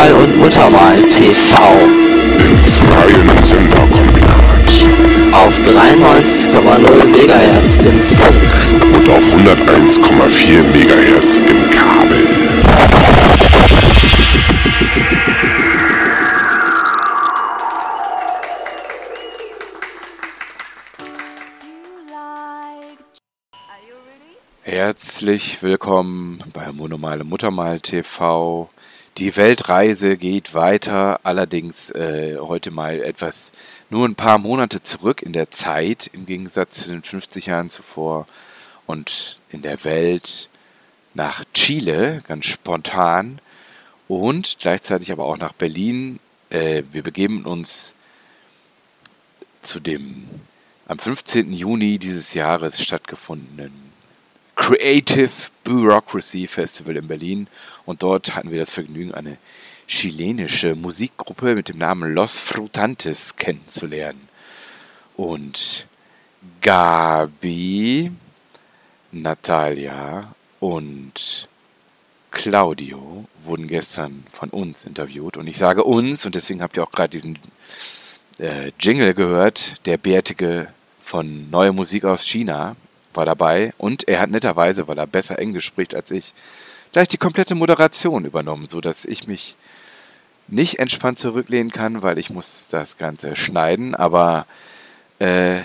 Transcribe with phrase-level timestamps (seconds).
[0.00, 1.58] Monomal und Muttermal TV.
[2.38, 4.72] Im freien Senderkombinat.
[5.34, 8.96] Auf 93,0 MHz im Funk.
[8.96, 12.26] Und auf 101,4 MHz im Kabel.
[24.62, 28.70] Herzlich willkommen bei Monomale Muttermal TV.
[29.18, 33.52] Die Weltreise geht weiter, allerdings äh, heute mal etwas
[33.90, 38.26] nur ein paar Monate zurück in der Zeit, im Gegensatz zu den 50 Jahren zuvor.
[38.86, 40.48] Und in der Welt
[41.14, 43.40] nach Chile, ganz spontan.
[44.08, 46.18] Und gleichzeitig aber auch nach Berlin.
[46.48, 47.94] Äh, wir begeben uns
[49.62, 50.28] zu dem
[50.86, 51.52] am 15.
[51.52, 53.89] Juni dieses Jahres stattgefundenen
[54.60, 55.30] Creative
[55.64, 57.46] Bureaucracy Festival in Berlin
[57.86, 59.38] und dort hatten wir das Vergnügen, eine
[59.86, 64.28] chilenische Musikgruppe mit dem Namen Los Frutantes kennenzulernen.
[65.16, 65.86] Und
[66.60, 68.12] Gabi,
[69.12, 71.48] Natalia und
[72.30, 75.38] Claudio wurden gestern von uns interviewt.
[75.38, 77.38] Und ich sage uns, und deswegen habt ihr auch gerade diesen
[78.38, 80.68] äh, Jingle gehört, der Bärtige
[80.98, 82.76] von Neue Musik aus China
[83.14, 86.34] war dabei und er hat netterweise, weil er besser Englisch spricht als ich,
[86.92, 89.56] gleich die komplette Moderation übernommen, sodass ich mich
[90.48, 94.46] nicht entspannt zurücklehnen kann, weil ich muss das Ganze schneiden, aber
[95.18, 95.60] äh,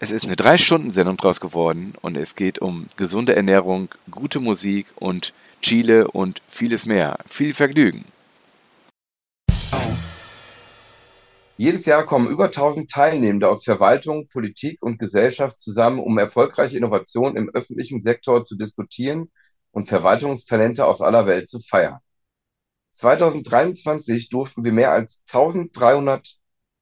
[0.00, 5.32] es ist eine Drei-Stunden-Sendung draus geworden und es geht um gesunde Ernährung, gute Musik und
[5.60, 7.18] Chile und vieles mehr.
[7.26, 8.04] Viel Vergnügen!
[11.60, 17.36] Jedes Jahr kommen über 1000 Teilnehmende aus Verwaltung, Politik und Gesellschaft zusammen, um erfolgreiche Innovationen
[17.36, 19.32] im öffentlichen Sektor zu diskutieren
[19.72, 21.98] und Verwaltungstalente aus aller Welt zu feiern.
[22.92, 26.36] 2023 durften wir mehr als 1300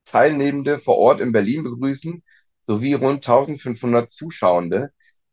[0.05, 2.22] Teilnehmende vor Ort in Berlin begrüßen,
[2.61, 4.90] sowie rund 1500 Zuschauende,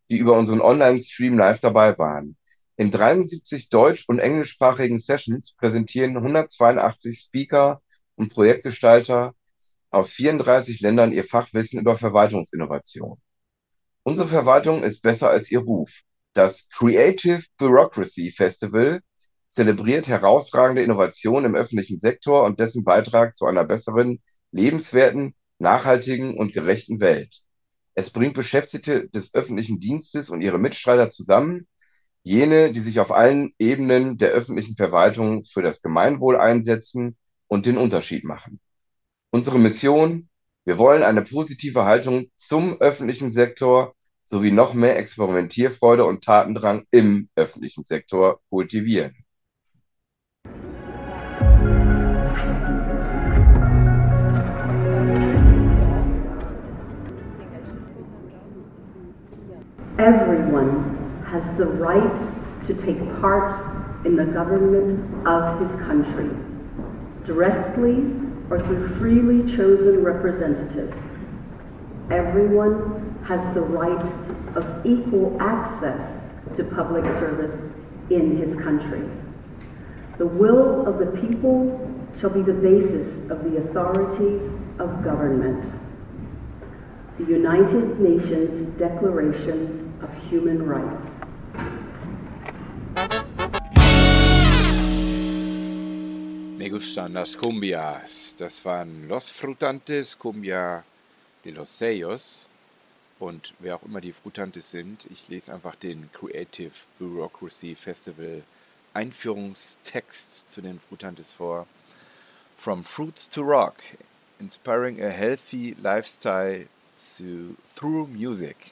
[0.10, 2.38] die über unseren Online-Stream live dabei waren.
[2.78, 7.82] In 73 deutsch- und englischsprachigen Sessions präsentieren 182 Speaker
[8.16, 9.34] und Projektgestalter
[9.90, 13.20] aus 34 Ländern ihr Fachwissen über Verwaltungsinnovation.
[14.04, 16.02] Unsere Verwaltung ist besser als ihr Ruf.
[16.34, 19.02] Das Creative Bureaucracy Festival
[19.48, 26.54] zelebriert herausragende Innovationen im öffentlichen Sektor und dessen Beitrag zu einer besseren, lebenswerten, nachhaltigen und
[26.54, 27.44] gerechten Welt.
[27.94, 31.68] Es bringt Beschäftigte des öffentlichen Dienstes und ihre Mitstreiter zusammen,
[32.24, 37.16] jene, die sich auf allen Ebenen der öffentlichen Verwaltung für das Gemeinwohl einsetzen
[37.54, 38.60] und den Unterschied machen.
[39.30, 40.28] Unsere Mission,
[40.66, 43.94] wir wollen eine positive Haltung zum öffentlichen Sektor
[44.24, 49.14] sowie noch mehr Experimentierfreude und Tatendrang im öffentlichen Sektor kultivieren.
[60.00, 62.18] Everyone has the right
[62.66, 63.54] to take part
[64.06, 66.30] in the government of his country,
[67.26, 68.06] directly
[68.50, 71.10] or through freely chosen representatives.
[72.12, 74.04] Everyone has the right
[74.56, 76.20] of equal access
[76.56, 77.64] to public service
[78.10, 79.10] in his country.
[80.18, 81.90] The will of the people
[82.20, 84.40] shall be the basis of the authority
[84.78, 85.72] of government.
[87.18, 91.20] The United Nations Declaration of Human Rights.
[96.64, 98.38] Me gustan las cumbias.
[98.38, 100.86] Das waren Los Frutantes, Cumbia
[101.44, 102.48] de los Sellos.
[103.20, 108.44] Und wer auch immer die Frutantes sind, ich lese einfach den Creative Bureaucracy Festival
[108.94, 111.68] Einführungstext zu den Frutantes vor.
[112.56, 113.84] From Fruits to Rock,
[114.40, 116.68] inspiring a healthy lifestyle
[117.18, 118.72] to, through music.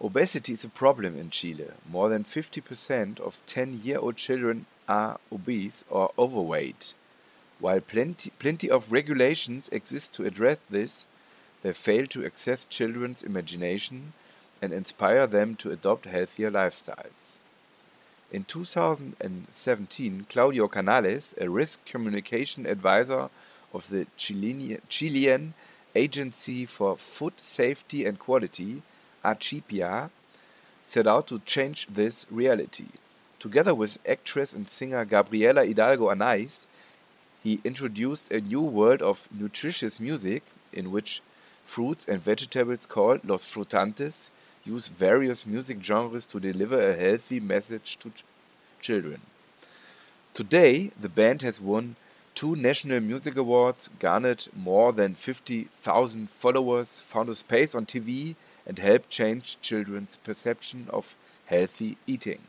[0.00, 1.72] Obesity is a problem in Chile.
[1.86, 6.94] More than 50% of 10 year old children are obese or overweight.
[7.58, 11.06] While plenty, plenty of regulations exist to address this,
[11.62, 14.12] they fail to access children's imagination
[14.60, 17.36] and inspire them to adopt healthier lifestyles.
[18.32, 23.30] In 2017, Claudio Canales, a risk communication advisor
[23.72, 25.54] of the Chilean, Chilean
[25.94, 28.82] Agency for Food Safety and Quality,
[29.24, 30.10] Achipia,
[30.82, 32.86] set out to change this reality.
[33.38, 36.66] Together with actress and singer Gabriela Hidalgo Anais,
[37.42, 40.42] he introduced a new world of nutritious music
[40.72, 41.20] in which
[41.64, 44.30] fruits and vegetables called Los Frutantes
[44.64, 48.24] use various music genres to deliver a healthy message to ch
[48.80, 49.20] children.
[50.34, 51.96] Today, the band has won
[52.34, 58.34] two National Music Awards, garnered more than 50,000 followers, found a space on TV,
[58.66, 61.14] and helped change children's perception of
[61.46, 62.40] healthy eating.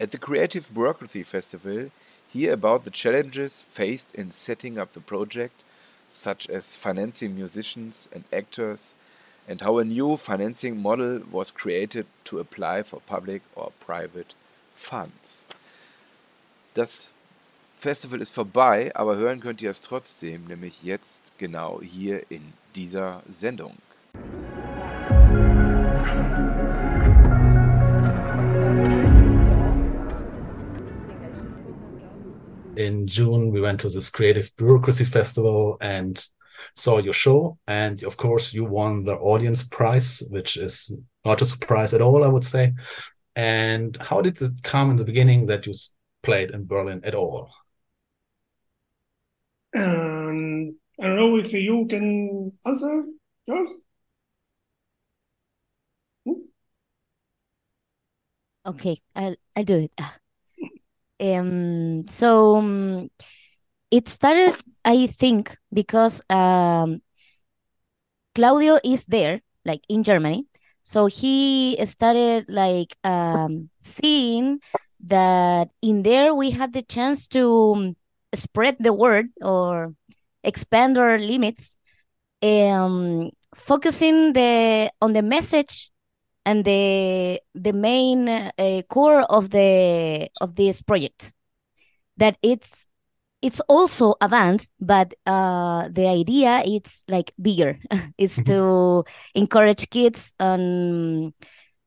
[0.00, 1.90] At the Creative Bureaucracy Festival,
[2.28, 5.62] hear about the challenges faced in setting up the project,
[6.08, 8.94] such as financing musicians and actors,
[9.46, 14.34] and how a new financing model was created to apply for public or private
[14.74, 15.46] funds.
[16.74, 17.12] Das
[17.76, 23.22] Festival ist vorbei, aber hören könnt ihr es trotzdem, nämlich jetzt genau hier in dieser
[23.28, 23.76] Sendung.
[32.76, 36.24] In June, we went to this Creative Bureaucracy Festival and
[36.74, 37.58] saw your show.
[37.66, 42.24] And of course, you won the audience prize, which is not a surprise at all,
[42.24, 42.72] I would say.
[43.36, 45.74] And how did it come in the beginning that you
[46.22, 47.50] played in Berlin at all?
[49.76, 53.04] Um, I don't know if you can answer,
[53.48, 53.72] Charles.
[58.66, 60.00] Okay, I'll I'll do it.
[61.20, 63.10] Um, so um,
[63.90, 67.00] it started, I think, because um,
[68.34, 70.46] Claudio is there, like in Germany.
[70.82, 74.60] So he started like um, seeing
[75.06, 77.94] that in there we had the chance to
[78.34, 79.94] spread the word or
[80.42, 81.78] expand our limits,
[82.42, 85.90] um, focusing the on the message
[86.44, 91.32] and the the main uh, core of the of this project.
[92.16, 92.88] That it's
[93.42, 97.78] it's also a band but uh, the idea it's like bigger.
[98.18, 99.04] It's to
[99.34, 101.32] encourage kids on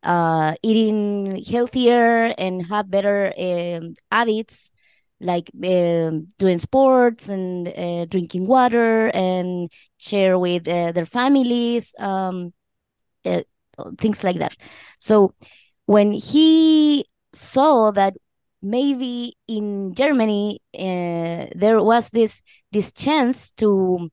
[0.03, 4.71] uh, eating healthier and have better um, habits
[5.19, 12.53] like um, doing sports and uh, drinking water and share with uh, their families um,
[13.25, 13.41] uh,
[13.97, 14.55] things like that.
[14.99, 15.33] So
[15.85, 18.15] when he saw that
[18.61, 22.41] maybe in germany uh, there was this
[22.71, 24.09] this chance to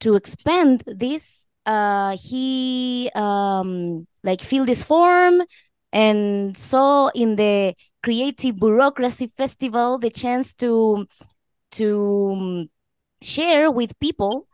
[0.00, 5.42] to expand this uh, he um, like filled this form
[5.92, 11.06] and saw in the creative bureaucracy festival the chance to
[11.70, 12.70] to um,
[13.20, 14.47] share with people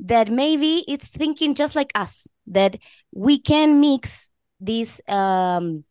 [0.00, 2.76] that maybe it's thinking just like us that
[3.12, 5.84] we can mix these um,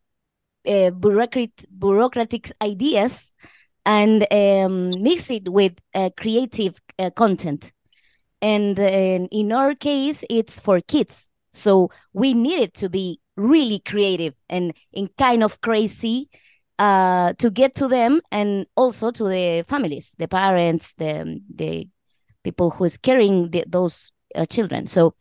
[0.66, 3.34] uh, bureaucratic bureaucratic ideas
[3.84, 7.72] and um, mix it with uh, creative uh, content.
[8.42, 11.28] And, and in our case it's for kids.
[11.52, 16.28] So we needed to be really creative and, and kind of crazy
[16.78, 21.88] uh, to get to them and also to the families, the parents, the the
[22.46, 24.86] people who is carrying the, those uh, children.
[24.86, 25.14] So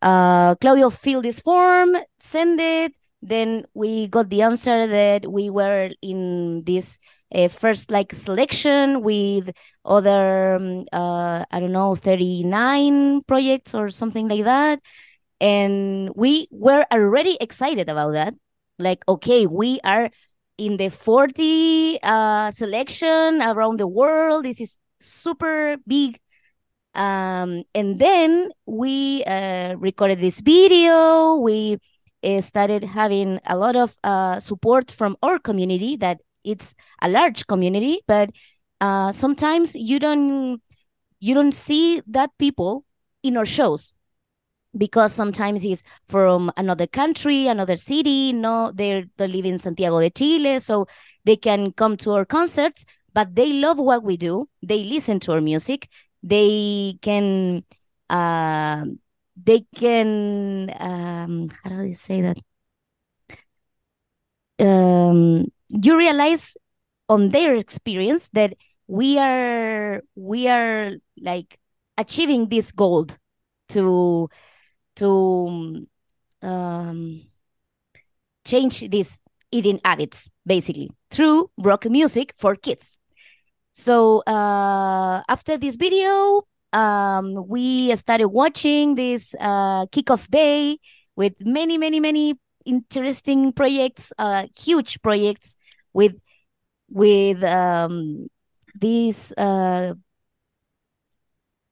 [0.00, 2.92] uh, Claudio filled this form, send it.
[3.20, 6.98] Then we got the answer that we were in this
[7.34, 9.50] uh, first like selection with
[9.84, 14.80] other um, uh, I don't know 39 projects or something like that
[15.40, 18.34] and we were already excited about that
[18.78, 20.10] like okay we are
[20.56, 26.18] in the 40 uh, selection around the world this is super big
[26.98, 31.78] um, and then we uh, recorded this video we
[32.24, 37.46] uh, started having a lot of uh, support from our community that it's a large
[37.46, 38.30] community but
[38.80, 40.60] uh, sometimes you don't
[41.20, 42.84] you don't see that people
[43.22, 43.92] in our shows
[44.76, 48.32] because sometimes he's from another country, another city.
[48.32, 50.86] No, they they live in Santiago de Chile, so
[51.24, 52.84] they can come to our concerts.
[53.14, 54.48] But they love what we do.
[54.62, 55.88] They listen to our music.
[56.22, 57.64] They can,
[58.10, 58.84] uh,
[59.36, 60.70] they can.
[60.78, 62.38] Um, how do you say that?
[64.58, 66.56] Um, you realize
[67.08, 68.54] on their experience that
[68.86, 71.58] we are we are like
[71.96, 73.06] achieving this goal
[73.68, 74.28] to
[74.96, 75.86] to
[76.42, 77.22] um,
[78.44, 79.20] change these
[79.50, 82.98] eating habits basically through rock music for kids
[83.78, 86.42] so uh, after this video
[86.72, 90.76] um, we started watching this uh, kickoff day
[91.14, 92.34] with many many many
[92.66, 95.56] interesting projects uh, huge projects
[95.92, 96.16] with
[96.90, 98.26] with um,
[98.80, 99.94] these uh,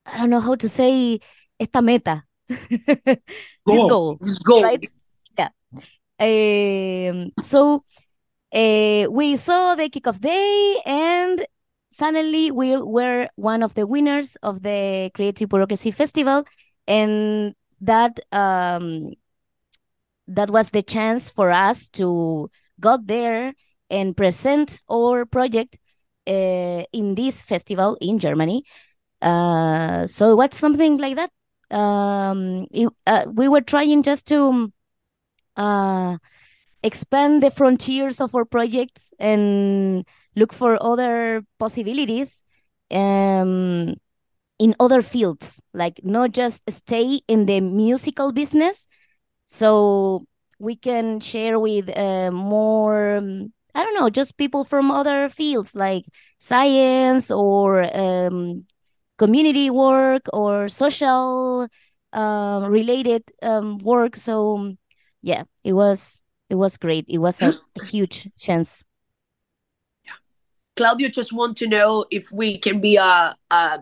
[0.06, 1.18] i don't know how to say
[1.58, 3.18] esta meta this
[3.66, 4.62] goal, This goal.
[4.62, 4.86] right?
[5.36, 5.50] Yeah.
[6.20, 7.82] Um, so
[8.52, 11.44] uh, we saw the kickoff day and
[11.96, 16.44] suddenly we were one of the winners of the Creative Bureaucracy Festival,
[16.86, 19.12] and that um,
[20.28, 22.50] that was the chance for us to
[22.80, 23.54] go there
[23.88, 25.78] and present our project
[26.26, 28.64] uh, in this festival in Germany.
[29.22, 31.30] Uh, so what's something like that?
[31.74, 34.70] Um, it, uh, we were trying just to
[35.56, 36.18] uh,
[36.82, 40.04] expand the frontiers of our projects and
[40.36, 42.42] look for other possibilities
[42.90, 43.94] um,
[44.58, 48.86] in other fields, like not just stay in the musical business.
[49.46, 50.24] So
[50.58, 55.76] we can share with uh, more um, I don't know, just people from other fields
[55.76, 56.06] like
[56.38, 58.64] science or um,
[59.18, 61.68] community work or social
[62.14, 64.16] uh, related um, work.
[64.16, 64.72] So
[65.20, 67.04] yeah, it was it was great.
[67.06, 67.52] It was a
[67.84, 68.86] huge chance.
[70.76, 73.78] Claudio just want to know if we can be a, a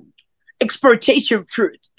[0.61, 1.89] exportation fruit.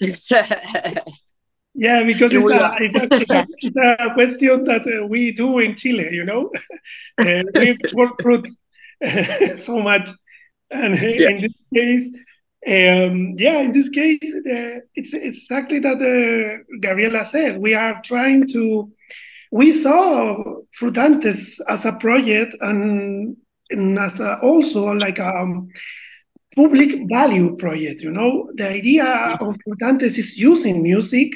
[1.78, 6.08] Yeah, because it's a, it's, a, it's, a, question that uh, we do in Chile,
[6.10, 6.50] you know.
[7.18, 8.56] uh, we export fruits
[9.58, 10.08] so much.
[10.70, 11.28] And yeah.
[11.28, 12.12] in this case,
[12.66, 17.60] um, yeah, in this case, uh, it's, it's exactly that uh, Gabriela said.
[17.60, 18.90] We are trying to,
[19.52, 23.36] we saw Frutantes as a project and,
[23.70, 25.68] and as a, also like a um,
[26.54, 28.50] public value project, you know.
[28.54, 29.04] The idea
[29.40, 31.32] of Frutantes is using music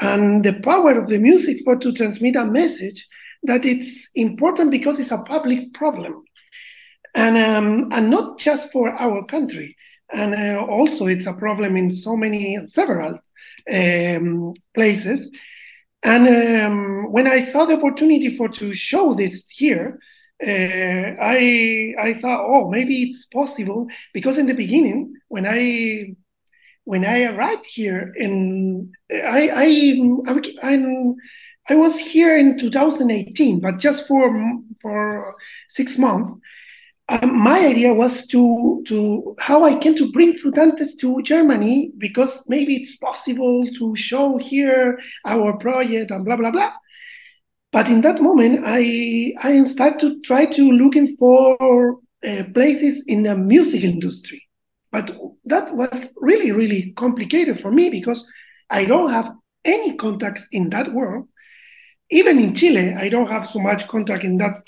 [0.00, 3.08] and the power of the music for to transmit a message
[3.42, 6.24] that it's important because it's a public problem.
[7.14, 9.76] And um, and not just for our country.
[10.12, 13.18] And uh, also it's a problem in so many several
[13.72, 15.30] um, places.
[16.02, 19.98] And um, when i saw the opportunity for to show this here
[20.42, 26.14] uh, i i thought oh maybe it's possible because in the beginning when i
[26.84, 31.16] when I arrived here, and I I I'm,
[31.68, 35.34] I was here in 2018, but just for for
[35.68, 36.32] six months.
[37.06, 42.38] Um, my idea was to to how I can to bring Frutantes to Germany because
[42.48, 46.72] maybe it's possible to show here our project and blah blah blah.
[47.74, 53.24] But in that moment, I I started to try to looking for uh, places in
[53.24, 54.40] the music industry
[54.94, 55.10] but
[55.46, 58.24] that was really, really complicated for me because
[58.70, 61.26] I don't have any contacts in that world.
[62.10, 64.62] Even in Chile, I don't have so much contact in that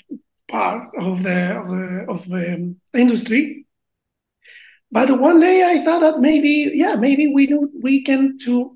[0.49, 3.65] part of the of the, of the industry.
[4.91, 8.75] But one day I thought that maybe, yeah, maybe we do, we can to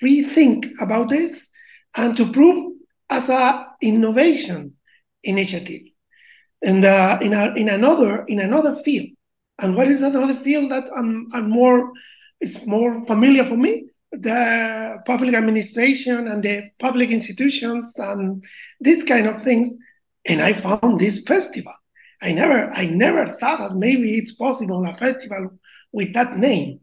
[0.00, 1.48] rethink about this
[1.96, 2.71] and to prove
[3.12, 4.74] as a innovation
[5.22, 5.82] initiative,
[6.62, 9.08] and uh, in a, in another in another field.
[9.58, 11.92] And what is another field that I'm, I'm more
[12.40, 13.86] is more familiar for me?
[14.10, 18.42] The public administration and the public institutions and
[18.80, 19.76] these kind of things.
[20.24, 21.74] And I found this festival.
[22.20, 25.58] I never I never thought that maybe it's possible a festival
[25.92, 26.80] with that name,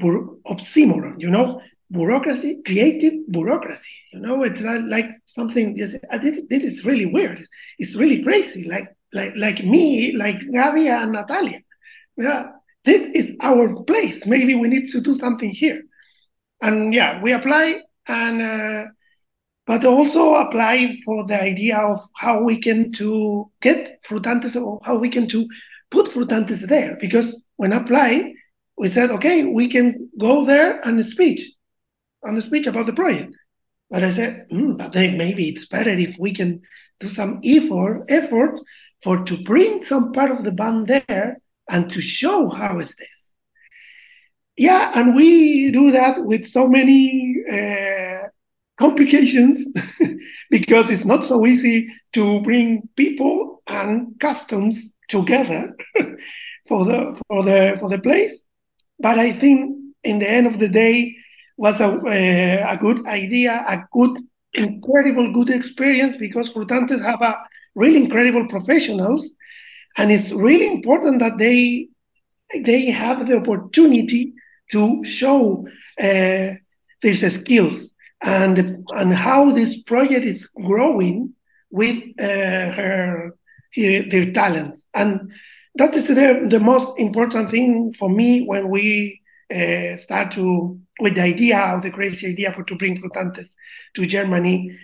[0.00, 1.60] oxymoron, you know,
[1.94, 3.94] bureaucracy, creative bureaucracy.
[4.12, 5.76] You know, it's not like something.
[5.76, 7.40] This, this is really weird.
[7.78, 8.64] It's really crazy.
[8.64, 11.60] Like like like me, like Gabi and Natalia
[12.16, 12.46] yeah,
[12.84, 14.26] this is our place.
[14.26, 15.82] Maybe we need to do something here.
[16.60, 18.90] And yeah, we apply and uh,
[19.66, 24.98] but also apply for the idea of how we can to get frutantes or how
[24.98, 25.48] we can to
[25.90, 26.96] put frutantes there.
[27.00, 28.34] Because when apply,
[28.76, 31.04] we said, okay, we can go there and
[32.24, 33.34] speech, the speech about the project.
[33.90, 36.62] But I said, mm, but then maybe it's better if we can
[37.00, 38.60] do some effort, effort
[39.02, 41.38] for to bring some part of the band there
[41.68, 43.32] and to show how is this.
[44.56, 48.28] Yeah, and we do that with so many uh,
[48.76, 49.66] complications
[50.50, 55.74] because it's not so easy to bring people and customs together
[56.68, 58.42] for the for the for the place.
[59.00, 61.16] But I think in the end of the day
[61.56, 64.18] was a uh, a good idea, a good
[64.54, 67.36] incredible good experience because Frutantes have a
[67.74, 69.34] really incredible professionals
[69.96, 71.88] and it's really important that they
[72.62, 74.32] they have the opportunity
[74.70, 75.66] to show
[76.00, 76.54] uh,
[77.02, 77.92] their skills
[78.22, 81.34] and and how this project is growing
[81.70, 83.34] with uh, her,
[83.74, 85.32] her, their talents and
[85.76, 89.20] that is the, the most important thing for me when we
[89.52, 93.54] uh, start to with the idea of the crazy idea for to bring Frutantes
[93.94, 94.76] to Germany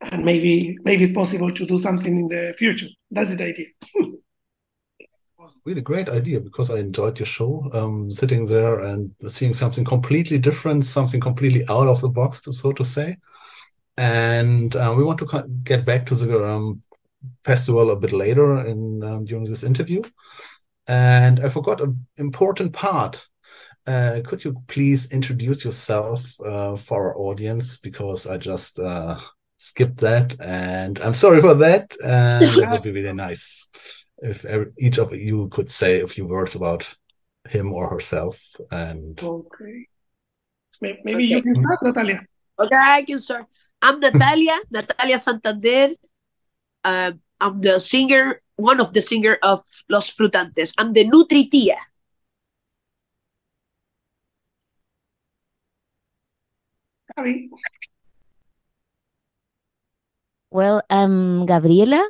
[0.00, 2.88] and maybe maybe it's possible to do something in the future.
[3.10, 3.66] That's the idea.
[4.98, 7.70] It was really great idea because I enjoyed your show.
[7.72, 12.72] Um, sitting there and seeing something completely different, something completely out of the box, so
[12.72, 13.16] to say.
[13.96, 16.82] And uh, we want to get back to the um,
[17.44, 20.02] festival a bit later in um, during this interview.
[20.88, 23.28] And I forgot an important part.
[23.86, 29.16] Uh, could you please introduce yourself uh, for our audience because I just uh,
[29.58, 31.94] skipped that, and I'm sorry for that.
[32.04, 33.68] And it would be really nice
[34.18, 36.96] if every, each of you could say a few words about
[37.48, 38.56] him or herself.
[38.72, 39.86] And okay,
[40.80, 41.24] maybe okay.
[41.24, 42.26] you can start, Natalia.
[42.58, 43.46] Okay, I can start.
[43.80, 45.94] I'm Natalia, Natalia Santander.
[46.82, 50.74] Uh, I'm the singer, one of the singer of Los Frutantes.
[50.78, 51.04] I'm the
[60.50, 62.08] Well, I'm Gabriela.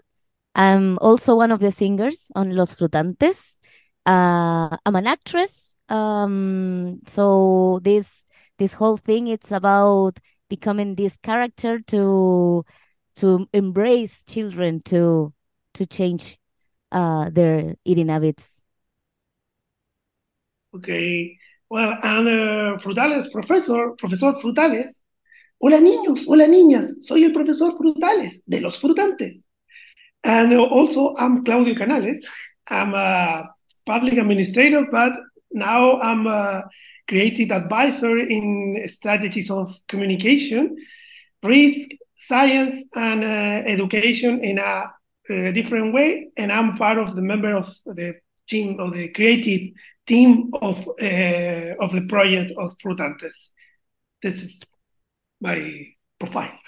[0.55, 3.59] I'm also one of the singers on Los Frutantes.
[4.07, 5.77] Uh, I'm an actress.
[5.89, 8.27] Um, so this
[8.59, 12.65] this whole thing it's about becoming this character to
[13.17, 15.33] to embrace children to
[15.75, 16.39] to change
[16.93, 18.65] uh, their eating habits.
[20.73, 21.39] Okay.
[21.69, 25.03] Well, I'm uh, Frutales professor, profesor Frutales.
[25.59, 29.43] Hola niños, hola niñas, soy el profesor Frutales de los Frutantes.
[30.23, 32.25] And also, I'm Claudio Canales.
[32.69, 33.53] I'm a
[33.85, 35.13] public administrator, but
[35.51, 36.69] now I'm a
[37.09, 40.77] creative advisor in strategies of communication,
[41.43, 44.85] risk, science, and uh, education in a,
[45.31, 46.29] a, different way.
[46.37, 48.15] And I'm part of the member of the
[48.47, 49.73] team of the creative
[50.07, 53.51] team of uh, of the project of Frutantes.
[54.23, 54.61] This is
[55.41, 56.59] my profile.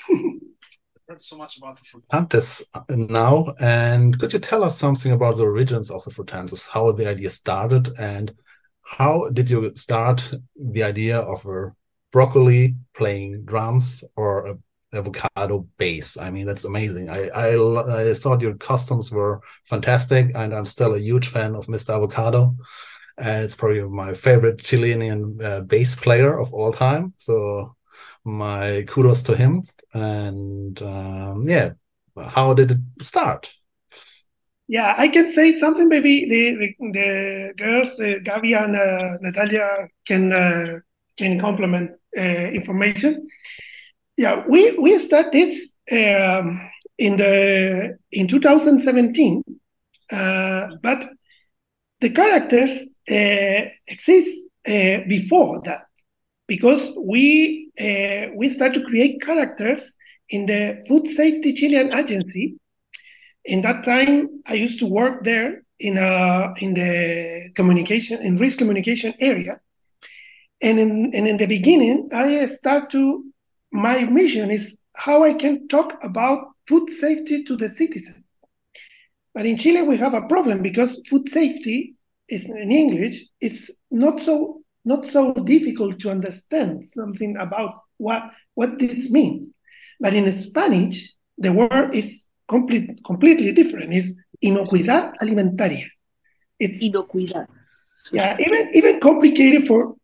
[1.09, 5.37] heard so much about the Frutantes uh, now, and could you tell us something about
[5.37, 8.35] the origins of the Frutantes, how the idea started, and
[8.83, 11.73] how did you start the idea of a
[12.13, 14.59] broccoli playing drums or a
[14.93, 16.19] avocado bass?
[16.19, 17.11] I mean, that's amazing.
[17.11, 21.67] I, I I thought your costumes were fantastic, and I'm still a huge fan of
[21.69, 21.95] Mr.
[21.95, 22.55] Avocado.
[23.19, 27.15] And it's probably my favorite Chilean uh, bass player of all time.
[27.19, 27.75] So
[28.25, 29.63] my kudos to him.
[29.93, 31.71] And um, yeah,
[32.17, 33.53] how did it start?
[34.69, 35.89] Yeah, I can say something.
[35.89, 40.81] Maybe the the, the girls, uh, Gabi and uh, Natalia, can uh,
[41.17, 43.27] can complement uh, information.
[44.17, 46.61] Yeah, we we start this um,
[46.99, 49.43] in the in 2017,
[50.13, 51.09] uh, but
[52.01, 54.31] the characters uh, exist
[55.09, 55.89] before that
[56.49, 59.95] because we uh, we start to create characters
[60.31, 62.59] in the Food Safety Chilean Agency.
[63.45, 68.59] In that time, I used to work there in a in the communication in risk
[68.59, 69.61] communication area,
[70.61, 73.25] and in and in the beginning, I start to
[73.71, 78.25] my mission is how I can talk about food safety to the citizen.
[79.35, 81.95] But in Chile, we have a problem because food safety
[82.29, 88.23] is in English it's not so not so difficult to understand something about what,
[88.55, 89.51] what this means.
[90.01, 93.93] But in Spanish, the word is complete, completely different.
[93.93, 95.87] It's inocuidad alimentaria.
[96.59, 97.47] It's inocuidad.
[98.11, 99.95] Yeah, even even complicated for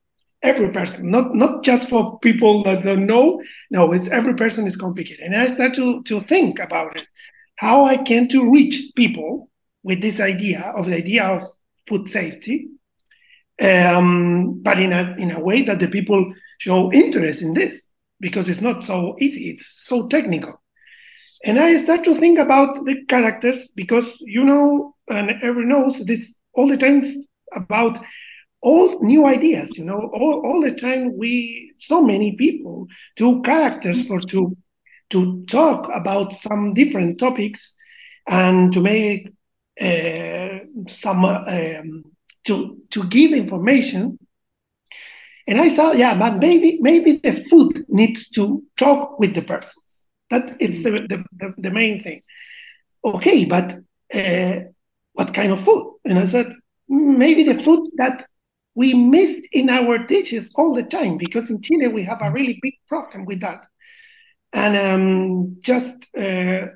[0.43, 3.41] every person, not not just for people that don't know.
[3.71, 5.21] No, it's every person is complicated.
[5.21, 7.09] And I start to to think about it,
[7.57, 9.49] how I can to reach people
[9.83, 11.45] with this idea of the idea of
[11.87, 12.68] food safety
[13.62, 17.87] um, but in a in a way that the people show interest in this
[18.20, 20.61] because it's not so easy; it's so technical.
[21.44, 26.35] And I start to think about the characters because you know, and everyone knows this
[26.55, 27.14] all the times
[27.55, 27.99] about
[28.61, 29.79] all new ideas.
[29.79, 34.57] You know, all, all the time we so many people do characters for to
[35.11, 37.73] to talk about some different topics
[38.27, 39.29] and to make
[40.89, 42.05] some um,
[42.45, 44.19] to to give information.
[45.47, 50.07] And I thought, yeah, but maybe maybe the food needs to talk with the persons.
[50.31, 52.23] That it's the the, the, the main thing.
[53.05, 53.77] Okay, but
[54.15, 54.61] uh,
[55.13, 55.97] what kind of food?
[56.05, 56.47] And I said,
[56.89, 58.25] maybe the food that
[58.75, 62.59] we miss in our dishes all the time because in Chile we have a really
[62.63, 63.67] big problem with that.
[64.53, 66.67] And um, just uh,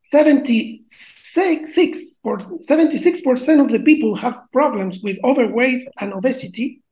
[0.00, 6.82] 76 76% of the people have problems with overweight and obesity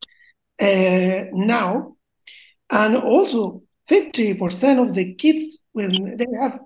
[0.61, 1.97] uh, now.
[2.71, 6.59] And also 50% of the kids, when they have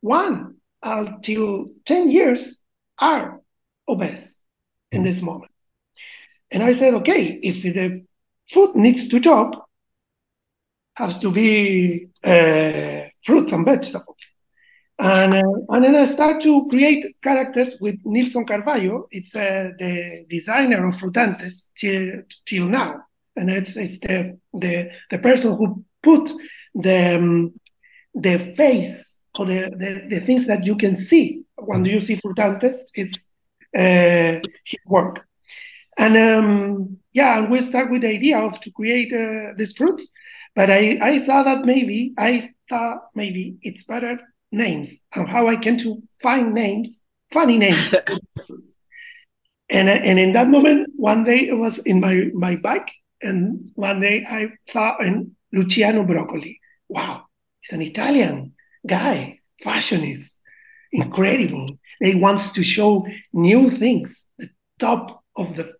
[0.00, 2.58] one until 10 years
[2.98, 3.40] are
[3.88, 4.36] obese
[4.92, 5.52] in this moment.
[6.50, 8.04] And I said, okay, if the
[8.48, 9.68] food needs to talk,
[10.94, 14.16] has to be uh, fruits and vegetables.
[14.98, 19.08] And, uh, and then I start to create characters with Nilson Carvalho.
[19.10, 23.02] It's uh, the designer of Frutantes till, till now.
[23.36, 26.32] And it's, it's the, the, the person who put
[26.74, 27.60] the, um,
[28.14, 32.90] the face or the, the, the things that you can see when you see Frutantes.
[32.94, 33.18] It's
[33.76, 35.26] uh, his work.
[35.98, 40.08] And um, yeah, and we start with the idea of to create uh, these fruits.
[40.54, 44.18] But I, I saw that maybe I thought maybe it's better
[44.52, 47.94] names and how I can to find names, funny names.
[49.68, 52.90] and and in that moment, one day it was in my my bike,
[53.22, 56.60] and one day I saw in Luciano Broccoli.
[56.88, 57.26] Wow,
[57.60, 58.54] he's an Italian
[58.86, 60.36] guy, fashionist,
[60.92, 61.66] incredible.
[62.00, 65.74] He wants to show new things, the top of the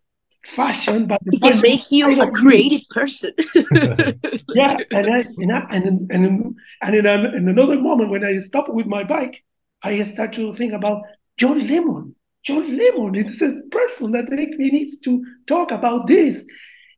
[0.46, 2.58] fashion, but the It can make you a of me.
[2.70, 3.32] creative person.
[4.54, 8.38] yeah, and I, and I, and and and in, an, in another moment when I
[8.38, 9.42] stop with my bike,
[9.82, 11.02] I start to think about
[11.36, 12.14] John Lemon.
[12.44, 16.44] John Lemon is a person that me needs to talk about this,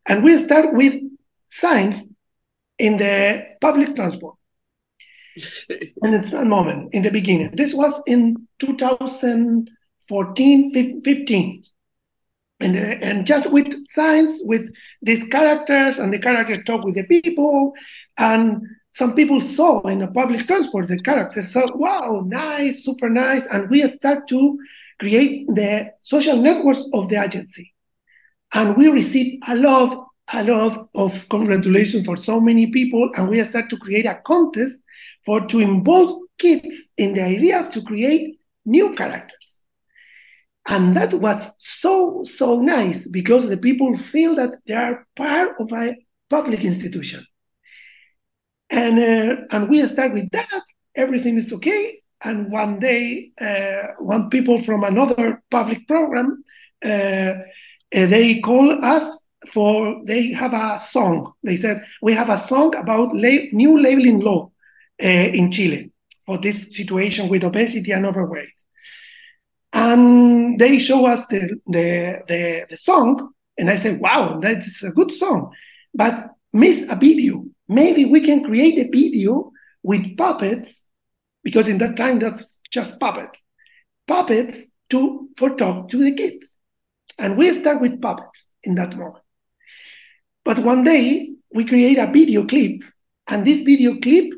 [0.06, 0.94] and we start with
[1.48, 2.12] signs
[2.78, 4.36] in the public transport.
[6.02, 7.50] And it's a moment in the beginning.
[7.54, 11.62] This was in 2014, 15
[12.60, 17.04] and uh, and just with science with these characters and the characters talk with the
[17.04, 17.72] people
[18.16, 23.46] and some people saw in the public transport the characters so wow nice super nice
[23.46, 24.58] and we start to
[24.98, 27.74] create the social networks of the agency.
[28.52, 33.42] And we receive a lot a lot of congratulations for so many people and we
[33.44, 34.82] start to create a contest
[35.24, 39.57] for to involve kids in the idea to create new characters
[40.68, 45.72] and that was so, so nice because the people feel that they are part of
[45.72, 45.96] a
[46.28, 47.26] public institution.
[48.68, 50.62] And, uh, and we start with that,
[50.94, 52.02] everything is okay.
[52.22, 56.44] And one day, uh, one people from another public program,
[56.84, 57.32] uh, uh,
[57.90, 61.32] they call us for, they have a song.
[61.42, 64.50] They said, we have a song about la- new labeling law
[65.02, 65.92] uh, in Chile
[66.26, 68.52] for this situation with obesity and overweight
[69.72, 74.90] and they show us the, the, the, the song and i said wow that's a
[74.90, 75.52] good song.
[75.94, 77.44] But miss a video.
[77.68, 79.52] Maybe we can create a video
[79.82, 80.84] with puppets
[81.42, 83.42] because in that time that's just puppets.
[84.06, 86.46] Puppets to for talk to the kids.
[87.18, 89.24] And we start with puppets in that moment.
[90.44, 92.82] But one day we create a video clip
[93.26, 94.32] and this video clip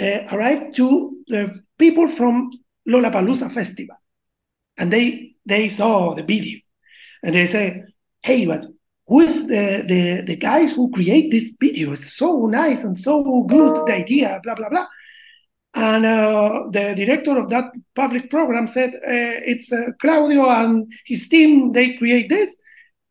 [0.00, 2.50] uh, arrived to the people from
[2.88, 3.96] lollapalooza festival
[4.76, 6.58] and they they saw the video.
[7.22, 7.84] And they say
[8.22, 8.66] hey but
[9.06, 11.92] who is the the, the guys who create this video?
[11.92, 14.86] It's so nice and so good the idea blah blah blah.
[15.74, 21.28] And uh, the director of that public program said uh, it's uh, claudio and his
[21.28, 22.60] team they create this.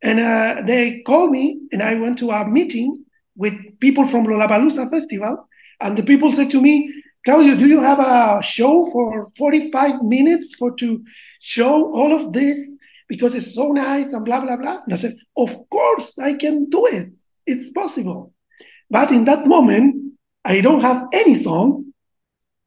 [0.01, 4.89] And uh, they called me and i went to a meeting with people from lollapalooza
[4.89, 5.47] festival.
[5.81, 6.91] And the people said to me
[7.25, 11.03] claudio do you have a show for 45 minutes for to
[11.43, 12.77] show all of this
[13.09, 14.79] because it's so nice and blah blah blah.
[14.85, 17.11] And I said, of course I can do it.
[17.45, 18.33] It's possible.
[18.89, 20.13] But in that moment,
[20.45, 21.93] I don't have any song,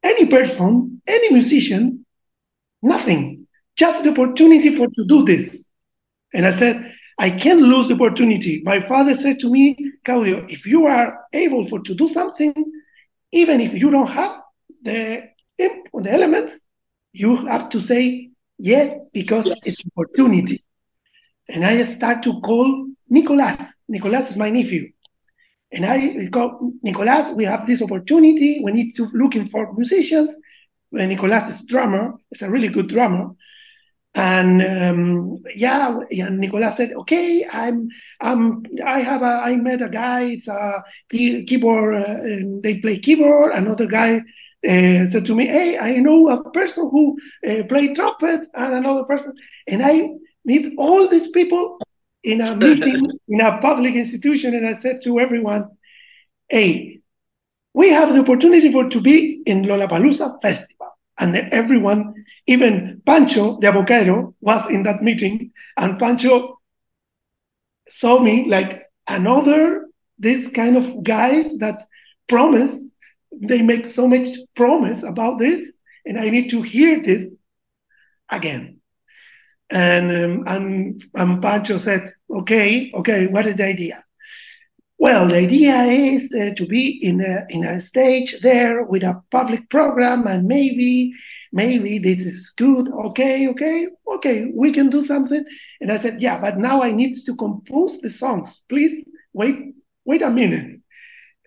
[0.03, 2.05] any person, any musician,
[2.83, 3.47] nothing.
[3.77, 5.63] Just the opportunity for to do this.
[6.35, 8.63] And I said, I can't lose the opportunity.
[8.63, 12.53] My father said to me, Claudio, if you are able for to do something,
[13.33, 14.43] even if you don't have
[14.83, 16.61] the, the elements,
[17.13, 19.59] you have to say Yes, because Yes.
[19.65, 20.63] it's opportunity.
[21.49, 23.59] And I start to call Nicolas.
[23.89, 24.91] Nicolas is my nephew.
[25.71, 28.63] And I call Nicolas, we have this opportunity.
[28.65, 30.35] We need to looking for musicians.
[30.91, 33.31] When Nicolas is drummer, it's a really good drummer.
[34.15, 37.89] And um, yeah, and Nicolas said, "Okay, I'm,
[38.19, 40.23] I'm, I have a, I met a guy.
[40.23, 41.97] It's a keyboard.
[41.97, 43.53] Uh, and they play keyboard.
[43.53, 44.23] Another guy
[44.67, 49.05] uh, said to me, "Hey, I know a person who uh, play trumpet, and another
[49.05, 49.35] person."
[49.67, 50.11] And I
[50.45, 51.79] meet all these people
[52.23, 55.69] in a meeting in a public institution, and I said to everyone,
[56.49, 57.01] "Hey,
[57.75, 63.59] we have the opportunity for to be in Lollapalooza festival." And then everyone, even Pancho
[63.59, 66.61] de Abocero, was in that meeting, and Pancho
[67.89, 69.87] saw me like another
[70.19, 71.85] this kind of guys that
[72.29, 72.86] promise
[73.41, 77.37] they make so much promise about this and I need to hear this
[78.31, 78.81] again.
[79.69, 84.05] And um, and, and Pancho said, okay, okay, what is the idea?
[84.99, 89.23] Well, the idea is uh, to be in a in a stage there with a
[89.31, 91.13] public program, and maybe
[91.53, 92.89] maybe this is good.
[92.89, 95.45] Okay, okay, okay, we can do something.
[95.81, 98.63] And I said, yeah, but now I need to compose the songs.
[98.69, 100.77] Please wait, wait a minute.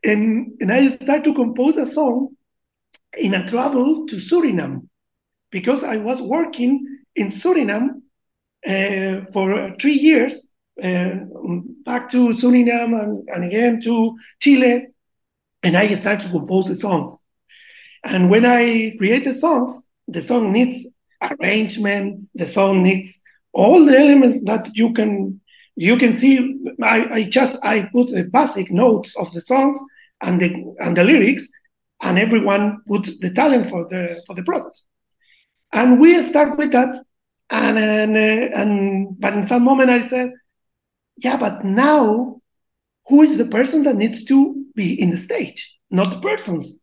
[0.03, 2.35] And and I start to compose a song
[3.17, 4.87] in a travel to Suriname
[5.51, 8.01] because I was working in Suriname
[8.65, 10.47] uh, for three years
[10.81, 11.09] uh,
[11.83, 14.87] back to Suriname and, and, again to Chile,
[15.63, 17.17] and I started to compose the songs.
[18.03, 20.87] And when I create the songs, the song needs
[21.21, 23.19] arrangement, the song needs
[23.51, 25.41] all the elements that you can
[25.79, 26.59] you can see.
[26.83, 29.79] I, I just I put the basic notes of the songs
[30.21, 31.47] and the and the lyrics,
[32.01, 34.83] and everyone puts the talent for the for the product.
[35.71, 36.93] And we start with that,
[37.49, 40.33] and and, uh, and but in some moment I said,
[41.15, 42.41] yeah, but now
[43.07, 46.75] who is the person that needs to be in the stage, not the persons.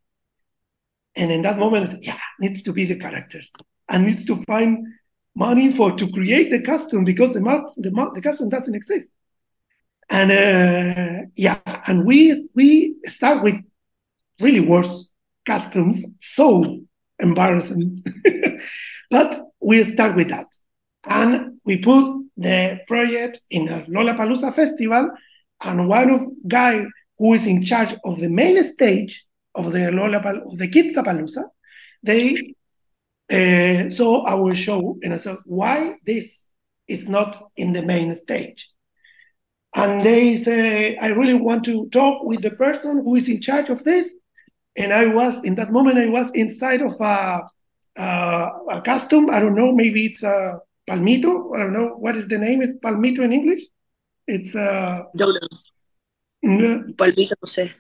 [1.15, 3.51] And in that moment, yeah, needs to be the characters
[3.89, 4.87] and needs to find
[5.37, 7.41] money for to create the custom because the
[7.77, 9.09] the, the costume doesn't exist.
[10.09, 13.57] And uh, yeah, and we we start with
[14.41, 15.09] really worse
[15.45, 16.81] customs, so
[17.19, 18.05] embarrassing.
[19.11, 20.47] but we start with that,
[21.05, 25.11] and we put the project in a Lollapalooza festival,
[25.61, 26.85] and one of guy
[27.19, 31.45] who is in charge of the main stage of the Lollapalooza, of the Kidzapalooza,
[32.03, 32.55] they
[33.33, 36.47] uh, I will show and I said, why this
[36.89, 38.71] is not in the main stage?
[39.75, 43.69] And they say, I really want to talk with the person who is in charge
[43.69, 44.15] of this.
[44.77, 47.41] And I was, in that moment, I was inside of a,
[47.97, 49.31] a, a costume.
[49.31, 51.55] I don't know, maybe it's a palmito.
[51.55, 52.63] I don't know what is the name.
[52.63, 53.63] It's palmito in English.
[54.27, 55.39] It's uh, don't
[56.43, 56.95] know.
[56.95, 57.73] Palmito, no sé.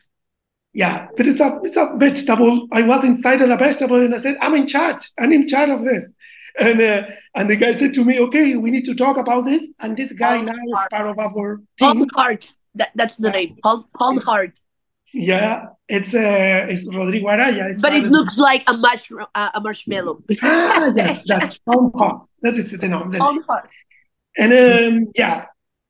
[0.76, 2.68] Yeah, there is a it's a vegetable.
[2.70, 5.10] I was inside of a vegetable, and I said, "I'm in charge.
[5.18, 6.12] I'm in charge of this."
[6.60, 9.72] And uh, and the guy said to me, "Okay, we need to talk about this."
[9.80, 10.92] And this guy Palm now heart.
[10.92, 11.64] is part of our team.
[11.78, 12.52] Palm Heart.
[12.74, 13.56] That, that's the name.
[13.62, 14.60] Palm Palm Heart.
[15.14, 17.70] Yeah, it's uh, it's Rodrigo Araya.
[17.70, 20.24] It's but it looks like a mushroom, uh, a marshmallow.
[20.42, 22.28] ah, yeah, that's Palm Heart.
[22.42, 23.12] That is the name.
[23.12, 23.70] Palm Heart.
[24.36, 25.46] And um, yeah,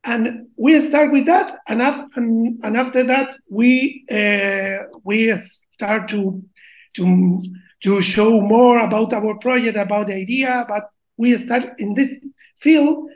[0.07, 1.81] and we start with that, and,
[2.15, 5.33] and, and after that we uh, we
[5.73, 6.41] start to
[6.95, 7.43] to
[7.83, 10.65] to show more about our project, about the idea.
[10.67, 13.09] But we start in this field,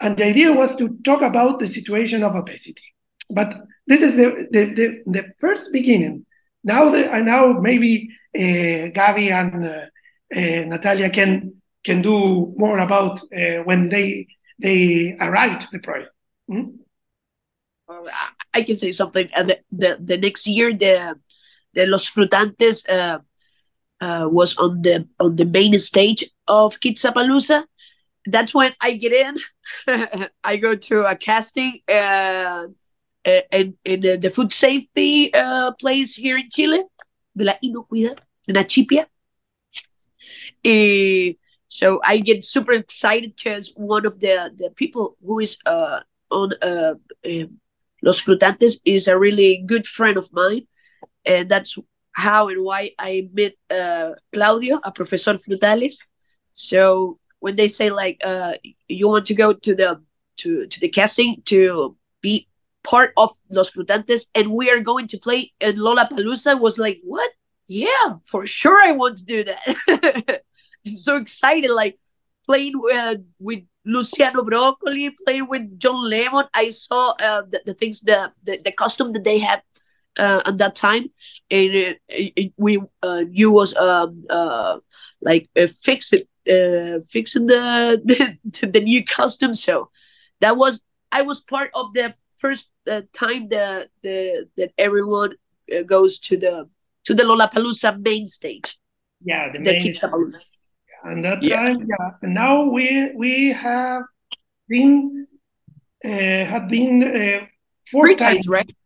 [0.00, 2.94] and the idea was to talk about the situation of obesity.
[3.30, 6.24] But this is the the, the, the first beginning.
[6.64, 9.86] Now, the, and now maybe uh, Gabi and uh,
[10.34, 16.10] uh, Natalia can can do more about uh, when they they arrived to the project.
[16.50, 16.76] Mm-hmm.
[18.54, 19.28] I can say something.
[19.34, 21.18] Uh, the, the the next year, the
[21.74, 23.18] the Los Frutantes uh,
[24.00, 27.64] uh, was on the on the main stage of Kidzapalooza.
[28.26, 29.38] That's when I get in.
[30.44, 32.66] I go to a casting uh,
[33.24, 36.84] in, in the food safety uh, place here in Chile,
[37.36, 39.06] de la inocuidad, de la chipia.
[40.64, 41.34] Uh,
[41.68, 46.52] so I get super excited because one of the, the people who is uh, on
[46.62, 46.94] uh,
[47.26, 47.60] um,
[48.02, 50.66] Los Frutantes is a really good friend of mine.
[51.24, 51.76] And that's
[52.12, 55.98] how and why I met uh, Claudio, a professor Frutales.
[56.52, 58.54] So when they say like uh,
[58.88, 60.02] you want to go to the
[60.38, 62.48] to, to the casting to be
[62.82, 67.30] part of Los Frutantes, and we are going to play in Lollapalooza was like, what?
[67.66, 70.42] Yeah, for sure I want to do that.
[70.86, 71.98] so excited, like
[72.48, 76.46] playing uh, with Luciano Broccoli playing with John Lemon.
[76.54, 79.62] I saw uh, the, the things, the, the, the costume that they had
[80.18, 81.04] uh, at that time,
[81.50, 84.78] and it, it, we uh, you was um, uh,
[85.22, 88.00] like uh, fixing uh, fixing the,
[88.44, 89.54] the the new costume.
[89.54, 89.90] So
[90.40, 90.80] that was
[91.12, 95.34] I was part of the first uh, time that the that everyone
[95.74, 96.68] uh, goes to the
[97.04, 98.76] to the Lollapalooza main stage.
[99.24, 100.34] Yeah, the, the main stage
[101.04, 101.56] and that yeah.
[101.56, 104.02] time yeah and now we we have
[104.68, 105.26] been
[106.04, 107.46] uh, have been uh,
[107.90, 108.48] four Three times, times.
[108.48, 108.76] right?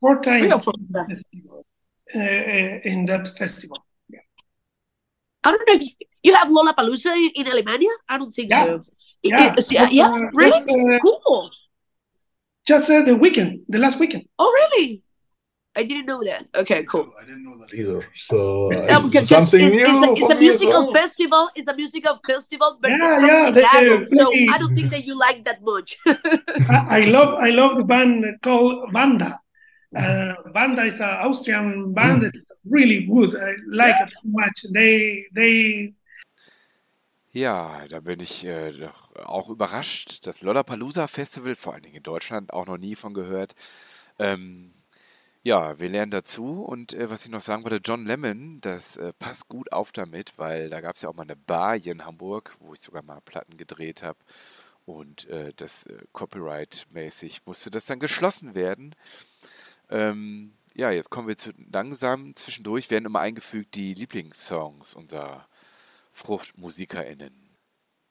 [0.00, 1.66] Four times four in, festival,
[2.14, 4.20] uh, uh, in that festival yeah.
[5.44, 5.90] I don't know if you,
[6.22, 7.94] you have lollapalooza in, in alemania?
[8.08, 8.64] I don't think yeah.
[8.64, 8.82] so.
[9.22, 10.96] Yeah, it, yeah, yeah uh, really?
[10.96, 11.50] uh, cool.
[12.66, 14.24] just the weekend the last weekend.
[14.38, 15.02] Oh really
[15.74, 16.44] I didn't know that.
[16.54, 17.12] Okay, cool.
[17.18, 18.06] I didn't know that either.
[18.14, 20.92] So uh, because something it's, it's, new it's, a, it's a musical well.
[20.92, 21.50] festival.
[21.54, 25.18] It's a musical festival, but Yeah, yeah, they- they so I don't think that you
[25.18, 25.96] like that much.
[26.06, 29.40] I, I love I love the band called Banda.
[29.96, 32.22] Uh, Banda is an Austrian band.
[32.24, 33.34] It's really good.
[33.36, 34.66] I like it so much.
[34.72, 35.94] They they
[37.34, 40.26] Ja, da bin ich äh, doch auch überrascht.
[40.26, 43.54] Das Lollapalooza Festival, vor allen Dingen in Deutschland, auch noch nie von gehört.
[44.18, 44.74] Ähm,
[45.42, 46.62] ja, wir lernen dazu.
[46.62, 50.38] Und äh, was ich noch sagen wollte, John Lemon, das äh, passt gut auf damit,
[50.38, 53.02] weil da gab es ja auch mal eine Bar hier in Hamburg, wo ich sogar
[53.02, 54.18] mal Platten gedreht habe.
[54.84, 58.94] Und äh, das äh, Copyright-mäßig musste das dann geschlossen werden.
[59.90, 65.46] Ähm, ja, jetzt kommen wir zu, langsam zwischendurch, werden immer eingefügt die Lieblingssongs unserer
[66.12, 67.42] FruchtmusikerInnen.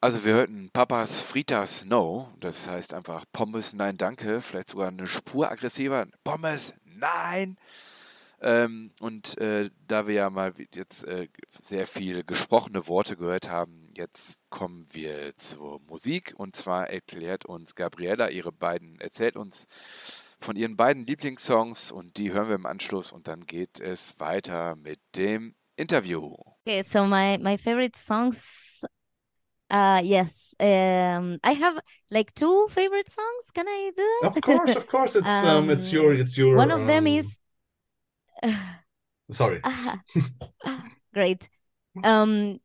[0.04, 5.06] Also wir hörten Papas Fritas No, das heißt einfach Pommes Nein Danke, vielleicht sogar eine
[5.06, 7.58] Spur aggressiver, Pommes Nein.
[8.44, 13.88] Ähm, und äh, da wir ja mal jetzt äh, sehr viel gesprochene Worte gehört haben,
[13.96, 19.68] jetzt kommen wir zur Musik und zwar erklärt uns Gabriella ihre beiden, erzählt uns
[20.40, 24.76] von ihren beiden Lieblingssongs und die hören wir im Anschluss und dann geht es weiter
[24.76, 26.36] mit dem Interview.
[26.66, 28.84] Okay, so my my favorite songs.
[29.71, 30.53] Uh, yes.
[30.60, 31.79] Um, I have
[32.12, 33.51] like two favorite songs.
[33.53, 34.36] Can I do that?
[34.36, 35.15] Of course, of course.
[35.15, 36.57] It's um, it's your it's your.
[36.57, 37.39] One of them um, is.
[39.31, 39.62] Sorry.
[41.13, 41.49] Great.
[42.05, 42.60] Um,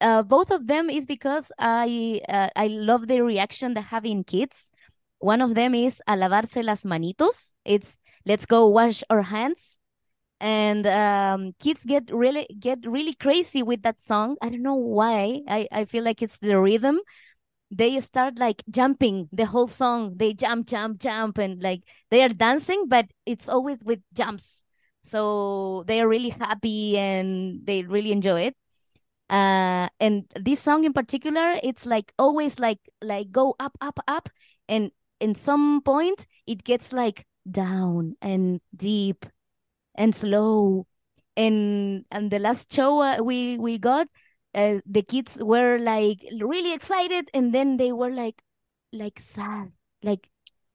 [0.00, 4.22] uh, both of them is because I uh, I love the reaction they have in
[4.22, 4.70] kids.
[5.18, 7.54] One of them is a lavarse las manitos.
[7.64, 9.80] It's let's go wash our hands,
[10.40, 14.36] and um, kids get really get really crazy with that song.
[14.42, 15.42] I don't know why.
[15.48, 17.00] I I feel like it's the rhythm.
[17.70, 20.14] They start like jumping the whole song.
[20.16, 24.64] They jump, jump, jump, and like they are dancing, but it's always with jumps.
[25.02, 28.56] So they are really happy and they really enjoy it
[29.30, 34.28] uh and this song in particular it's like always like like go up up up
[34.68, 39.26] and in some point it gets like down and deep
[39.98, 40.86] and slow.
[41.36, 44.08] And and the last show uh, we we got
[44.54, 48.42] uh, the kids were like really excited and then they were like
[48.92, 49.72] like sad.
[50.02, 50.28] Like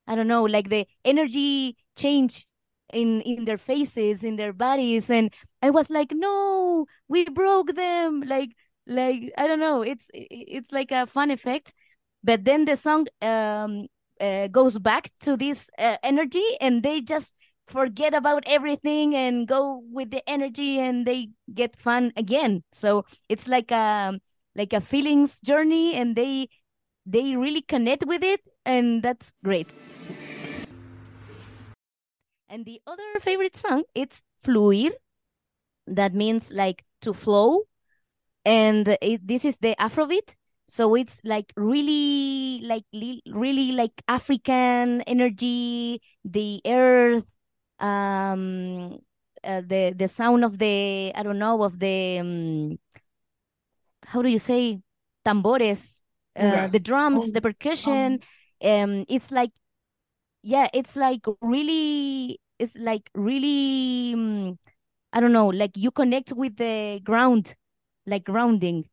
[0.07, 2.45] i don't know like the energy change
[2.93, 5.09] in in their faces in their bodies.
[5.09, 8.21] And i was like no we broke them.
[8.25, 8.51] Like
[8.87, 9.81] like i don't know.
[9.81, 11.73] It's it's like a fun effect.
[12.23, 13.87] But then the song um
[14.21, 17.35] uh, goes back to this uh, energy and they just
[17.73, 22.61] forget about everything and go with the energy and they get fun again.
[22.71, 24.19] So it's like a
[24.55, 26.49] like a feelings journey and they
[27.05, 29.73] they really connect with it and that's great.
[32.47, 34.91] And the other favorite song it's fluir.
[35.87, 37.65] That means like to flow.
[38.45, 40.37] And it, this is the afrobeat.
[40.67, 47.32] So it's like really like li- really like african energy the earth
[47.83, 48.99] um
[49.43, 52.79] uh, the the sound of the i don't know of the um,
[54.05, 54.79] how do you say
[55.25, 56.03] tambores
[56.37, 56.79] uh, the Congas.
[56.79, 58.19] drums the Oh, percussion
[58.63, 59.51] um it's like
[60.43, 64.57] yeah it's like really it's like really um,
[65.13, 67.55] i don't know like you connect with the ground
[68.05, 68.85] like grounding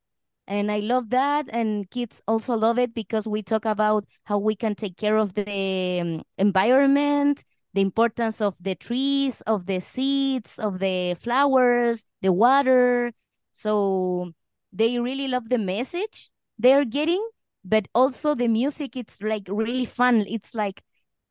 [0.47, 4.57] and i love that and kids also love it because we talk about how we
[4.57, 7.45] can take care of the um, environment
[7.75, 13.13] the importance of the trees of the seeds of the flowers the water.
[13.53, 14.33] So
[14.73, 17.27] they really love the message they're getting
[17.65, 20.25] but also the music it's like really fun.
[20.29, 20.83] It's like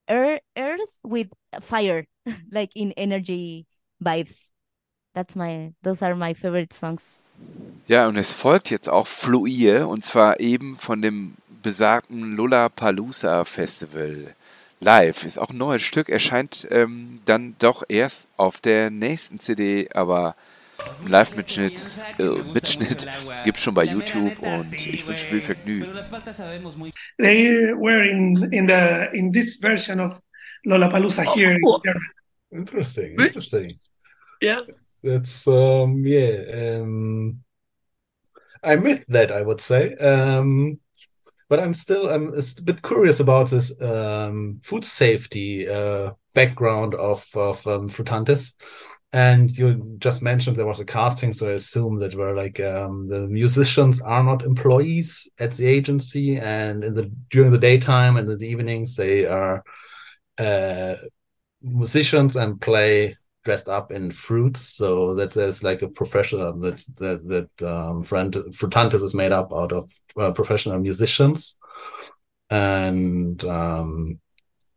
[0.10, 0.42] earth,
[1.04, 1.30] with
[1.62, 2.06] fire
[2.52, 3.66] like in energy
[4.04, 4.54] vibes.
[5.16, 7.24] That's my those are my favorite songs.
[7.88, 14.36] Ja, und es folgt jetzt auch Fluir, und zwar eben von dem besagten Lollapalooza Festival
[14.80, 15.24] live.
[15.24, 20.36] Ist auch ein neues Stück, erscheint ähm, dann doch erst auf der nächsten CD, aber
[21.00, 21.74] einen Live-Mitschnitt
[22.20, 23.08] äh, Mitschnitt
[23.44, 25.92] gibt's schon bei YouTube und ich wünsche viel Vergnügen.
[27.18, 30.22] they were in in the in this version of
[30.66, 31.82] Lollapalooza here in cool.
[31.84, 32.06] Germany.
[32.52, 33.20] Interesting.
[33.20, 33.80] Interesting.
[34.42, 34.62] Yeah.
[35.04, 37.44] That's um yeah um
[38.64, 40.80] I missed that I would say um
[41.50, 47.26] but I'm still I'm a bit curious about this um food safety uh background of
[47.36, 48.56] of um, Frutantes
[49.12, 53.08] and you just mentioned there was a casting so I assume that were like um
[53.08, 56.38] the musicians are not employees at the agency.
[56.38, 59.64] And in the during the daytime and in the evenings they are
[60.38, 60.96] uh
[61.62, 67.50] musicians and play dressed up in fruits, so that there's like a professional that that
[67.58, 71.58] that um, Frutantes is made up out of uh, professional musicians,
[72.50, 74.20] and um,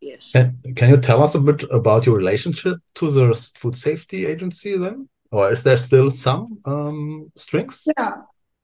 [0.01, 0.31] yes.
[0.31, 4.77] Can, can you tell us a bit about your relationship to the food safety agency
[4.77, 7.87] then, or is there still some um, strings?
[7.97, 8.13] Yeah,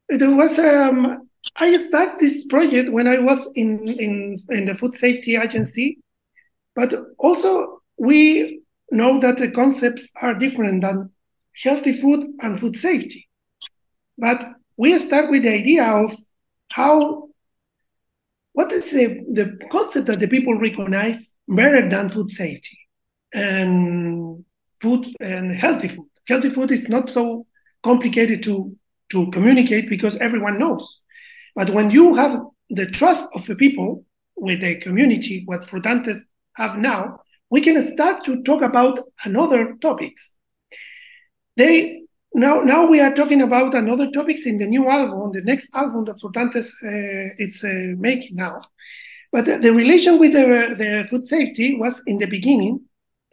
[0.08, 0.60] it was.
[0.60, 6.00] Um, I started this project when I was in in in the food safety agency,
[6.76, 8.59] but also we
[8.92, 11.12] know that the concepts are different than
[11.64, 13.28] healthy food and food safety.
[14.18, 14.44] But
[14.78, 16.16] we start with the idea of
[16.72, 17.30] how,
[18.54, 22.78] what is the, the concept that the people recognize better than food safety
[23.34, 24.46] and
[24.82, 26.08] food and healthy food.
[26.28, 27.46] Healthy food is not so
[27.84, 28.76] complicated to,
[29.12, 31.00] to communicate because everyone knows.
[31.56, 36.24] But when you have the trust of the people with the community, what Frutantes
[36.54, 37.20] have now,
[37.50, 40.36] we can start to talk about another topics.
[41.58, 45.70] They now now we are talking about another topics in the new album, the next
[45.74, 48.62] album that Frutantes uh, it's uh, making now.
[49.32, 52.82] But the, the, relation with the, the food safety was in the beginning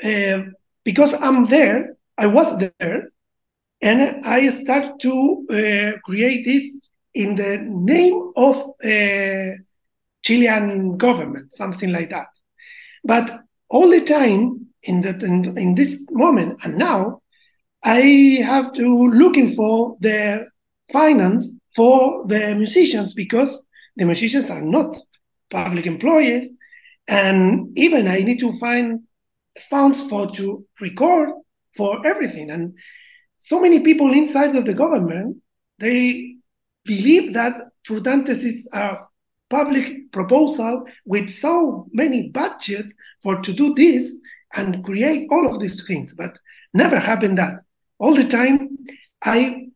[0.04, 0.42] uh,
[0.84, 3.08] because I'm there, I was there,
[3.80, 6.70] and I start to uh, create this
[7.14, 9.56] in the name of uh,
[10.22, 12.26] Chilean government, something like that.
[13.02, 16.58] But all the time in that in, in this moment.
[16.62, 17.22] And now
[17.82, 18.00] i
[18.42, 20.46] have to looking for the
[20.92, 23.62] finance for the musicians because
[23.96, 24.96] the musicians are not
[25.50, 26.50] public employees.
[27.08, 29.00] And even i need to find
[29.70, 31.30] funds for to record
[31.76, 32.50] for everything.
[32.50, 32.74] And
[33.38, 35.38] so many people inside of the government
[35.78, 36.36] they
[36.84, 37.54] believe that
[37.84, 38.96] frutantes is a
[39.48, 42.86] public proposal with so many budget
[43.22, 44.16] for to do this
[44.54, 46.38] and create all of these things but
[46.74, 47.62] never happened that.
[47.98, 48.76] All the time
[49.22, 49.68] i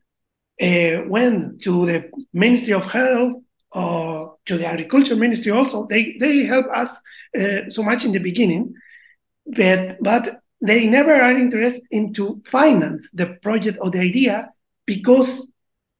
[0.61, 3.35] uh, went to the ministry of health
[3.71, 5.87] or to the agriculture ministry also.
[5.87, 6.91] They they help us
[7.39, 8.73] uh, so much in the beginning
[9.45, 14.51] but but they never are interested into finance the project or the idea
[14.85, 15.51] because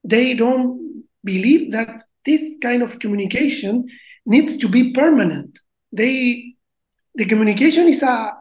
[0.04, 3.88] they don't believe that this kind of communication
[4.26, 5.60] needs to be permanent.
[5.92, 6.56] They,
[7.16, 8.34] the communication is a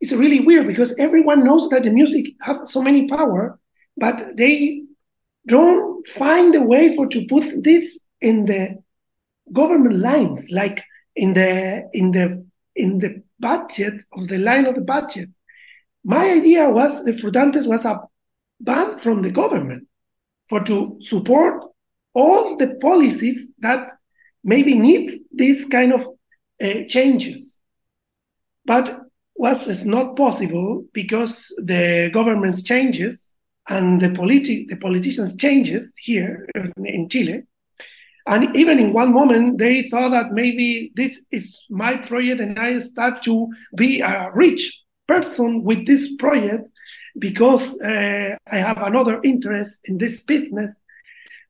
[0.00, 3.58] is really weird because everyone knows that the music have so many power,
[3.96, 4.82] but they
[5.46, 8.78] don't find a way for to put this in the
[9.52, 10.84] government lines, like
[11.16, 15.28] in the in the in the budget of the line of the budget.
[16.04, 18.00] My idea was the Frutantes was a
[18.60, 19.88] band from the government
[20.48, 21.64] for to support
[22.18, 23.92] all the policies that
[24.42, 26.04] maybe need these kind of
[26.60, 27.60] uh, changes.
[28.64, 29.00] But
[29.36, 33.36] was not possible because the government's changes
[33.68, 36.48] and the, politi- the politicians' changes here
[36.84, 37.44] in Chile.
[38.26, 42.80] And even in one moment, they thought that maybe this is my project and I
[42.80, 43.46] start to
[43.76, 46.68] be a rich person with this project
[47.18, 50.80] because uh, I have another interest in this business.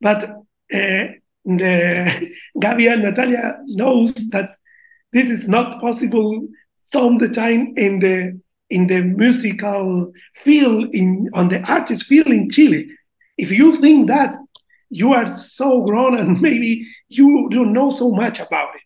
[0.01, 0.31] But
[0.71, 1.25] the
[2.59, 4.57] Gabi and Natalia knows that
[5.12, 6.47] this is not possible
[6.77, 8.41] some the time in the
[8.71, 12.89] in the musical field in on the artist field in Chile.
[13.37, 14.37] If you think that
[14.91, 18.83] you are so grown and maybe you don't know so much about it.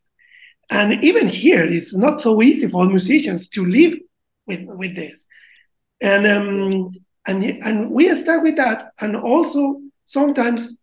[0.70, 3.98] And even here, it's not so easy for musicians to live
[4.46, 5.26] with, with this.
[6.00, 6.90] And um,
[7.26, 8.82] and and we start with that.
[9.00, 10.78] And also sometimes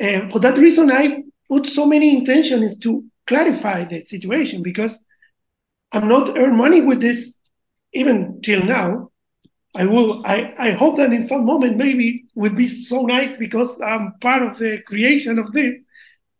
[0.00, 5.02] uh, for that reason, I put so many intentions to clarify the situation because
[5.92, 7.38] I'm not earn money with this
[7.92, 9.10] even till now.
[9.76, 10.22] I will.
[10.26, 14.42] I, I hope that in some moment maybe would be so nice because I'm part
[14.42, 15.84] of the creation of this,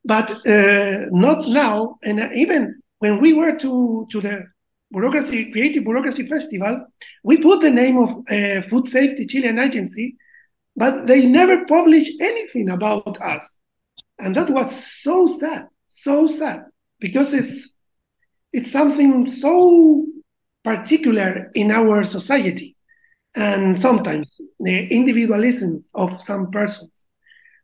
[0.05, 1.99] but uh, not now.
[2.03, 4.47] And even when we were to to the
[4.91, 6.87] bureaucracy creative bureaucracy festival,
[7.23, 10.17] we put the name of uh, Food Safety Chilean Agency
[10.81, 13.59] but they never published anything about us.
[14.19, 14.69] And that was
[15.03, 16.61] so sad, so sad,
[16.99, 17.75] because it's
[18.51, 20.07] it's something so
[20.65, 22.77] particular in our society.
[23.37, 27.07] And sometimes the individualism of some persons,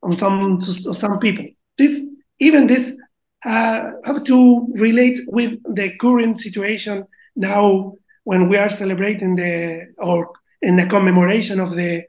[0.03, 1.47] on some some people.
[1.79, 1.95] This
[2.39, 2.99] even this
[3.47, 7.95] uh, have to relate with the current situation now
[8.25, 10.19] when we are celebrating the or
[10.61, 12.05] in the commemoration of the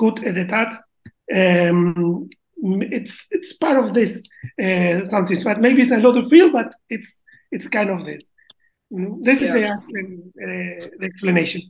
[0.00, 0.70] coup d'état.
[1.32, 2.28] Um,
[2.98, 4.12] it's it's part of this
[4.64, 7.10] uh, something, but maybe it's another field, but it's
[7.54, 8.22] it's kind of this.
[9.26, 9.78] This is the, uh,
[11.00, 11.60] the explanation.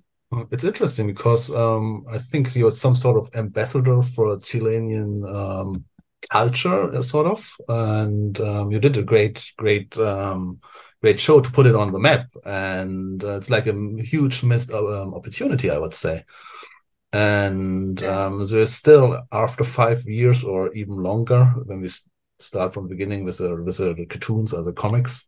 [0.52, 5.84] It's interesting because um, I think you're some sort of ambassador for Chilean um,
[6.30, 10.60] culture, uh, sort of, and um, you did a great, great, um,
[11.02, 14.70] great show to put it on the map, and uh, it's like a huge missed
[14.72, 16.24] uh, um, opportunity, I would say.
[17.12, 21.88] And um, so still, after five years or even longer, when we
[22.38, 25.26] start from the beginning with the with the cartoons or the comics,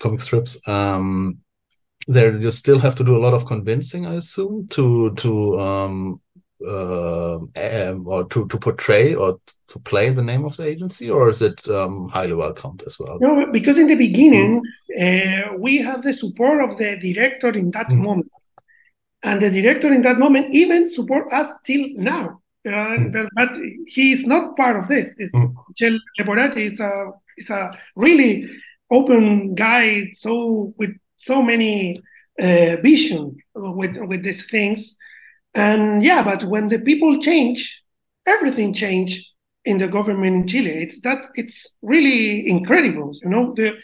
[0.00, 1.38] comic strips, um,
[2.06, 6.20] there you still have to do a lot of convincing, I assume, to to um,
[6.66, 11.28] uh, um, or to to portray or to play the name of the agency, or
[11.28, 13.18] is it um, highly welcomed as well?
[13.20, 14.62] No, because in the beginning
[14.98, 17.98] uh, we have the support of the director in that mm.
[17.98, 18.32] moment,
[19.22, 22.40] and the director in that moment even support us till now.
[22.66, 23.12] Uh, mm.
[23.12, 23.56] but, but,
[23.86, 25.18] he is not part of this.
[25.18, 25.54] It's mm.
[26.18, 28.48] Leporati is a is a really
[28.90, 32.02] open guy, so with so many
[32.40, 34.96] uh, vision with with these things.
[35.54, 37.82] And yeah, but when the people change,
[38.26, 39.32] everything change
[39.64, 40.82] in the government in Chile.
[40.82, 43.16] It's that it's really incredible.
[43.22, 43.76] You know, the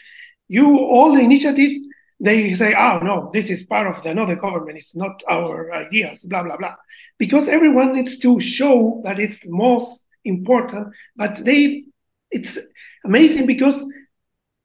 [0.47, 1.75] you all the initiatives
[2.19, 4.77] they say, oh no, this is part of the another government.
[4.77, 6.23] It's not our ideas.
[6.23, 6.75] Blah blah blah.
[7.17, 10.93] Because everyone needs to show that it's most important.
[11.15, 11.83] But they,
[12.31, 12.57] it's
[13.03, 13.85] amazing because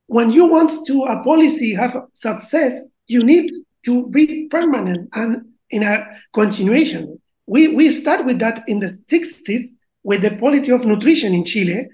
[0.07, 3.53] when you want to a policy have success, you need
[3.85, 7.21] to be permanent and in a continuation.
[7.47, 9.63] We, we start with that in the 60s
[10.03, 11.89] with the policy of nutrition in Chile,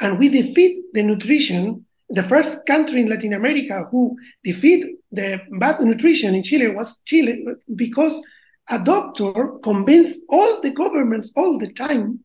[0.00, 1.86] and we defeat the nutrition.
[2.10, 7.44] The first country in Latin America who defeat the bad nutrition in Chile was Chile
[7.74, 8.20] because
[8.68, 12.20] a doctor convinced all the governments all the time,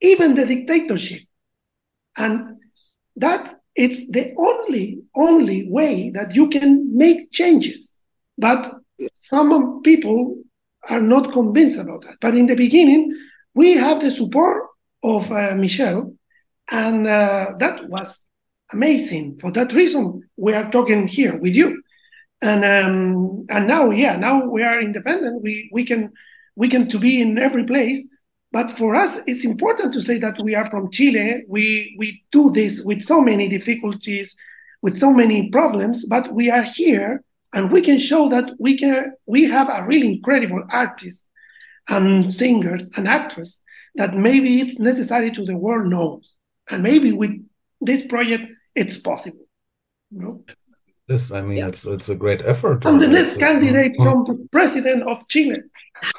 [0.00, 1.22] even the dictatorship.
[2.16, 2.58] And
[3.16, 8.02] that it's the only, only way that you can make changes.
[8.38, 8.72] But
[9.14, 10.42] some people
[10.88, 12.16] are not convinced about that.
[12.20, 13.16] But in the beginning,
[13.54, 14.64] we have the support
[15.02, 16.14] of uh, Michelle,
[16.70, 18.24] and uh, that was
[18.72, 19.38] amazing.
[19.40, 21.82] For that reason, we are talking here with you,
[22.42, 25.42] and um, and now, yeah, now we are independent.
[25.42, 26.12] We we can
[26.56, 28.08] we can to be in every place.
[28.50, 31.44] But for us, it's important to say that we are from Chile.
[31.48, 34.36] We we do this with so many difficulties,
[34.82, 37.22] with so many problems, but we are here
[37.52, 41.28] and we can show that we can we have a really incredible artist
[41.88, 43.60] and singers and actors
[43.94, 46.36] that maybe it's necessary to the world knows
[46.70, 47.32] and maybe with
[47.80, 49.46] this project it's possible
[50.10, 50.44] you know
[51.08, 51.68] Yes, I mean yeah.
[51.68, 52.86] it's it's a great effort.
[52.86, 54.04] I'm the next candidate mm.
[54.04, 55.62] from the president of Chile.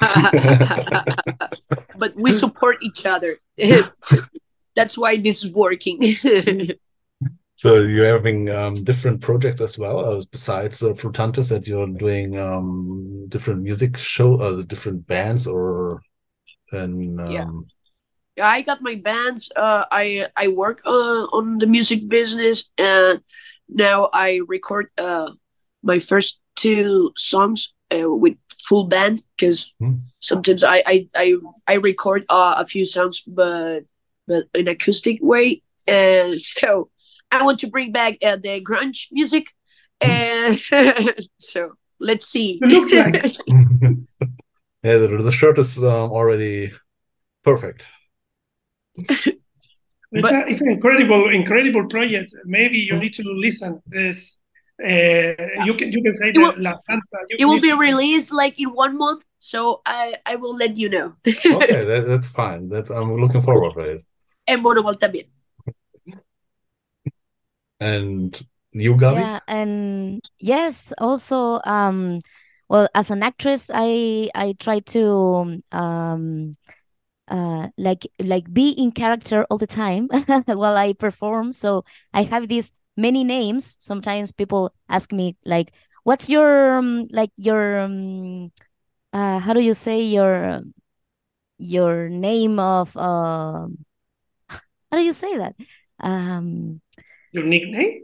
[1.98, 3.38] but we support each other.
[4.76, 6.14] That's why this is working.
[7.56, 12.38] So you're having um, different projects as well, uh, besides uh, Frutantes, that you're doing
[12.38, 16.02] um, different music show, uh, different bands, or
[16.72, 17.30] and um...
[17.30, 17.50] yeah.
[18.36, 19.50] yeah, I got my bands.
[19.56, 23.22] Uh, I I work uh, on the music business, and
[23.68, 25.32] now I record uh,
[25.82, 29.94] my first two songs uh, with full band because hmm.
[30.20, 31.34] sometimes I I I,
[31.66, 33.80] I record uh, a few songs, but
[34.26, 36.90] but in acoustic way, and so
[37.30, 39.46] I want to bring back uh, the grunge music,
[40.00, 40.58] and
[41.38, 42.60] so let's see.
[42.62, 42.78] yeah,
[44.82, 46.72] the, the shirt is um, already
[47.42, 47.84] perfect.
[50.14, 52.34] It's, but, a, it's an incredible, incredible project.
[52.44, 53.82] Maybe you need to listen.
[53.86, 54.38] This
[54.82, 55.34] uh,
[55.64, 57.18] you can you can say it will, La Santa.
[57.30, 57.76] it will be to...
[57.76, 61.14] released like in one month, so I I will let you know.
[61.26, 62.68] okay, that, that's fine.
[62.68, 64.02] That's I'm looking forward for it.
[64.46, 65.26] En Bonobol también.
[67.80, 68.34] And
[68.72, 69.20] you, Gabi?
[69.20, 72.20] Yeah, and yes, also, um,
[72.68, 76.56] well, as an actress, I I try to um,
[77.28, 80.08] uh, like like be in character all the time
[80.46, 81.52] while I perform.
[81.52, 83.76] So I have these many names.
[83.80, 85.72] Sometimes people ask me like,
[86.04, 88.52] "What's your um, like your um,
[89.12, 90.62] uh, how do you say your
[91.58, 93.66] your name of uh,
[94.90, 95.54] how do you say that?"
[96.00, 96.80] Um,
[97.32, 98.02] your nickname?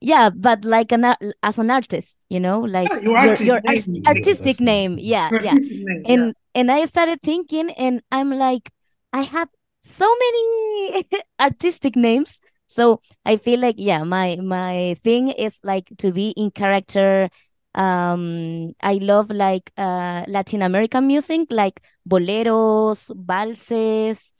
[0.00, 1.04] Yeah, but like an
[1.42, 4.02] as an artist, you know, like yeah, your, your, your name.
[4.06, 4.96] artistic name.
[4.98, 5.54] Yeah, yeah.
[5.54, 6.32] Name, and yeah.
[6.54, 8.70] and I started thinking, and I'm like,
[9.12, 9.48] I have
[9.80, 11.08] so many
[11.40, 12.40] artistic names.
[12.68, 17.28] So I feel like yeah, my my thing is like to be in character.
[17.74, 24.32] Um, I love like uh Latin American music, like boleros, valses.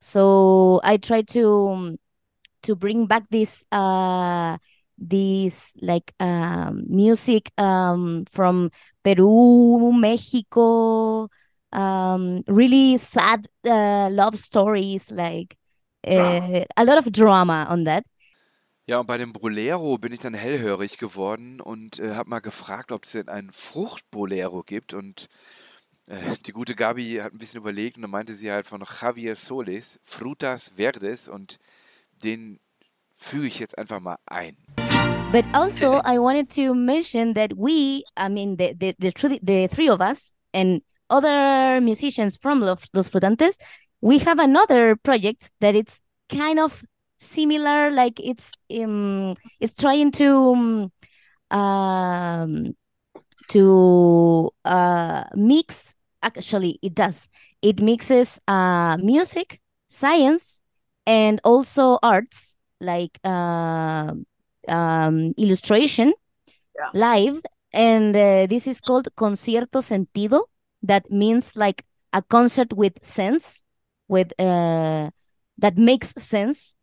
[0.00, 1.96] So I try to
[2.62, 4.58] to bring back this uh
[4.98, 8.70] this like um, music um, from
[9.02, 11.28] Peru, Mexico,
[11.72, 15.56] um, really sad uh, love stories, like
[16.06, 18.04] uh, a lot of drama on that.
[18.88, 22.90] Ja, und bei dem Bolero bin ich dann hellhörig geworden und äh, habe mal gefragt,
[22.90, 24.94] ob es denn einen Fruchtbolero gibt.
[24.94, 25.28] Und
[26.06, 29.36] äh, die gute Gabi hat ein bisschen überlegt und dann meinte sie halt von Javier
[29.36, 31.58] Solis, Frutas Verdes und
[32.24, 32.60] den
[33.14, 34.56] füge ich jetzt einfach mal ein.
[35.30, 39.66] But also, I wanted to mention that we, I mean, the the the, three- the
[39.66, 43.10] three of us and other musicians from Los, Los
[44.00, 46.00] we have another project that it's
[46.30, 46.82] kind of
[47.18, 47.90] similar.
[47.90, 48.52] Like it's
[48.82, 50.90] um, it's trying to
[51.50, 52.74] um, um
[53.48, 55.94] to uh mix.
[56.22, 57.28] Actually, it does.
[57.60, 60.62] It mixes uh music, science,
[61.06, 64.14] and also arts like uh,
[64.68, 66.12] um, illustration
[66.78, 66.90] Yeah.
[66.94, 67.42] live
[67.72, 70.44] and uh, this is called concierto sentido
[70.82, 73.64] that means like a concert with sense
[74.06, 75.10] with uh,
[75.58, 76.74] that makes sense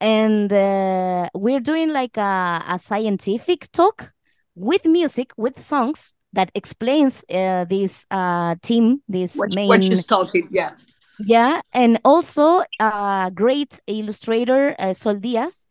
[0.00, 4.12] and uh, we're doing like a, a scientific talk
[4.54, 10.44] with music with songs that explains uh, this uh, team this main what you started,
[10.50, 10.72] yeah.
[11.18, 15.66] yeah, and also a great illustrator, uh, Sol Diaz.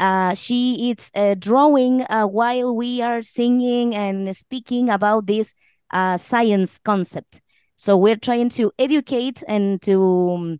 [0.00, 5.54] Uh, she is uh, drawing uh, while we are singing and speaking about this
[5.92, 7.42] uh, science concept.
[7.76, 10.58] So we're trying to educate and to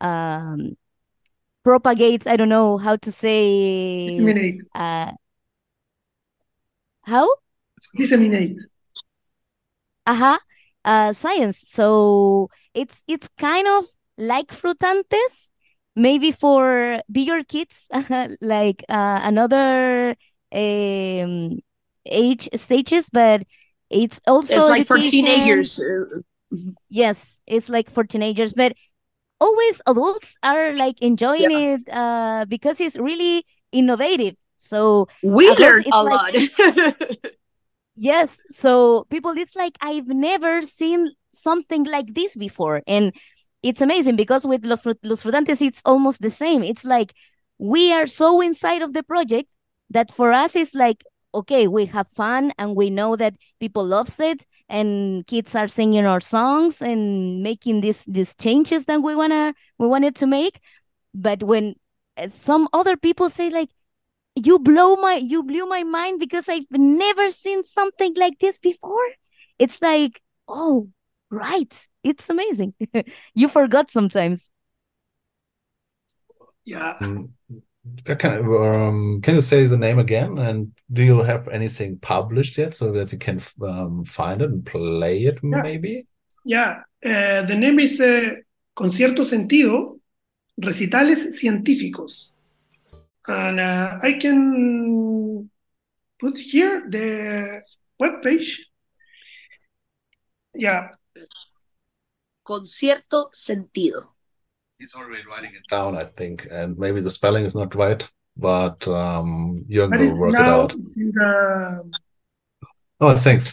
[0.00, 0.76] um,
[1.64, 2.26] propagate.
[2.26, 4.08] I don't know how to say.
[4.08, 4.62] Disseminate.
[4.74, 5.12] Uh,
[7.02, 7.28] how?
[7.96, 8.58] Disseminate.
[10.06, 10.38] uh-huh
[10.84, 13.84] uh science so it's it's kind of
[14.18, 15.51] like frutantes
[15.94, 17.88] maybe for bigger kids
[18.40, 20.16] like uh, another
[20.52, 21.58] um
[22.06, 23.42] age stages but
[23.90, 25.78] it's also It's like for teenagers.
[25.80, 26.20] uh,
[26.90, 28.72] yes it's like for teenagers but
[29.40, 36.02] always adults are like enjoying it uh because it's really innovative so we learned a
[36.02, 37.08] like- lot.
[37.94, 38.40] Yes.
[38.50, 42.82] So people, it's like I've never seen something like this before.
[42.86, 43.14] And
[43.62, 46.62] it's amazing because with Los, Los Frutantes, it's almost the same.
[46.62, 47.14] It's like
[47.58, 49.54] we are so inside of the project
[49.90, 51.04] that for us, it's like,
[51.34, 56.04] okay, we have fun and we know that people loves it and kids are singing
[56.06, 60.60] our songs and making these these changes that we wanna we wanted to make.
[61.14, 61.74] But when
[62.16, 63.70] uh, some other people say like,
[64.34, 69.08] you blow my you blew my mind because I've never seen something like this before.
[69.58, 70.88] It's like, oh,
[71.32, 71.88] right.
[72.04, 72.74] It's amazing.
[73.34, 74.52] you forgot sometimes.
[76.64, 76.96] Yeah.
[77.00, 77.30] Mm,
[78.04, 80.38] Can, um, can you say the name again?
[80.38, 84.64] And do you have anything published yet so that we can um, find it and
[84.64, 85.62] play it, Yeah.
[85.62, 86.06] maybe?
[86.44, 88.34] Yeah, uh, the name is uh,
[88.74, 89.98] Concierto Sentido,
[90.58, 92.30] Recitales Científicos.
[93.26, 95.48] And uh, I can
[96.20, 97.62] put here the
[97.98, 98.66] web page.
[100.54, 100.90] Yeah,
[102.44, 104.08] Concierto sentido.
[104.78, 108.86] He's already writing it down, I think, and maybe the spelling is not right, but
[108.88, 110.72] um, Jürgen that will is work it out.
[110.72, 111.92] the,
[113.00, 113.52] Oh, thanks.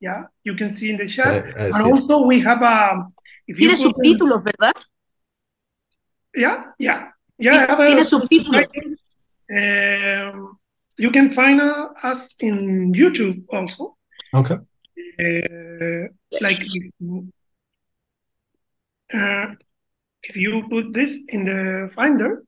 [0.00, 1.44] yeah, you can see in the chat.
[1.56, 1.92] I And see it.
[1.92, 3.06] also we have a,
[3.46, 4.74] if you Tiene put subtítulos, ¿verdad?
[6.36, 7.66] Yeah, yeah, yeah.
[7.68, 8.66] I Tiene subtítulos.
[9.50, 10.58] Um,
[10.98, 13.96] you can find uh, us in YouTube also.
[14.34, 14.56] Okay.
[15.18, 16.08] Uh,
[16.40, 16.60] like
[19.12, 19.54] uh,
[20.22, 22.44] if you put this in the finder,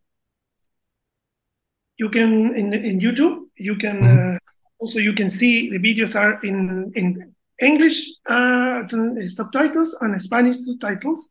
[1.97, 4.39] you can in in YouTube you can uh,
[4.79, 8.83] also you can see the videos are in in English uh,
[9.29, 11.29] subtitles and Spanish subtitles.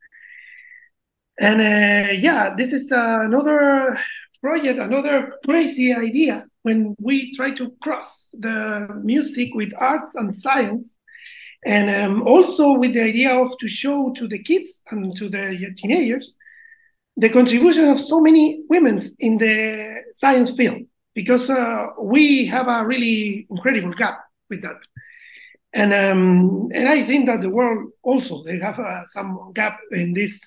[1.42, 3.98] And uh, yeah, this is another
[4.42, 10.94] project, another crazy idea when we try to cross the music with arts and science,
[11.66, 15.74] and um, also with the idea of to show to the kids and to the
[15.76, 16.36] teenagers
[17.20, 20.82] the contribution of so many women in the science field,
[21.14, 24.78] because uh, we have a really incredible gap with that.
[25.74, 30.14] And um, and I think that the world also they have uh, some gap in
[30.14, 30.40] this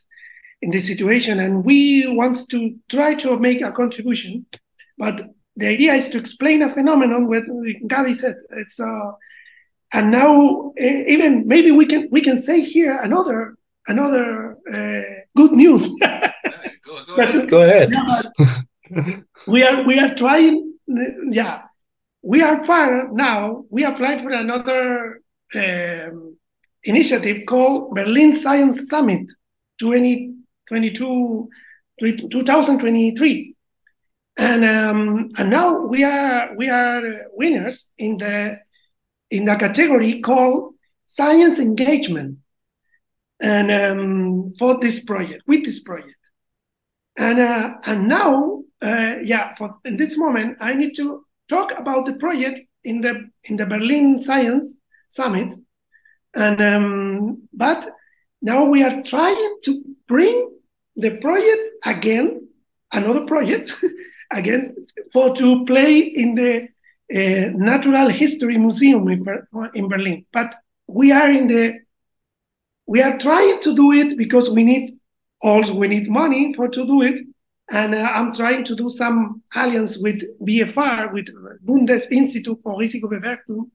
[0.63, 4.47] in this situation, and we want to try to make a contribution.
[4.97, 7.29] But the idea is to explain a phenomenon.
[7.29, 7.45] What
[7.87, 9.13] Gabi said, it's uh,
[9.93, 15.03] and now eh, even maybe we can we can say here another another uh,
[15.37, 15.87] good news.
[17.49, 17.93] Go ahead.
[19.47, 20.75] we are we are trying
[21.31, 21.63] yeah,
[22.23, 23.65] we are part now.
[23.71, 25.21] We applied for another
[25.55, 26.37] um,
[26.85, 29.31] initiative called Berlin Science Summit
[29.79, 31.49] 2022
[32.01, 33.55] 2023
[34.37, 37.03] and um, and now we are we are
[37.35, 38.59] winners in the
[39.33, 40.75] in the category called
[41.07, 42.39] science engagement.
[43.41, 46.17] And um, for this project with this project.
[47.17, 52.07] And uh, and now uh, yeah for in this moment i need to talk about
[52.07, 54.79] the project in the in the berlin science
[55.09, 55.55] summit.
[56.35, 57.87] And um, but
[58.41, 60.51] now we are trying to bring
[60.97, 62.49] the project again
[62.93, 63.75] another project
[64.31, 64.75] again
[65.13, 66.69] for to play in the
[67.13, 69.25] natural history museum in,
[69.75, 70.27] in berlin.
[70.33, 70.55] But
[70.87, 71.81] we are in the
[72.87, 74.91] we are trying to do it because we need
[75.41, 77.21] also we need money for to do it.
[77.71, 81.29] And uh, i'm trying to do some alliance with bfr with
[81.65, 83.71] bundesinstitut for risikobewertung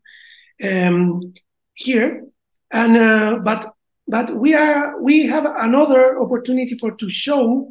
[0.63, 1.33] um,
[1.73, 2.25] here.
[2.71, 3.73] And uh, but
[4.07, 7.69] but we are we have another opportunity for to show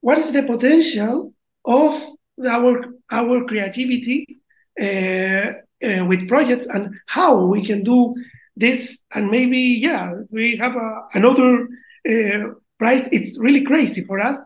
[0.00, 1.32] what is the potential
[1.64, 2.02] of
[2.46, 4.38] our our creativity
[4.80, 8.14] with projects and how we can do
[8.56, 8.98] this.
[9.14, 11.68] And maybe yeah we have a, another
[12.08, 14.38] uh, prize it's really crazy for us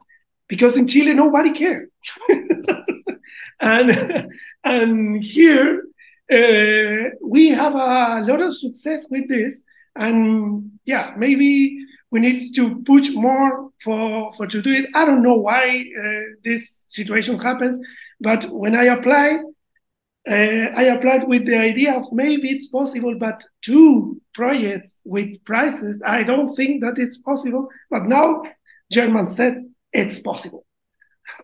[0.49, 1.89] because in chile nobody cares.
[3.61, 4.29] And
[4.65, 5.85] and here
[6.33, 9.63] uh, we have a lot of success with this.
[9.95, 11.79] And yeah maybe
[12.11, 14.87] we need to push more for for to do it.
[14.95, 17.79] I don't know why uh, this situation happens
[18.23, 19.41] but when i applied
[20.29, 26.03] uh, i applied with the idea of maybe it's possible but two projects with prizes
[26.07, 27.69] i don't think that it's possible.
[27.91, 28.43] But now
[28.91, 29.55] german said
[29.93, 30.65] it's possible.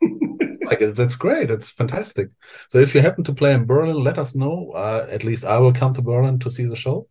[0.68, 1.48] Like that's great.
[1.48, 2.28] That's fantastic.
[2.68, 4.72] So if you happen to play in berlin let us know.
[4.72, 7.08] Uh, at least i will come to berlin to see the show.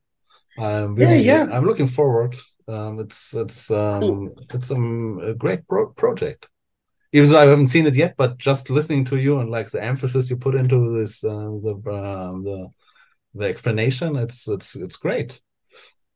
[0.59, 1.57] I'm really yeah, yeah.
[1.57, 2.35] i'm looking forward.
[2.67, 6.49] Um, it's it's um, it's um, a great pro project
[7.11, 9.83] even though i haven't seen it yet but just listening to you and like the
[9.83, 11.29] emphasis you put into this uh,
[11.61, 12.69] the um, the
[13.37, 15.41] the explanation it's it's it's great.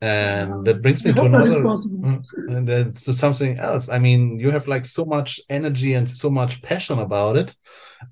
[0.04, 2.18] And that brings me I to hope that is another
[2.48, 3.88] and then to something else.
[3.88, 7.56] I mean you have like so much energy and so much passion about it.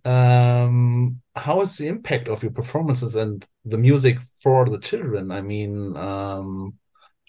[0.05, 5.31] Um how is the impact of your performances and the music for the children?
[5.31, 6.75] I mean um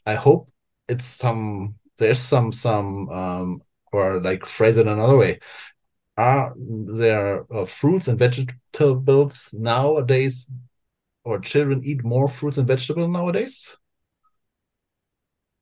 [0.07, 0.51] i hope
[0.89, 5.38] it's some there's some some um or like phrase it another way.
[6.16, 10.51] Are there uh, fruits and vegetables nowadays
[11.24, 13.76] or children eat more fruits and vegetables nowadays?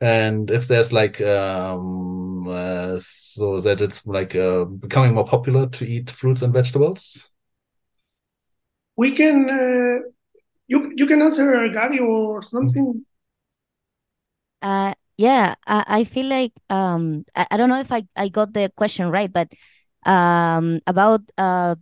[0.01, 5.87] And if there's like um uh, so that it's like uh, becoming more popular to
[5.87, 7.31] eat fruits and vegetables?
[8.97, 10.09] We can uh,
[10.67, 13.05] you you can answer Gabi or something.
[14.63, 18.55] Uh, yeah, I, I feel like um, I, I don't know if I, I got
[18.55, 19.53] the question right, but
[20.07, 21.75] um, about uh,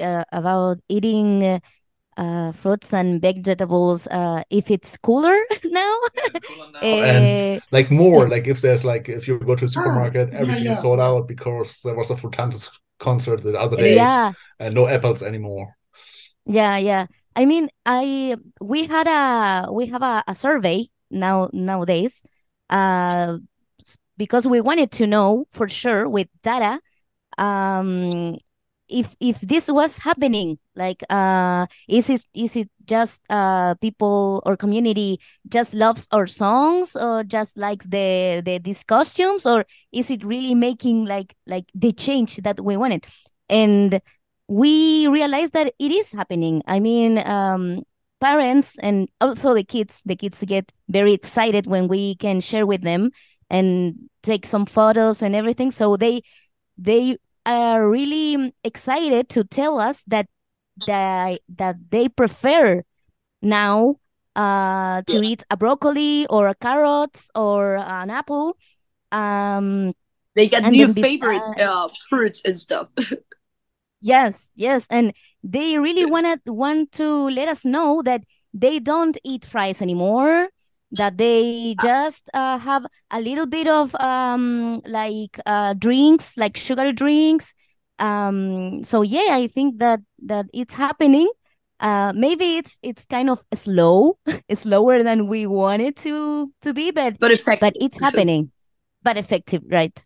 [0.00, 1.60] uh about eating
[2.16, 5.98] uh fruits and vegetables uh if it's cooler now.
[6.82, 10.38] Eh, and like more like if there's like if you go to a supermarket yeah,
[10.38, 10.72] everything yeah.
[10.72, 14.88] is sold out because there was a frutantes concert the other days yeah, and no
[14.88, 15.76] apples anymore
[16.46, 17.06] yeah, yeah.
[17.36, 22.24] I mean, I we had a we have a, a survey now nowadays,
[22.70, 23.38] uh,
[24.16, 26.80] because we wanted to know for sure with data,
[27.38, 28.36] um,
[28.88, 34.56] if if this was happening, like, uh, is it is it just uh people or
[34.56, 40.24] community just loves our songs or just likes the the these costumes or is it
[40.24, 43.06] really making like like the change that we wanted?
[43.48, 44.00] And
[44.48, 46.62] we realized that it is happening.
[46.66, 47.82] I mean, um,
[48.20, 52.82] parents and also the kids, the kids get very excited when we can share with
[52.82, 53.10] them
[53.50, 55.70] and take some photos and everything.
[55.70, 56.22] So they
[56.78, 60.26] they are really excited to tell us that
[60.86, 62.82] that that they prefer
[63.42, 63.96] now
[64.36, 68.56] uh to eat a broccoli or a carrot or an apple
[69.12, 69.92] um
[70.34, 72.88] They get new favorite uh, uh, fruits and stuff.
[74.00, 75.12] Yes, yes, and
[75.42, 78.22] they really wanna want to let us know that
[78.52, 80.48] they don't eat fries anymore,
[80.92, 86.92] that they just uh, have a little bit of um like uh drinks, like sugary
[86.92, 87.54] drinks.
[87.98, 91.30] Um, so yeah, I think that that it's happening.
[91.78, 94.18] Uh, maybe it's it's kind of slow,
[94.52, 97.60] slower than we want it to to be, but but effective.
[97.60, 98.50] but it's happening,
[99.02, 99.96] but effective, right?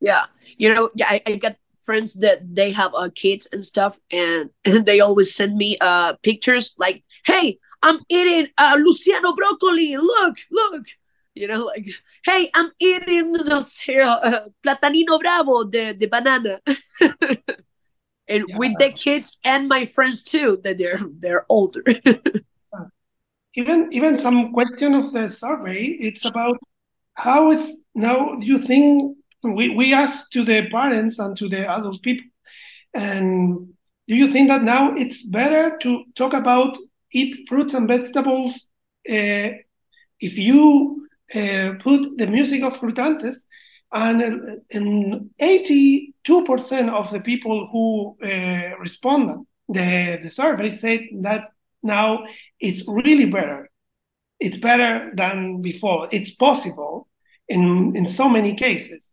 [0.00, 0.24] Yeah,
[0.56, 4.50] you know, yeah, I, I got friends that they have uh, kids and stuff, and,
[4.64, 9.96] and they always send me uh pictures like, "Hey, I'm eating uh, Luciano broccoli.
[9.96, 10.86] Look, look."
[11.34, 11.88] You know, like,
[12.24, 16.60] "Hey, I'm eating sé, uh, platanino bravo, the the banana."
[18.28, 18.56] and yeah.
[18.56, 21.82] with the kids and my friends too, that they're they're older.
[23.54, 26.58] even even some question of the survey, it's about
[27.14, 28.36] how it's now.
[28.36, 32.26] Do you think we we asked to the parents and to the adult people,
[32.94, 33.74] and
[34.08, 36.76] do you think that now it's better to talk about
[37.12, 38.66] eat fruits and vegetables
[39.08, 39.50] uh,
[40.20, 43.46] if you uh, put the music of Frutantes
[43.92, 46.12] and, and 82%
[46.90, 52.24] of the people who uh, responded the, the survey said that now
[52.58, 53.70] it's really better.
[54.38, 56.08] It's better than before.
[56.10, 57.08] It's possible
[57.48, 59.09] in in so many cases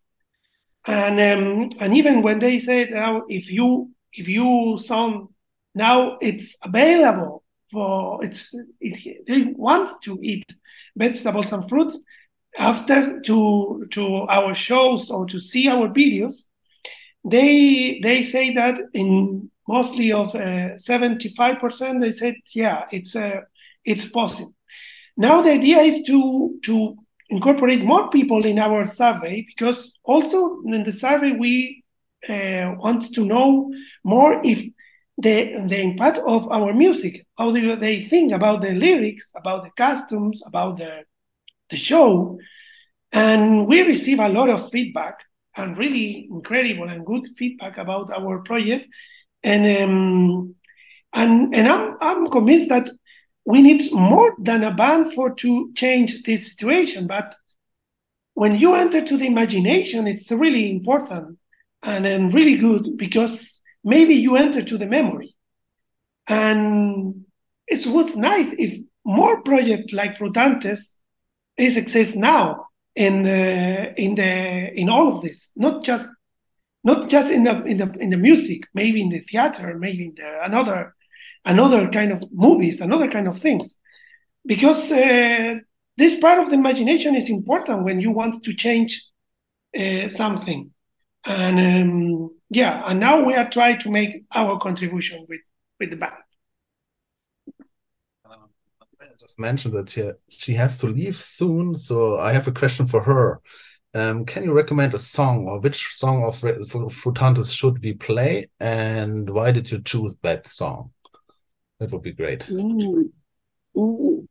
[0.88, 5.28] and um, and even when they say now if you if you sound
[5.74, 10.46] now it's available for it's it, they want to eat
[10.96, 11.98] vegetables and fruits
[12.56, 16.44] after to to our shows or to see our videos.
[17.22, 23.42] They they say that in mostly of uh, 75% they said yeah it's uh,
[23.84, 24.54] it's possible.
[25.18, 26.96] Now the idea is to to
[27.28, 31.84] incorporate more people in our survey because also in the survey we
[32.28, 33.72] uh, want to know
[34.04, 34.58] more if
[35.18, 39.70] the the impact of our music how do they think about the lyrics about the
[39.76, 41.02] costumes about the
[41.70, 42.38] the show.
[43.12, 45.20] And we receive a lot of feedback
[45.56, 48.86] and really incredible and good feedback about our project.
[49.42, 50.54] And um,
[51.12, 52.90] and and I'm I'm convinced that
[53.48, 57.06] we need more than a band for to change this situation.
[57.06, 57.34] But
[58.34, 61.38] when you enter to the imagination, it's really important
[61.82, 65.34] and, and really good because maybe you enter to the memory.
[66.26, 67.24] And
[67.66, 70.94] it's what's nice if more projects like Frutantes
[71.56, 76.06] is exist now in the in the in all of this, not just
[76.84, 80.14] not just in the in the in the music, maybe in the theater, maybe in
[80.16, 80.94] the another
[81.48, 83.80] another kind of movies, another kind of things,
[84.46, 85.56] because uh,
[85.96, 89.04] this part of the imagination is important when you want to change
[89.76, 90.70] uh, something.
[91.24, 95.40] And um, yeah, and now we are trying to make our contribution with
[95.80, 96.14] with the band.
[98.24, 98.48] Um,
[99.18, 103.02] just mentioned that she, she has to leave soon, so I have a question for
[103.02, 103.40] her.
[103.94, 109.30] Um, can you recommend a song or which song of Frutantes should we play and
[109.30, 110.90] why did you choose that song?
[111.78, 112.48] That would be great.
[112.50, 113.12] Ooh.
[113.76, 114.28] Ooh.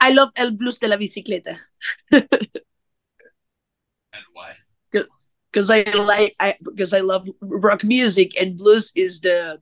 [0.00, 1.58] I love El Blues de la Bicicleta.
[2.12, 2.28] and
[4.32, 4.54] why?
[4.90, 9.60] Because I like I because I love rock music and blues is the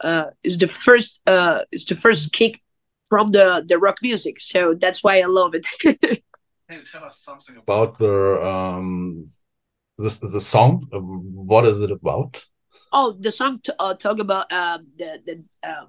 [0.00, 2.62] uh is the first uh is the first kick
[3.08, 4.36] from the the rock music.
[4.40, 5.66] So that's why I love it.
[6.68, 9.26] Can you tell us something about the um
[9.98, 10.82] the the song?
[10.90, 12.44] What is it about?
[12.96, 15.86] Oh the song to, uh, talk about uh, the the uh,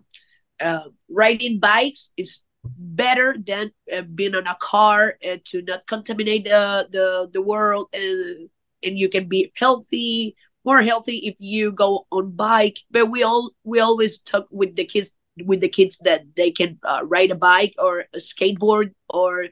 [0.60, 2.44] uh, riding bikes is
[2.78, 7.88] better than uh, being on a car uh, to not contaminate the, the the world
[7.94, 8.50] and
[8.84, 10.36] and you can be healthy
[10.66, 12.80] more healthy if you go on bike.
[12.92, 16.78] But we all we always talk with the kids with the kids that they can
[16.84, 19.48] uh, ride a bike or a skateboard or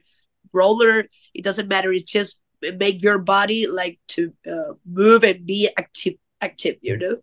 [0.52, 1.06] roller.
[1.32, 1.90] It doesn't matter.
[1.90, 2.42] It's just
[2.76, 7.16] make your body like to uh, move and be active active you know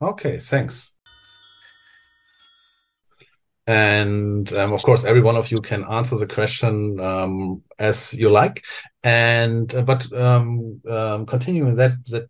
[0.00, 0.94] Okay, thanks.
[3.66, 8.28] And um, of course, every one of you can answer the question um, as you
[8.30, 8.64] like.
[9.02, 12.28] And uh, but um, um, continuing that that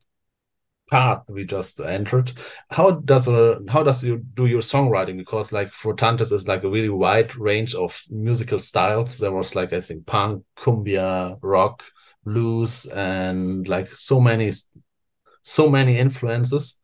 [0.91, 2.33] path we just entered,
[2.71, 5.17] how does a how does you do your songwriting?
[5.17, 9.19] Because like Frutantes is like a really wide range of musical styles.
[9.19, 11.83] There was like I think punk, cumbia, rock,
[12.25, 14.53] blues, and like so many
[15.43, 16.79] so many influences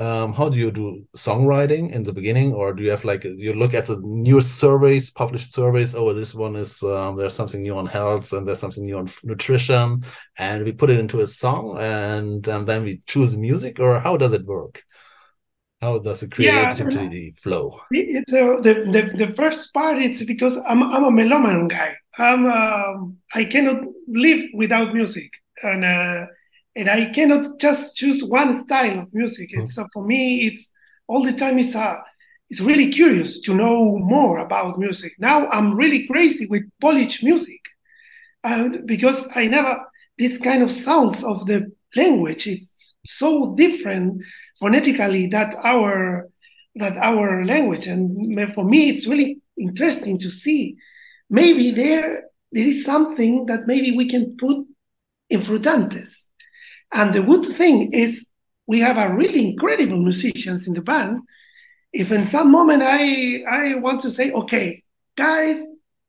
[0.00, 3.52] um, how do you do songwriting in the beginning or do you have like you
[3.52, 7.76] look at the new surveys published surveys oh this one is um, there's something new
[7.76, 10.04] on health and there's something new on nutrition
[10.36, 14.16] and we put it into a song and um, then we choose music or how
[14.16, 14.82] does it work?
[15.80, 17.80] How does the creativity yeah, flow?
[17.90, 21.94] It's uh, the, the the first part it's because i'm, I'm a meloman guy.
[22.18, 25.30] I'm um, i cannot live without music.
[25.62, 26.26] And uh,
[26.78, 29.50] and I cannot just choose one style of music.
[29.52, 30.70] And so for me, it's
[31.08, 31.58] all the time.
[31.58, 31.96] It's uh,
[32.48, 35.12] it's really curious to know more about music.
[35.18, 37.60] Now I'm really crazy with Polish music,
[38.44, 39.84] and because I never
[40.18, 42.46] this kind of sounds of the language.
[42.46, 44.22] It's so different
[44.60, 46.28] phonetically that our
[46.76, 47.88] that our language.
[47.88, 50.76] And for me, it's really interesting to see.
[51.28, 52.22] Maybe there
[52.52, 54.64] there is something that maybe we can put
[55.28, 56.27] in Frutantes.
[56.92, 58.28] And the good thing is
[58.66, 61.20] we have a really incredible musicians in the band.
[61.92, 64.82] If in some moment I I want to say, okay,
[65.16, 65.58] guys,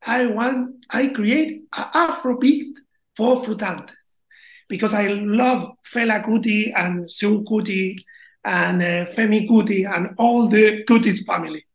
[0.05, 2.73] I want I create an Afrobeat
[3.15, 3.95] for Frutantes
[4.67, 7.95] because I love Fela Kuti and Seun Kuti
[8.43, 11.65] and uh, Femi Kuti and all the Kuti's family.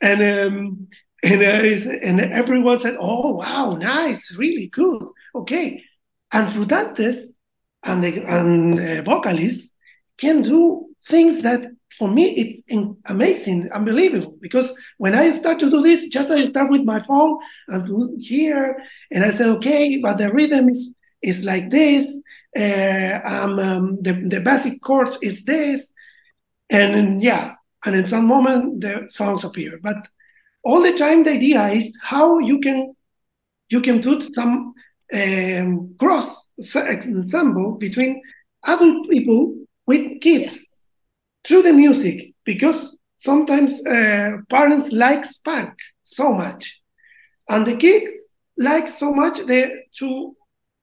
[0.00, 0.88] And um,
[1.22, 5.02] and, uh, and everyone said, "Oh, wow, nice, really good,
[5.34, 5.82] okay."
[6.32, 7.33] And Frutantes
[7.84, 9.70] and the and uh, vocalists
[10.18, 11.60] can do things that
[11.98, 12.62] for me it's
[13.06, 14.36] amazing, unbelievable.
[14.40, 18.82] Because when I start to do this, just I start with my phone and here,
[19.10, 22.22] and I say, "Okay," but the rhythm is, is like this.
[22.56, 25.92] Uh, um, um, the the basic chords is this,
[26.70, 27.54] and yeah,
[27.84, 30.08] and in some moment the songs appear, but
[30.64, 32.94] all the time the idea is how you can
[33.68, 34.72] you can put some
[35.12, 38.22] um, cross ensemble between
[38.64, 40.66] adult people with kids
[41.44, 46.80] through the music because sometimes uh, parents like punk so much.
[47.48, 48.18] And the kids
[48.56, 50.36] like so much the, to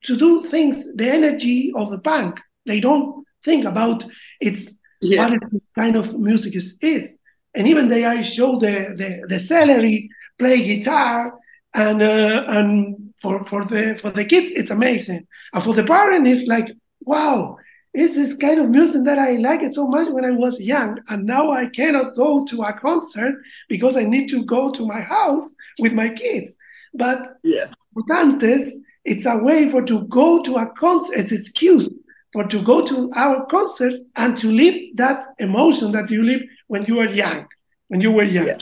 [0.03, 2.39] to do things the energy of the punk.
[2.65, 4.05] They don't think about
[4.39, 5.29] its yeah.
[5.29, 5.39] what
[5.75, 7.15] kind of music is, is.
[7.53, 11.33] And even they I show the the, the celery play guitar
[11.73, 16.27] and uh, and for for the for the kids it's amazing and for the parent
[16.27, 17.57] it's like wow
[17.93, 20.99] it's this kind of music that I like it so much when I was young
[21.09, 23.35] and now I cannot go to a concert
[23.67, 26.55] because I need to go to my house with my kids
[26.93, 27.67] but yeah
[28.07, 28.71] Dantes,
[29.03, 31.89] it's a way for to go to a concert it's excuse
[32.33, 36.85] for to go to our concerts and to live that emotion that you live when
[36.85, 37.45] you are young,
[37.89, 38.47] when you were young.
[38.47, 38.57] Yeah.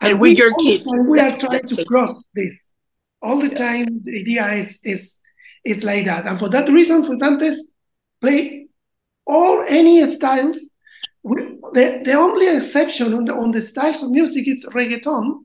[0.00, 0.92] And, and with your kids.
[1.06, 2.63] We are trying to cross this.
[3.24, 3.54] All the yeah.
[3.54, 5.18] time, the idea is, is,
[5.64, 6.26] is like that.
[6.26, 7.58] And for that reason, Frutantes
[8.20, 8.66] play
[9.26, 10.70] all any styles.
[11.24, 15.44] The, the only exception on the, on the styles of music is reggaeton,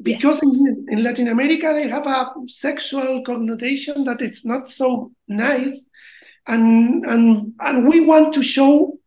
[0.00, 0.42] because yes.
[0.42, 5.86] in, in, Latin America they have a sexual connotation that it's not so nice,
[6.46, 8.98] and and and we want to show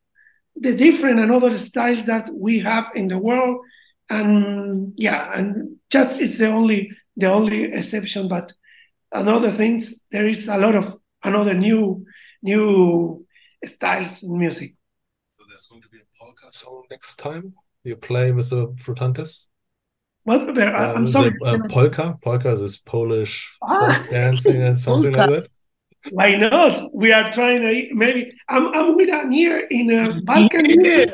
[0.55, 3.61] the different and other styles that we have in the world
[4.09, 8.53] and yeah and just it's the only the only exception but
[9.11, 12.05] another things there is a lot of another new
[12.41, 13.25] new
[13.65, 14.75] styles in music
[15.37, 17.53] so there's going to be a polka song next time
[17.83, 19.47] you play with the frutantes
[20.23, 24.05] what uh, i'm sorry the, uh, polka polka is polish ah.
[24.11, 25.47] dancing and something like that
[26.11, 26.93] why not?
[26.93, 28.31] We are trying to maybe.
[28.49, 31.05] I'm, I'm with an ear in a Balkan yeah.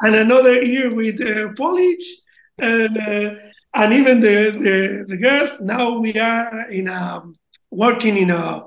[0.00, 2.04] and another ear with uh, Polish
[2.58, 3.34] and uh,
[3.74, 5.60] and even the, the the girls.
[5.60, 7.22] Now we are in a
[7.70, 8.64] working in a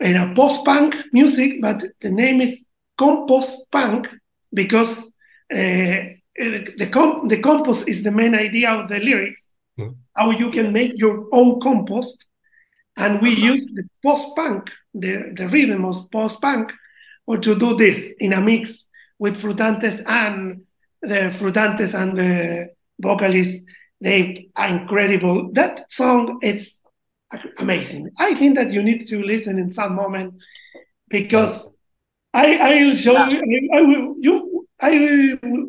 [0.00, 2.64] in a post punk music, but the name is
[2.96, 4.08] compost punk
[4.52, 5.12] because
[5.52, 9.50] uh, the comp- the compost is the main idea of the lyrics.
[9.78, 9.96] Mm.
[10.14, 12.26] How you can make your own compost
[12.96, 16.72] and we use the post-punk, the, the rhythm of post-punk,
[17.26, 18.86] or to do this in a mix
[19.18, 20.62] with Frutantes and
[21.02, 23.62] the Frutantes and the vocalists.
[24.00, 25.50] They are incredible.
[25.52, 26.76] That song, it's
[27.58, 28.10] amazing.
[28.18, 30.34] I think that you need to listen in some moment
[31.08, 31.70] because
[32.32, 33.28] I I will show yeah.
[33.28, 33.70] you.
[33.72, 34.68] I, I will you.
[34.80, 34.90] I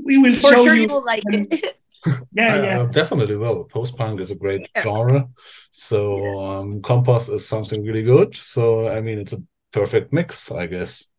[0.04, 0.82] we will For show sure you.
[0.84, 1.78] you will like it.
[2.34, 3.64] yeah, yeah, uh, definitely will.
[3.64, 4.84] Post punk is a great yeah.
[4.84, 5.30] genre,
[5.72, 6.40] so yes.
[6.40, 8.36] um, compost is something really good.
[8.36, 11.10] So I mean, it's a perfect mix, I guess.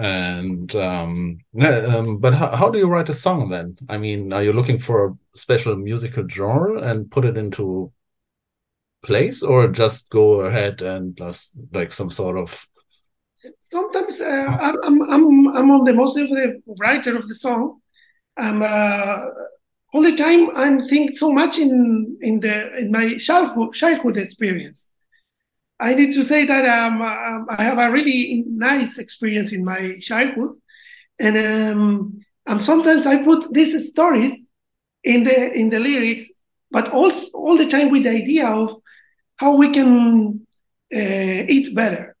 [0.00, 3.76] And um, um but how, how do you write a song then?
[3.90, 7.92] I mean, are you looking for a special musical genre and put it into
[9.02, 12.66] place, or just go ahead and just like some sort of
[13.60, 17.80] sometimes uh, I'm, I'm I'm on the most of the writer of the song.
[18.38, 19.26] I'm uh,
[19.92, 24.90] all the time I'm thinking so much in in the in my childhood childhood experience.
[25.80, 29.98] I need to say that um, um, I have a really nice experience in my
[30.00, 30.56] childhood,
[31.18, 34.32] and um, and sometimes I put these stories
[35.04, 36.30] in the in the lyrics,
[36.70, 38.76] but also all the time with the idea of
[39.36, 40.46] how we can
[40.94, 40.98] uh,
[41.48, 42.16] eat better,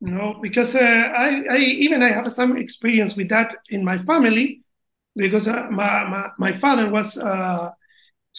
[0.00, 3.98] you know, because uh, I, I even I have some experience with that in my
[4.04, 4.62] family
[5.16, 7.70] because uh, my, my, my father was uh,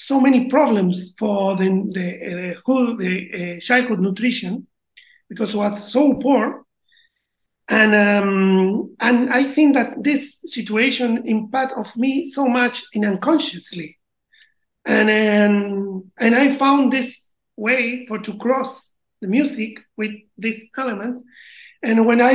[0.05, 2.07] so many problems for the the,
[2.55, 4.67] uh, whole, the uh, childhood nutrition
[5.29, 6.63] because it was so poor.
[7.67, 13.99] And um, and I think that this situation impact of me so much in unconsciously,
[14.85, 18.89] and and and I found this way for to cross
[19.21, 21.23] the music with this element,
[21.83, 22.33] and when I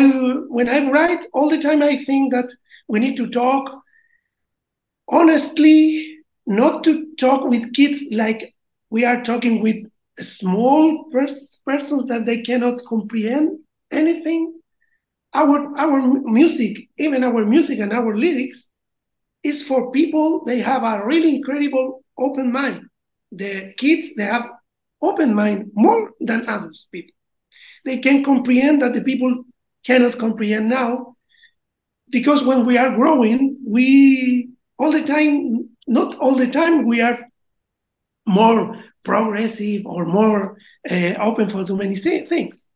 [0.48, 2.52] when I write all the time, I think that
[2.86, 3.84] we need to talk
[5.08, 6.13] honestly,
[6.46, 8.54] not to talk with kids like
[8.90, 9.76] we are talking with
[10.20, 13.58] small pers- persons that they cannot comprehend
[13.90, 14.54] anything
[15.34, 18.68] our our music, even our music and our lyrics,
[19.42, 22.82] is for people they have a really incredible open mind.
[23.32, 24.46] The kids they have
[25.02, 27.14] open mind more than adults people.
[27.84, 29.44] They can comprehend that the people
[29.84, 31.16] cannot comprehend now,
[32.10, 37.18] because when we are growing, we all the time, not all the time, we are
[38.26, 40.56] more progressive or more
[40.90, 42.66] uh, open for too many things.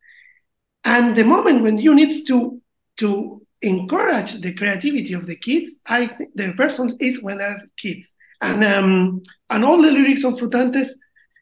[0.83, 2.61] And the moment when you need to
[2.97, 8.13] to encourage the creativity of the kids, I think the person is when they're kids.
[8.41, 10.93] And um, and all the lyrics of Frutantes,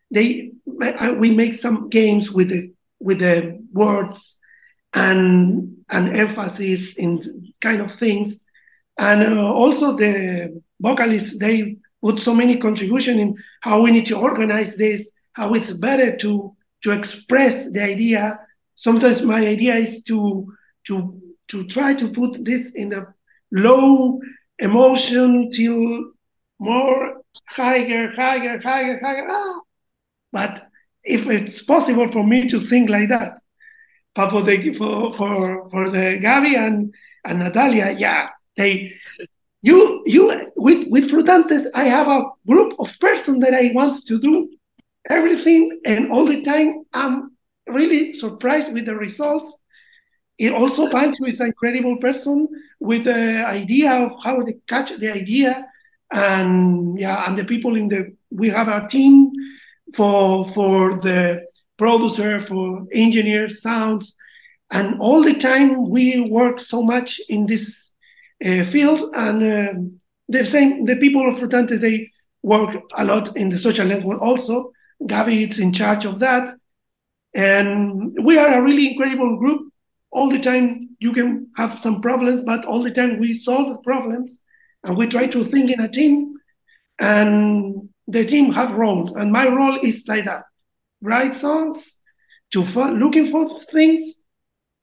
[0.10, 4.38] they we make some games with the with the words
[4.94, 8.40] and and emphasis in kind of things.
[8.98, 14.18] And uh, also the vocalists, they put so many contribution in how we need to
[14.18, 18.40] organize this, how it's better to to express the idea
[18.78, 20.54] sometimes my idea is to
[20.86, 23.06] to to try to put this in the
[23.52, 24.20] low
[24.60, 26.12] emotion till
[26.60, 29.28] more higher, higher, higher, higher.
[29.30, 29.62] Ah.
[30.32, 30.68] But
[31.04, 33.40] if it's possible for me to sing like that,
[34.14, 36.94] but for the for for for the Gaby and
[37.26, 38.94] and Natalia, yeah, they
[39.68, 44.20] you you with with Frutantes, I have a group of person that I want to
[44.20, 44.50] do
[45.10, 46.84] everything and all the time.
[46.94, 47.16] I'm
[47.68, 49.50] really surprised with the results.
[50.38, 52.48] It also Pancho is an incredible person
[52.80, 55.68] with the idea of how they catch the idea,
[56.12, 59.32] and yeah, and the people in the we have a team
[59.96, 61.46] for for the
[61.78, 64.16] producer, for engineers, sounds,
[64.72, 67.88] and all the time we work so much in this
[68.46, 69.74] uh, field, and uh,
[70.30, 72.12] the same the people of Frutantes they
[72.44, 74.72] work a lot in the social network also.
[75.06, 76.56] Gaby is in charge of that
[77.34, 79.72] and we are a really incredible group.
[80.12, 83.80] All the time you can have some problems, but all the time we solve the
[83.80, 84.40] problems
[84.84, 86.34] and we try to think in a team.
[87.00, 90.46] And the team have roles, and my role is like that:
[91.02, 91.98] write songs,
[92.54, 94.16] to looking for things,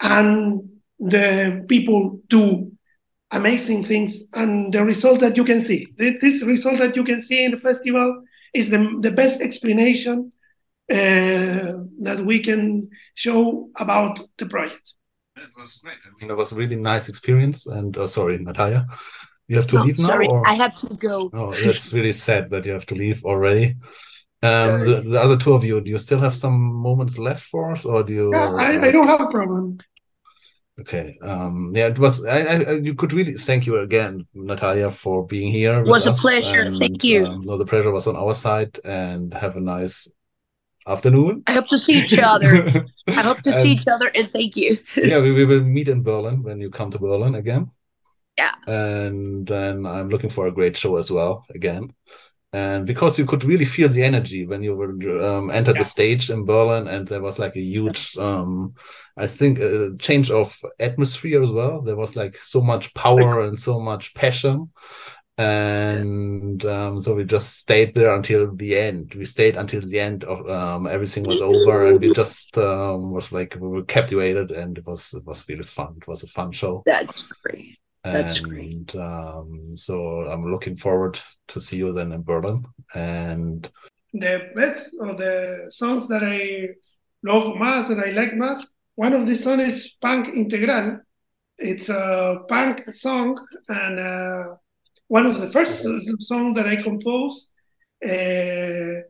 [0.01, 0.69] and
[1.01, 2.71] the people do
[3.35, 4.24] amazing things.
[4.32, 7.61] And the result that you can see, this result that you can see in the
[7.61, 8.22] festival,
[8.55, 10.32] is the, the best explanation
[10.91, 11.72] uh,
[12.07, 14.95] that we can show about the project.
[15.37, 15.99] It was great.
[16.07, 17.66] I mean, it was a really nice experience.
[17.66, 18.87] And uh, sorry, Natalia,
[19.49, 20.07] you have to No, leave now.
[20.07, 21.30] sorry, or- I have to go.
[21.32, 23.76] Oh, that's really sad that you have to leave already.
[24.43, 27.72] Um, the, the other two of you, do you still have some moments left for
[27.72, 28.30] us, or do you?
[28.30, 29.78] Yeah, I, I don't have a problem.
[30.81, 31.16] Okay.
[31.22, 32.25] Um, yeah, it was.
[32.27, 35.79] I, I, you could really thank you again, Natalia, for being here.
[35.81, 36.75] with Was a pleasure.
[36.77, 37.27] Thank you.
[37.27, 40.12] Um, no, the pleasure was on our side, and have a nice
[40.87, 41.45] afternoon.
[41.47, 42.85] I hope to see each other.
[43.07, 44.79] I hope to see each other, and thank you.
[44.97, 47.70] yeah, we, we will meet in Berlin when you come to Berlin again.
[48.37, 48.55] Yeah.
[48.66, 51.93] And then I'm looking for a great show as well again.
[52.55, 54.93] And because you could really feel the energy when you were
[55.25, 58.75] um, entered the stage in Berlin, and there was like a huge, um,
[59.17, 61.83] I think, a change of atmosphere as well.
[61.83, 64.71] There was like so much power and so much passion,
[65.37, 69.14] and um, so we just stayed there until the end.
[69.17, 73.33] We stayed until the end of um, everything was over, and we just um, was
[73.33, 75.97] like we were captivated, and it was it was really fun.
[75.97, 76.85] It was a fun show.
[76.87, 77.79] That's great.
[78.05, 78.95] And That's great.
[78.97, 81.18] um, so I'm looking forward
[81.49, 82.64] to see you then in Berlin.
[82.95, 83.68] And
[84.13, 86.68] The best of the songs that I
[87.22, 88.63] love más and I like much,
[88.95, 91.01] one of the songs is Punk Integral.
[91.59, 94.57] It's a punk song and uh,
[95.09, 95.83] one of the first
[96.21, 97.49] songs that I composed.
[98.05, 99.01] Uh,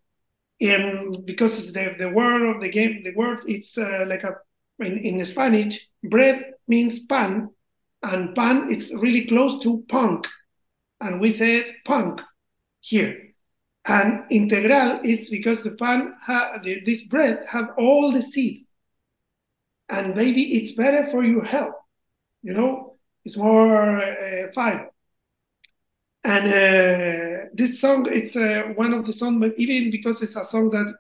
[0.61, 4.37] in because it's the the word of the game, the word it's uh, like a
[4.79, 7.51] in, in Spanish, bread means pan,
[8.05, 10.26] and pan it's really close to punk,
[11.01, 12.20] and we said punk
[12.81, 13.20] here.
[13.86, 18.64] And integral is because the pan, ha- the, this bread have all the seeds,
[19.89, 21.74] and maybe it's better for your health.
[22.43, 24.78] You know, it's more uh.
[26.26, 30.44] And uh, this song, it's uh, one of the songs, but even because it's a
[30.44, 30.94] song that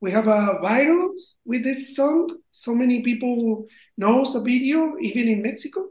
[0.00, 1.10] we have a viral
[1.44, 2.28] with this song.
[2.50, 3.66] So many people
[3.96, 5.86] knows the video, even in Mexico.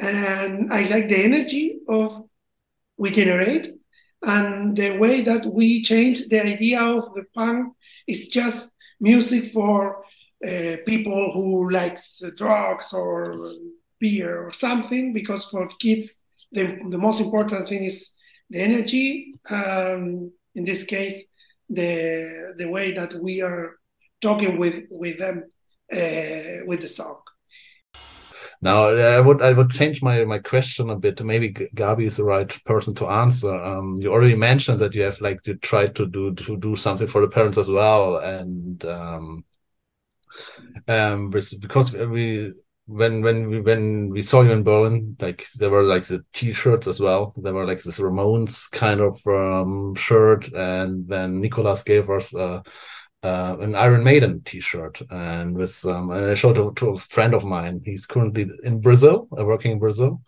[0.00, 2.24] And I like the energy of
[2.96, 3.68] we generate
[4.22, 7.74] and the way that we change the idea of the punk
[8.06, 10.04] is just music for
[10.46, 13.34] uh, people who likes drugs or
[13.98, 16.16] beer or something because for kids
[16.52, 18.10] the, the most important thing is
[18.50, 21.24] the energy um, in this case
[21.68, 23.76] the the way that we are
[24.20, 25.44] talking with with them
[25.92, 27.20] uh, with the song
[28.62, 31.22] now I would I would change my my question a bit.
[31.24, 33.54] Maybe Gabi is the right person to answer.
[33.54, 37.06] Um, you already mentioned that you have like you try to do to do something
[37.06, 39.44] for the parents as well, and um,
[40.88, 42.52] um, because we
[42.86, 46.86] when when we when we saw you in Berlin, like there were like the T-shirts
[46.86, 47.32] as well.
[47.36, 52.34] There were like this Ramones kind of um, shirt, and then Nicolas gave us.
[52.34, 52.62] Uh,
[53.22, 57.34] uh, an Iron Maiden T-shirt, and with um, and I showed it to a friend
[57.34, 57.82] of mine.
[57.84, 60.22] He's currently in Brazil, uh, working in Brazil,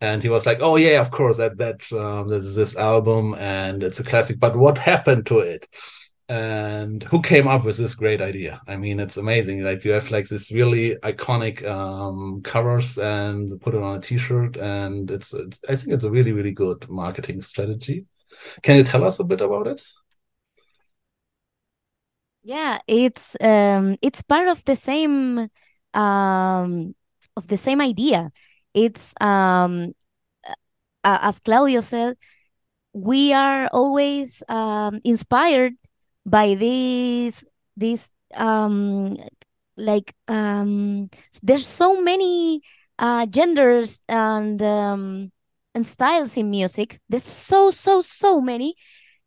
[0.00, 3.82] and he was like, "Oh yeah, of course that that um, there's this album and
[3.82, 5.66] it's a classic, but what happened to it?"
[6.28, 8.60] And who came up with this great idea?
[8.66, 9.62] I mean, it's amazing.
[9.64, 14.56] Like you have like this really iconic um, covers and put it on a T-shirt,
[14.56, 18.06] and it's, it's I think it's a really really good marketing strategy.
[18.62, 19.82] Can you tell us a bit about it?
[22.42, 25.48] Yeah, it's um it's part of the same
[25.94, 26.94] um
[27.36, 28.32] of the same idea.
[28.74, 29.92] It's um
[31.04, 32.16] as Claudio said,
[32.92, 35.74] we are always um inspired
[36.26, 37.44] by these
[37.76, 39.16] these um
[39.76, 41.10] like um
[41.42, 42.62] there's so many
[42.98, 45.32] uh genders and um
[45.74, 47.00] and styles in music.
[47.08, 48.74] There's so so so many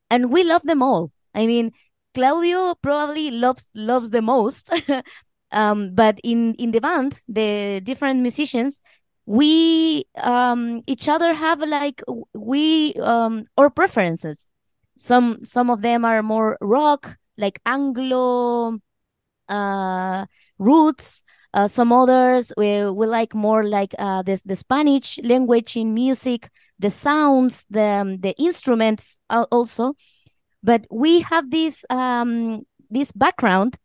[0.09, 1.11] and we love them all.
[1.33, 1.71] I mean,
[2.15, 4.71] Claudio probably loves loves the most.
[5.51, 8.81] um, but in in the band, the different musicians,
[9.25, 12.01] we um, each other have like
[12.33, 14.49] we um, our preferences.
[14.97, 18.79] Some some of them are more rock, like Anglo
[19.49, 20.25] uh,
[20.57, 21.23] roots.
[21.53, 26.49] Uh, some others we, we like more like uh, this the Spanish language in music,
[26.79, 29.93] the sounds, the the instruments also
[30.65, 33.77] but we have this um, this background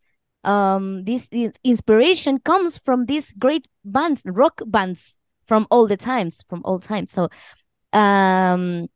[0.45, 6.43] um, this, this, inspiration comes from these great bands rock bands from all the times
[6.49, 7.13] from all times.
[7.13, 7.29] So
[7.93, 8.89] um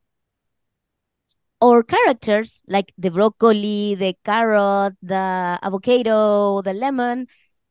[1.61, 7.27] or characters like the broccoli the carrot the avocado the lemon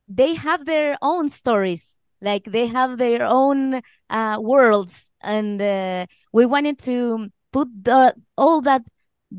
[0.07, 1.99] they have their own stories.
[2.21, 5.11] Like they have their own uh, worlds.
[5.21, 8.83] And uh, we wanted to put the, all that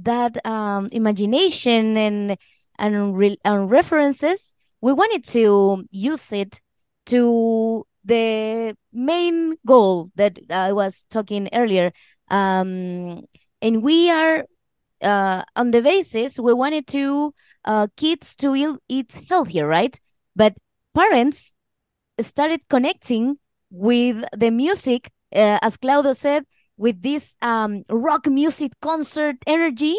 [0.03, 2.37] that um, imagination and
[2.79, 6.61] and, re- and references, we wanted to use it
[7.07, 11.93] to the main goal that I was talking earlier.
[12.29, 13.23] Um,
[13.63, 14.45] and we are
[15.03, 17.33] uh, on the basis we wanted to
[17.65, 19.99] uh, kids to eat healthier, right?
[20.35, 20.57] But
[20.95, 21.55] parents
[22.21, 23.39] started connecting
[23.71, 26.45] with the music, uh, as Claudio said,
[26.77, 29.97] with this um, rock music concert energy.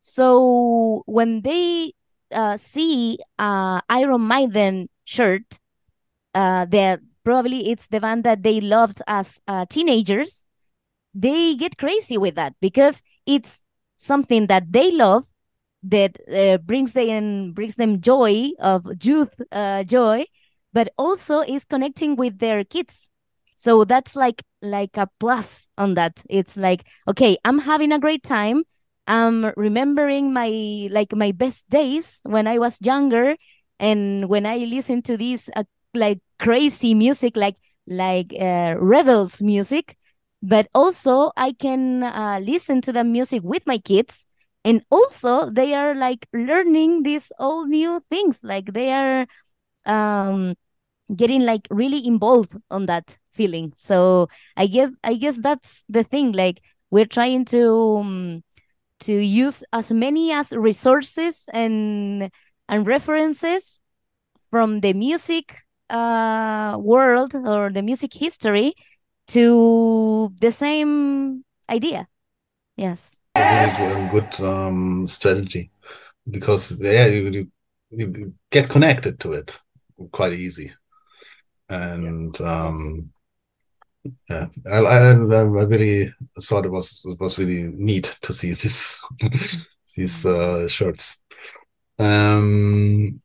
[0.00, 1.92] So when they
[2.30, 5.58] uh, see uh, Iron Maiden shirt,
[6.34, 10.46] uh, that probably it's the band that they loved as uh, teenagers,
[11.14, 13.62] they get crazy with that because it's
[13.96, 15.24] something that they love
[15.82, 20.24] that uh, brings them brings them joy of youth uh, joy,
[20.72, 23.10] but also is connecting with their kids
[23.54, 26.22] so that's like like a plus on that.
[26.30, 28.64] It's like okay i'm having a great time.
[29.06, 33.36] I'm remembering my like my best days when i was younger.
[33.78, 35.64] And when i listen to this uh,
[35.94, 37.56] like crazy music like
[37.86, 39.96] like uh, rebels music
[40.42, 44.26] but also i can uh, listen to the music with my kids.
[44.64, 48.42] And also they are like learning these all new things.
[48.42, 49.26] Like they are
[49.86, 50.54] um
[51.14, 53.72] getting like really involved on that feeling.
[53.76, 58.42] So i guess i guess that's the thing like we're trying to um,
[59.00, 62.30] to use as many as resources and
[62.68, 63.82] and references
[64.50, 68.74] from the music uh world or the music history
[69.26, 72.06] to the same idea.
[72.76, 73.20] Yes.
[73.36, 75.70] A good um strategy
[76.30, 77.50] because yeah you, you
[77.90, 79.58] you get connected to it
[80.12, 80.72] quite easy
[81.68, 83.10] and um,
[84.28, 89.00] yeah, I, I, I really thought it was it was really neat to see this
[89.96, 91.22] these uh, shirts.
[91.98, 93.20] Um,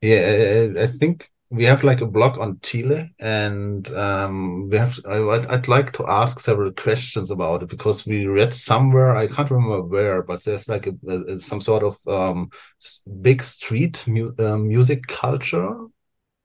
[0.00, 4.98] yeah, I, I think we have like a blog on Chile, and um, we have.
[5.08, 9.26] I, would I'd like to ask several questions about it because we read somewhere I
[9.26, 12.50] can't remember where, but there's like a, a some sort of um,
[13.22, 15.76] big street mu uh, music culture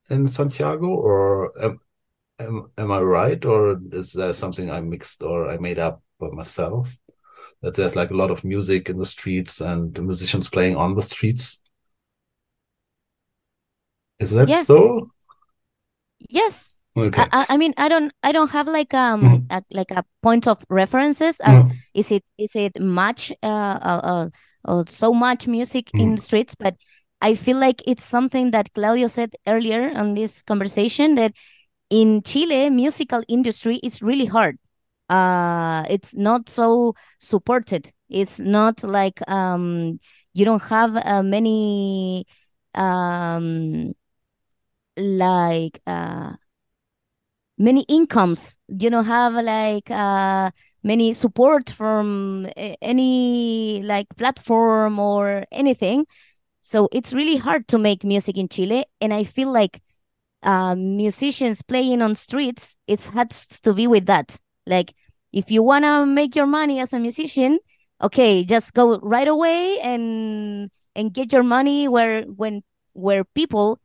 [0.10, 1.80] in Santiago, or am,
[2.40, 6.30] am, am I right, or is there something I mixed or I made up by
[6.30, 6.98] myself?
[7.62, 10.96] That there's like a lot of music in the streets and the musicians playing on
[10.96, 11.62] the streets.
[14.20, 14.68] Is that Yes.
[14.68, 15.10] so?
[16.30, 16.82] Yes.
[16.96, 17.26] Okay.
[17.32, 19.46] I, I mean I don't I don't have like um Mhm.
[19.50, 21.72] a, like a point of references as Mhm.
[21.94, 24.30] is it is it much uh, uh, uh,
[24.66, 26.16] uh so much music in Mhm.
[26.18, 26.76] the streets but
[27.22, 31.34] I feel like it's something that Claudio said earlier on this conversation that
[31.90, 34.58] in Chile musical industry is really hard.
[35.10, 37.92] Uh it's not so supported.
[38.10, 40.00] It's not like um
[40.34, 42.26] you don't have uh, many
[42.76, 43.94] um
[44.98, 46.34] like uh
[47.58, 48.58] many incomes.
[48.68, 50.52] You don't have like uh
[50.84, 52.48] many support from
[52.82, 56.06] any like platform or anything
[56.70, 59.82] so it's really hard to make music in chile and i feel like
[60.44, 64.40] uh musicians playing on streets it has to be with that.
[64.66, 64.94] Like
[65.34, 67.60] if you want to make your money as a musician
[68.02, 72.62] okay just go right away and and get your money where when
[72.94, 73.80] where people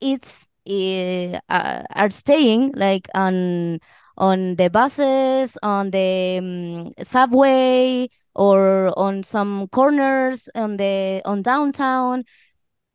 [0.00, 3.78] it's uh, uh, are staying like on
[4.18, 8.08] on the buses on the um, subway
[8.38, 12.24] or on some corners on the on downtown.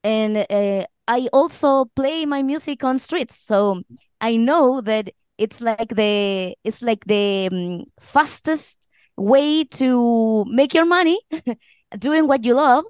[0.04, 3.38] And uh, i also play my music on streets.
[3.38, 3.84] So
[4.22, 8.88] i know that it's like the it's like the um, fastest
[9.18, 11.20] way to make your money
[12.00, 12.86] doing what you love.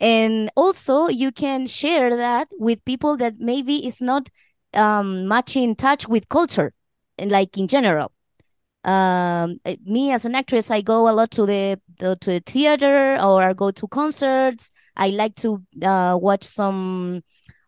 [0.00, 4.28] And also you can share that with people that maybe is not
[4.74, 6.72] um, much in touch with culture
[7.18, 8.12] and like in general
[8.84, 12.40] um uh, me as an actress i go a lot to the, the to the
[12.40, 14.70] theater or i go to concerts.
[14.96, 17.22] I like to uh, watch some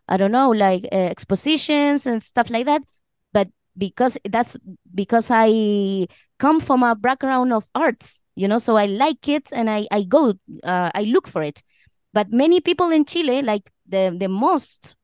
[0.09, 2.83] i don't know like uh, expositions and stuff like that.
[3.33, 4.57] But because that's
[4.95, 6.07] because i
[6.39, 10.03] come from a background of arts you know so i like it and i i
[10.03, 10.35] go
[10.65, 11.63] uh, i look for it.
[12.13, 14.97] But many people in chile like the the most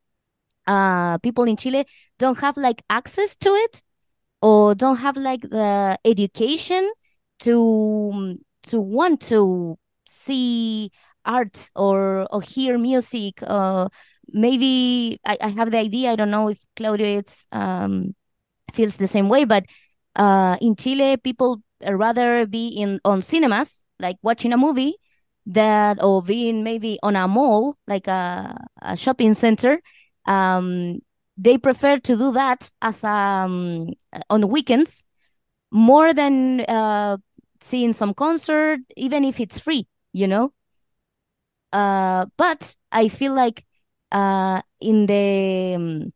[0.67, 1.85] uh people in chile
[2.19, 3.81] don't have like access to it
[4.41, 6.89] or don't have like the education
[7.39, 9.77] to to want to
[10.07, 10.91] see
[11.25, 13.87] art or or hear music uh
[14.33, 18.15] maybe I, I have the idea i don't know if claudio it's um
[18.73, 19.65] feels the same way but
[20.15, 24.95] uh in chile people rather be in on cinemas like watching a movie
[25.45, 29.81] that or being maybe on a mall like a, a shopping center
[30.25, 30.99] um
[31.41, 33.89] they prefer to do that as um
[34.29, 35.05] on weekends
[35.71, 37.17] more than uh
[37.61, 40.53] seeing some concert even if it's free you know?
[41.71, 43.63] Uh but i feel like
[44.11, 46.13] uh in the um,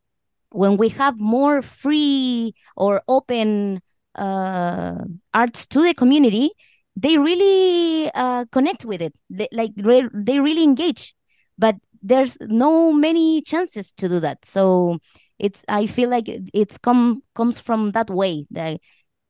[0.51, 3.81] when we have more free or open
[4.15, 4.95] uh
[5.33, 6.51] arts to the community
[6.97, 9.15] they really uh connect with it.
[9.29, 11.15] They, like they really engage.
[11.57, 14.45] But there's no many chances to do that.
[14.45, 14.99] So
[15.39, 18.79] it's i feel like it- it's come comes from that way that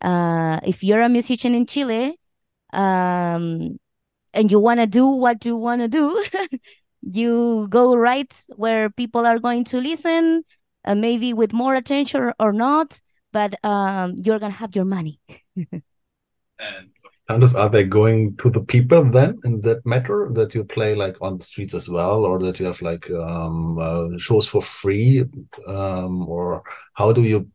[0.01, 2.17] uh if you're a musician in chile
[2.73, 3.77] um
[4.33, 6.23] and you want to do what you want to do
[7.01, 10.43] you go right where people are going to listen
[10.85, 12.99] uh, maybe with more attention or, or not
[13.33, 15.19] but um you're gonna have your money.
[16.59, 16.91] And
[17.29, 21.17] is- are they going to the people then in that matter that you play like
[21.21, 25.23] on the streets as well, or that you have like um, uh, shows for free,
[25.67, 27.49] um, or how do you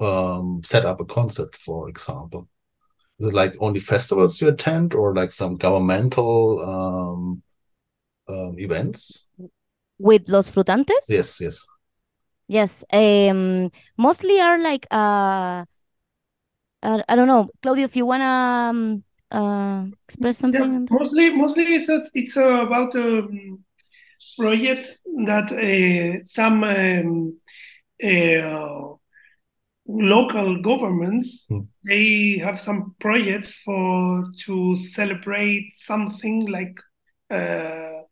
[0.00, 2.48] um, set up a concert, for example?
[3.20, 7.42] Is it like only festivals you attend, or like some governmental um,
[8.28, 9.26] um, events?
[9.98, 11.66] with los frutantes Yes, yes.
[12.46, 15.64] yes um mostly are like uh
[16.82, 17.48] uh, i don't know.
[17.62, 18.24] Claudio if you wanna
[18.70, 20.72] um, uh express something.
[20.72, 23.64] Yeah, mostly, mostly it's a, it's uh, about um,
[24.38, 27.38] projects that uh, some um,
[28.02, 28.94] uh,
[29.86, 31.60] local governments Hmm.
[31.84, 36.78] they have some projects for to celebrate something like
[37.30, 38.02] uh,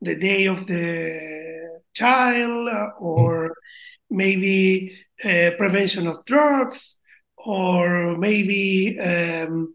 [0.00, 3.52] the day of the child uh, or
[4.10, 6.95] maybe uh, prevention of drugs
[7.46, 9.74] or maybe um,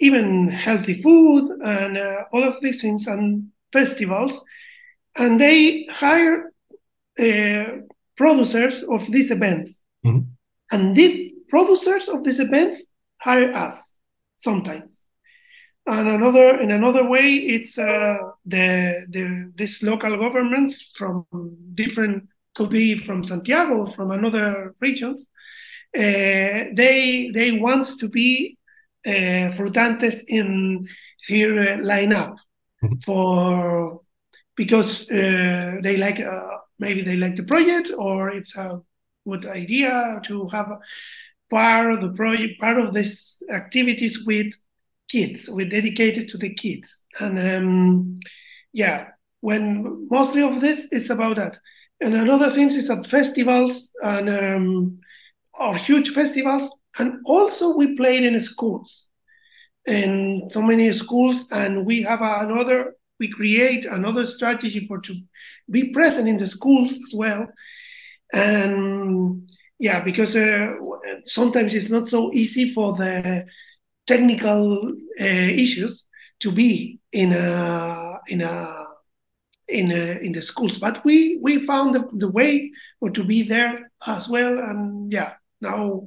[0.00, 4.42] even healthy food and uh, all of these things and festivals
[5.16, 6.50] and they hire
[7.20, 7.64] uh,
[8.16, 10.24] producers of these events, Mhm.
[10.70, 12.86] and these producers of these events
[13.20, 13.94] hire us
[14.38, 14.96] sometimes.
[15.86, 18.16] And another in another way, it's uh,
[18.46, 21.26] the the these local governments from
[21.74, 25.28] different could be from Santiago, from another regions.
[25.96, 28.56] Uh, they they want to be
[29.06, 30.86] uh, frutantes in
[31.28, 32.36] their uh, lineup
[32.82, 33.02] Mhm.
[33.04, 34.00] for
[34.56, 38.80] because uh, they like uh, maybe they like the project or it's a
[39.26, 40.68] good idea to have
[41.50, 44.52] part of the project part of this activities with
[45.08, 48.18] kids with dedicated to the kids and um,
[48.72, 49.08] yeah
[49.40, 51.56] when mostly of this is about that
[52.00, 54.98] and another things is at festivals and um,
[55.62, 59.08] or huge festivals and also we played in schools.
[59.86, 65.14] In so many schools and we have another we create another strategy for to
[65.70, 67.48] be present in the schools as well.
[68.32, 69.48] And
[69.78, 70.74] yeah because uh,
[71.24, 73.46] sometimes it's not so easy for the
[74.06, 76.04] technical uh, issues
[76.40, 78.84] to be in a in a
[79.68, 80.78] in a, in the schools.
[80.78, 85.34] But we we found the, the way for to be there as well and yeah
[85.62, 86.02] now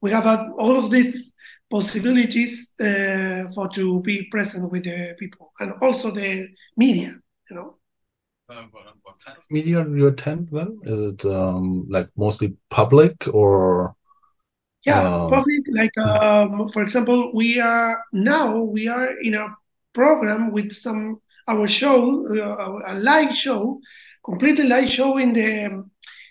[0.00, 1.32] we have uh, all of these
[1.70, 7.14] possibilities uh, for to be present with the people and also the media
[7.50, 7.76] you know.
[8.46, 10.78] What kind of media do you attend then?
[10.84, 13.94] Is it um, like mostly public or
[14.86, 19.54] yeah Um, public like um, for example we are now we are in a
[19.92, 23.80] program with some our show uh, a live show
[24.24, 25.84] completely live show in the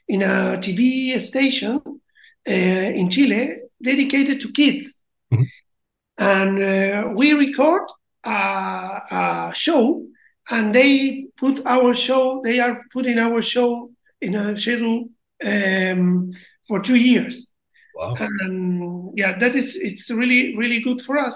[0.08, 1.82] in a tv station.
[1.86, 1.92] uh,
[2.52, 4.94] in chile dedicated to kids.
[5.34, 5.46] Mhm.
[6.18, 7.84] and uh, we record
[8.24, 8.40] a,
[9.20, 10.06] a show
[10.50, 13.92] and they put our show they are putting our show
[14.22, 15.10] in a schedule
[15.44, 16.32] um,
[16.68, 17.52] for two years.
[17.96, 18.16] Wow?
[18.20, 21.36] and yeah that is it's really really good for us.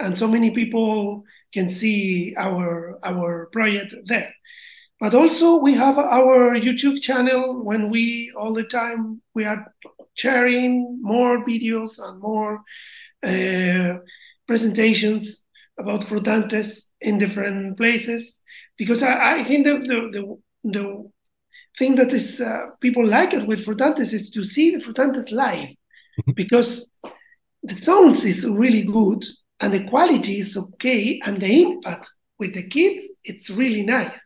[0.00, 4.32] And so many people can see our our project there.
[5.00, 7.62] But also we have our youtube channel.
[7.62, 9.60] When we all the time we are
[10.18, 12.62] sharing more videos and more
[13.24, 13.98] uh,
[14.46, 15.42] presentations
[15.78, 18.34] about frutantes in different places.
[18.76, 20.38] Because i, I think the, the the
[20.70, 21.10] the
[21.78, 25.70] thing that is uh, people like it with frutantes is to see the frutantes live.
[26.34, 26.86] Because
[27.62, 29.24] the sounds is really good
[29.60, 34.22] and the quality is okay and the impact with the kids it's really nice.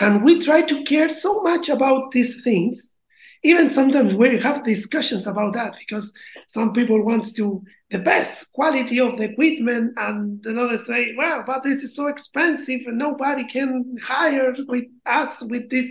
[0.00, 2.96] And we try to care so much about these things
[3.44, 6.12] even sometimes we have discussions about that because
[6.48, 11.62] some people want to the best quality of the equipment and another say well but
[11.62, 15.90] this is so expensive and nobody can hire with us with this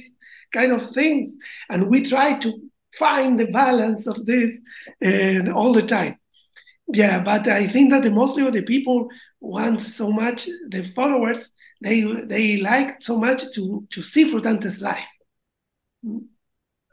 [0.53, 1.35] kind of things.
[1.69, 2.53] And we try to
[2.97, 4.59] find the balance of this
[5.01, 6.17] and all the time.
[6.87, 9.09] Yeah but i think that the mostly of the people
[9.41, 11.49] want so much the followers
[11.83, 12.01] they
[12.33, 15.11] they like so much to to see frutantes live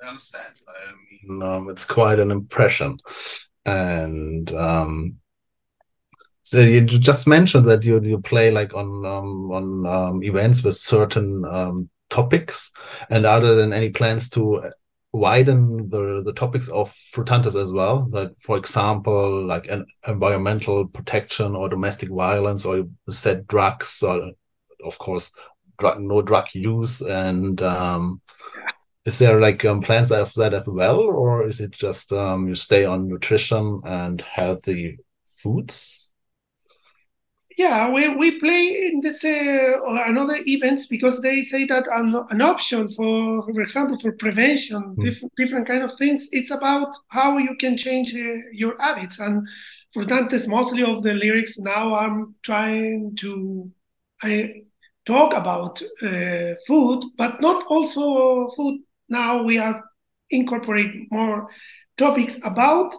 [0.02, 0.54] I understand.
[0.68, 0.92] I
[1.28, 2.98] mean, um, it's quite an impression.
[3.64, 5.16] And um,
[6.42, 10.76] so you just mentioned that you you play like on um, on um, events with
[10.76, 12.70] certain um, topics,
[13.08, 14.70] and other than any plans to
[15.14, 21.54] widen the the topics of Frutantes as well, that for example, like an environmental protection
[21.54, 24.32] or domestic violence, or said drugs, or
[24.84, 25.32] of course,
[25.78, 28.20] drug no drug use, and um,
[29.04, 32.54] is there like um, plans of that as well, or is it just um, you
[32.54, 36.12] stay on nutrition and healthy foods?
[37.56, 42.14] yeah we, we play in this uh, or another events because they say that an,
[42.30, 45.04] an option for for example for prevention Mm.
[45.04, 49.46] different, different kind of things it's about how you can change uh, your habits and
[49.94, 53.70] Frutantes mostly of the lyrics now i'm trying to
[54.22, 54.62] i
[55.06, 59.82] talk about uh, food but not also food now we are
[60.30, 61.48] incorporate more
[61.96, 62.94] topics about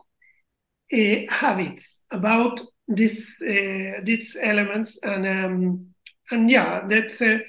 [0.94, 5.88] uh, habits about this uh, these elements and um,
[6.32, 7.40] and yeah that's uh,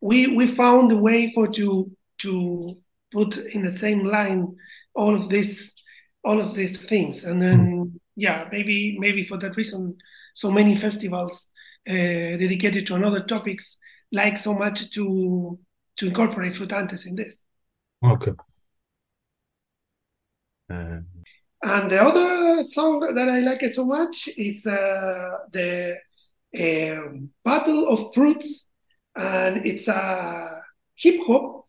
[0.00, 2.76] we we found a way for to to
[3.12, 4.56] put in the same line
[4.94, 5.74] all of this
[6.24, 7.24] all of these things.
[7.24, 9.96] And then yeah maybe maybe for that reason
[10.34, 11.48] so many festivals
[11.88, 13.78] uh, dedicated to another topics
[14.12, 15.58] like so much to
[15.96, 17.36] to incorporate frutantes in this
[18.02, 18.32] Okay.
[20.70, 21.00] Uh,
[21.62, 25.98] And the other song that I like it so much is uh, the
[26.58, 28.66] um Battle of Fruits,
[29.16, 30.62] and it's a
[30.96, 31.66] hip hop,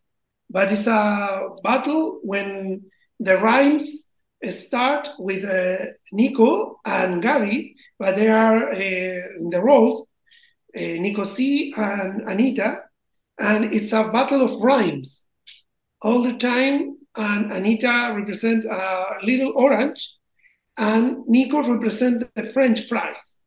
[0.50, 2.84] but it's a battle when
[3.20, 4.04] the rhymes
[4.50, 8.76] start with uh, Nico and Gaby, but they are uh,
[9.42, 10.08] in the roles,
[10.78, 12.84] uh, Nico C and Anita,
[13.40, 15.27] and it's a battle of rhymes
[16.02, 16.98] all the time.
[17.16, 20.14] And Anita represents a little orange,
[20.78, 23.44] and Nico represents the French fries.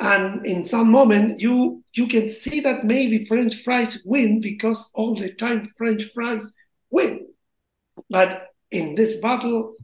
[0.00, 5.14] And in some moment, you you can see that maybe French fries win because all
[5.14, 6.52] the time French fries
[6.90, 7.28] win.
[8.10, 9.76] But in this battle,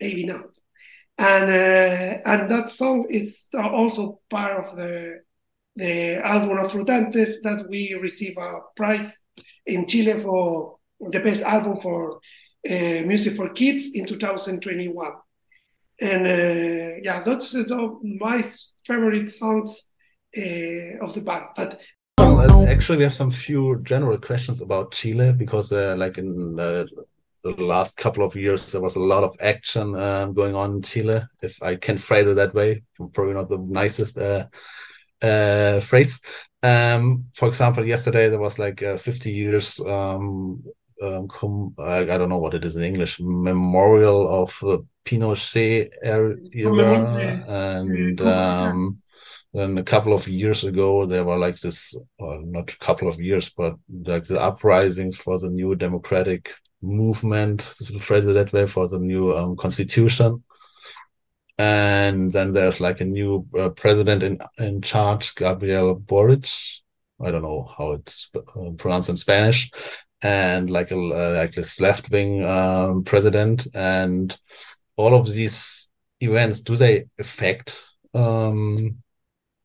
[0.00, 0.58] maybe not.
[1.18, 5.20] And uh, and that song is also part of the
[5.76, 9.21] the album of Frutantes that we receive a prize
[9.66, 12.20] in Chile for the best album for
[12.68, 15.12] uh, music for kids in 2021.
[16.00, 18.42] And uh, yeah, that's uh, my
[18.84, 19.84] favorite songs
[20.36, 21.44] uh, of the band.
[21.56, 21.80] But
[22.68, 26.86] actually, we have some few general questions about Chile because, uh, like in the
[27.44, 31.22] last couple of years, there was a lot of action um, going on in Chile.
[31.42, 32.82] If I can phrase it that way,
[33.12, 34.46] probably not the nicest uh,
[35.22, 36.20] uh, phrase.
[36.62, 39.80] Um, for example, yesterday there was like uh, 50 years.
[39.80, 40.62] Um,
[41.02, 43.18] um, I, I, don't know what it is in English.
[43.20, 46.36] Memorial of the Pinochet era,
[47.48, 48.98] and um,
[49.52, 53.20] then a couple of years ago there were like this, well, not a couple of
[53.20, 53.74] years, but
[54.04, 59.00] like the uprisings for the new democratic movement, to phrase it that way, for the
[59.00, 60.44] new um, constitution
[61.58, 66.48] and then there's like a new uh, president in in charge, Gabriel Boric.
[67.20, 69.70] I don't know how it's uh, pronounced in Spanish,
[70.22, 74.36] and like a uh, like this left wing um, president, and
[74.96, 75.88] all of these
[76.20, 77.82] events do they affect
[78.14, 79.02] um,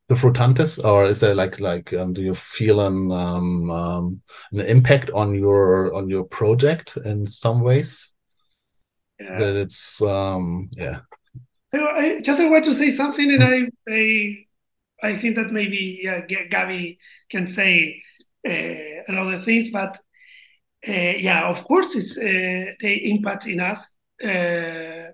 [0.08, 4.62] the frutantes, or is there like like um, do you feel an um, um, an
[4.62, 8.14] impact on your on your project in some ways?
[9.20, 9.40] Yeah.
[9.40, 11.00] That it's um yeah
[11.74, 16.22] I, just I want to say something, and I I, I think that maybe yeah,
[16.26, 17.00] Gaby
[17.30, 18.02] can say
[18.48, 20.00] uh, another things, but
[20.88, 23.80] uh, yeah, of course, it's uh, the impact in us.
[24.24, 25.12] Uh,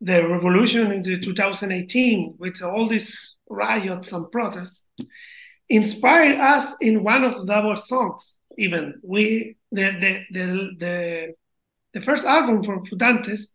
[0.00, 4.88] the revolution in the 2018 with all these riots and protests
[5.68, 8.36] inspired us in one of our songs.
[8.58, 11.34] Even we the the the the,
[11.94, 13.50] the first album from Frutantes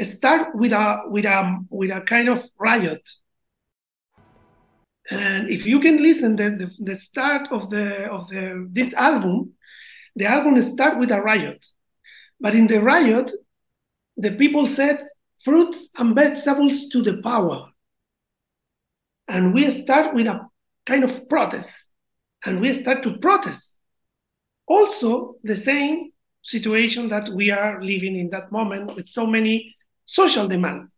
[0.00, 3.08] start with a with a with a kind of riot.
[5.10, 9.52] And if you can listen the, the, the start of the of the this album,
[10.16, 11.64] the album start with a riot.
[12.40, 13.30] But in the riot,
[14.16, 14.98] the people said
[15.42, 17.70] fruits and vegetables to the power.
[19.28, 20.48] And we start with a
[20.84, 21.84] kind of protest.
[22.44, 23.76] And we start to protest.
[24.66, 26.12] Also, the same
[26.48, 29.74] situation that we are living in that moment with so many
[30.04, 30.92] social demands.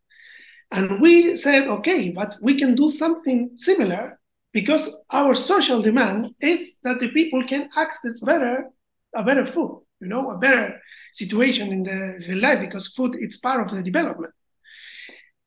[0.71, 4.19] And we said, okay, but we can do something similar
[4.53, 8.69] because our social demand is that the people can access better
[9.15, 10.79] a better food, you know, a better
[11.13, 14.33] situation in the life because food is part of the development.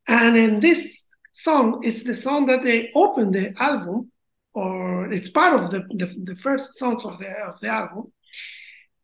[0.09, 1.03] And in this
[1.33, 4.11] song is the song that they open the album,
[4.53, 8.13] or it's part of the, the, the first songs of the of the album.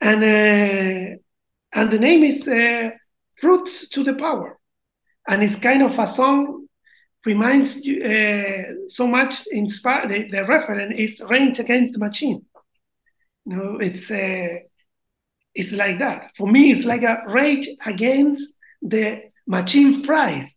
[0.00, 1.16] And uh,
[1.72, 2.90] and the name is uh,
[3.36, 4.58] fruits to the power.
[5.26, 6.66] And it's kind of a song
[7.24, 10.08] reminds you uh, so much inspired.
[10.08, 12.44] The, the reference is Rage Against the Machine.
[13.44, 14.10] You know, it's
[15.54, 16.30] it's like that.
[16.36, 20.56] For me, it's like a rage against the machine fries.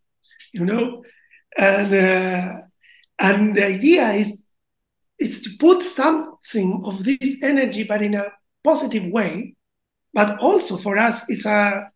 [0.53, 1.03] You know,
[1.57, 2.61] and uh,
[3.19, 4.45] and the idea is
[5.17, 8.25] is to put something of this energy, but in a
[8.63, 9.55] positive way.
[10.13, 11.89] But also for us, it's a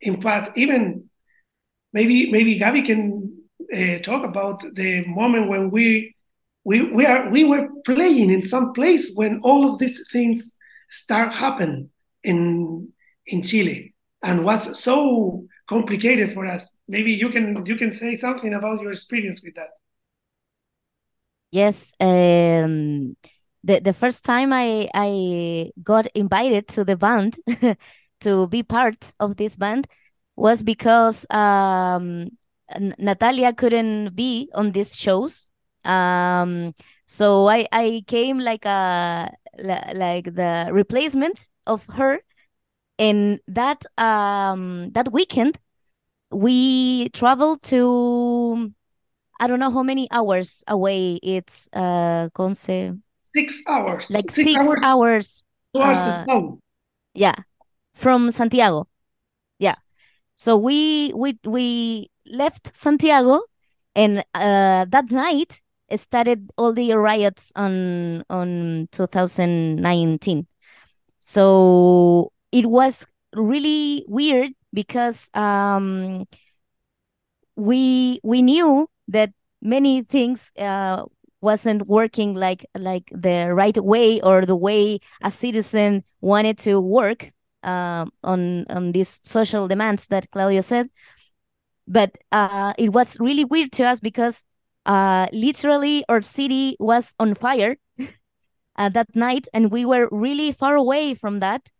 [0.00, 1.08] in fact, even
[1.92, 3.42] maybe maybe Gaby can
[3.74, 6.14] uh, talk about the moment when we
[6.64, 10.56] we we are we were playing in some place when all of these things
[10.90, 11.90] start happen
[12.24, 12.92] in
[13.26, 16.68] in Chile and what's so complicated for us.
[16.88, 19.70] Maybe you can you can say something about your experience with that.
[21.52, 23.16] Yes, um,
[23.64, 27.38] the the first time I I got invited to the band
[28.20, 29.86] to be part of this band
[30.36, 32.30] was because um,
[32.98, 35.48] Natalia couldn't be on these shows.
[35.84, 36.74] Um,
[37.06, 42.20] so I, I came like a like the replacement of her.
[42.98, 45.58] And that um, that weekend,
[46.30, 48.72] we traveled to
[49.40, 51.16] I don't know how many hours away.
[51.22, 53.00] It's uh, Conce.
[53.34, 54.10] Six hours.
[54.10, 54.78] Like six, six hours.
[54.82, 55.42] hours
[55.72, 56.58] Towards uh, south.
[57.14, 57.34] yeah,
[57.94, 58.88] from Santiago.
[59.58, 59.76] Yeah.
[60.34, 63.42] So we we we left Santiago,
[63.94, 65.60] and uh, that night
[65.96, 70.46] started all the riots on on 2019.
[71.18, 76.26] So it was really weird because um,
[77.56, 79.30] we we knew that
[79.62, 81.04] many things uh,
[81.40, 87.32] wasn't working like like the right way or the way a citizen wanted to work
[87.62, 90.88] uh, on on these social demands that Claudio said.
[91.86, 94.44] But uh, it was really weird to us because
[94.86, 97.76] uh, literally our city was on fire
[98.76, 101.70] that night, and we were really far away from that.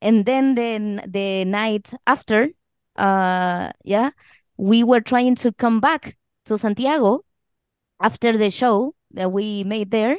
[0.00, 2.48] And then the the night after,
[2.96, 4.10] uh, yeah,
[4.56, 6.16] we were trying to come back
[6.46, 7.24] to Santiago
[8.00, 10.18] after the show that we made there,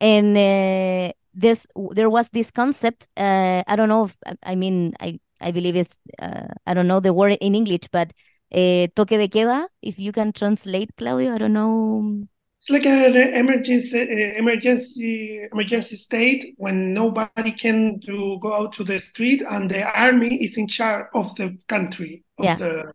[0.00, 3.08] and uh, this there was this concept.
[3.16, 4.04] Uh, I don't know.
[4.04, 7.88] If, I mean, I I believe it's uh, I don't know the word in English,
[7.92, 8.12] but
[8.52, 9.68] uh, toque de queda.
[9.82, 12.26] If you can translate, Claudio, I don't know.
[12.58, 18.84] It's like an emergency uh, emergency emergency state when nobody can to go out to
[18.84, 22.56] the street and the army is in charge of the country of Yeah.
[22.56, 22.92] the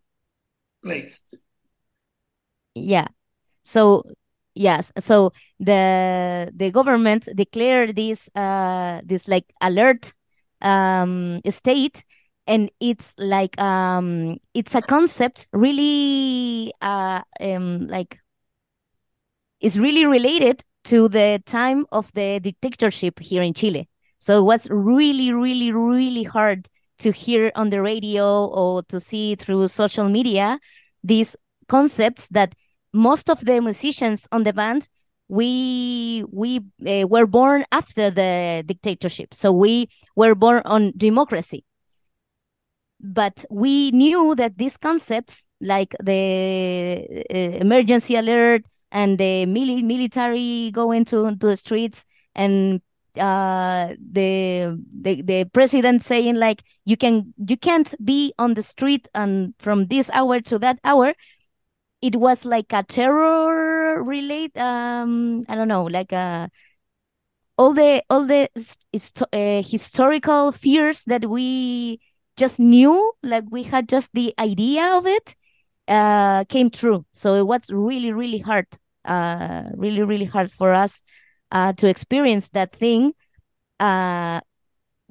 [0.84, 1.22] place.
[2.76, 3.08] Yeah.
[3.64, 4.04] So
[4.56, 10.14] yes, so the the government declared this uh this like alert
[10.62, 12.04] um state
[12.48, 18.20] and it's like um it's a concept really uh um like
[19.62, 23.88] is really related to the time of the dictatorship here in Chile.
[24.18, 26.68] So it was really, really, really hard
[27.00, 30.60] to hear on the radio or to see through social media
[31.04, 31.36] these
[31.68, 32.54] concepts that
[32.94, 34.88] most of the musicians on the band
[35.32, 39.34] we we uh, were born after the dictatorship.
[39.34, 39.88] So we
[40.18, 41.64] were born on democracy.
[43.00, 50.70] But we knew that these concepts like the uh, emergency alert and the mili- military
[50.72, 52.06] going to, to the streets
[52.36, 52.82] and
[53.18, 59.08] uh the, the the president saying like you can you can't be on the street
[59.14, 61.14] and from this hour to that hour
[62.02, 66.50] it was like a terror relate um i don't know like a
[67.58, 68.50] all the all the
[69.34, 72.00] uh, historical fears that we
[72.38, 75.36] just knew like we had just the idea of it
[75.88, 77.06] uh came true.
[77.12, 78.68] So it was really really hard
[79.06, 81.04] uh really really hard for us
[81.52, 83.14] uh to experience that thing
[83.80, 84.42] uh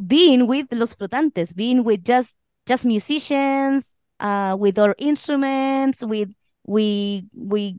[0.06, 2.36] being with los Frutantes being with just
[2.66, 6.30] just musicians uh with our instruments with
[6.66, 7.76] we we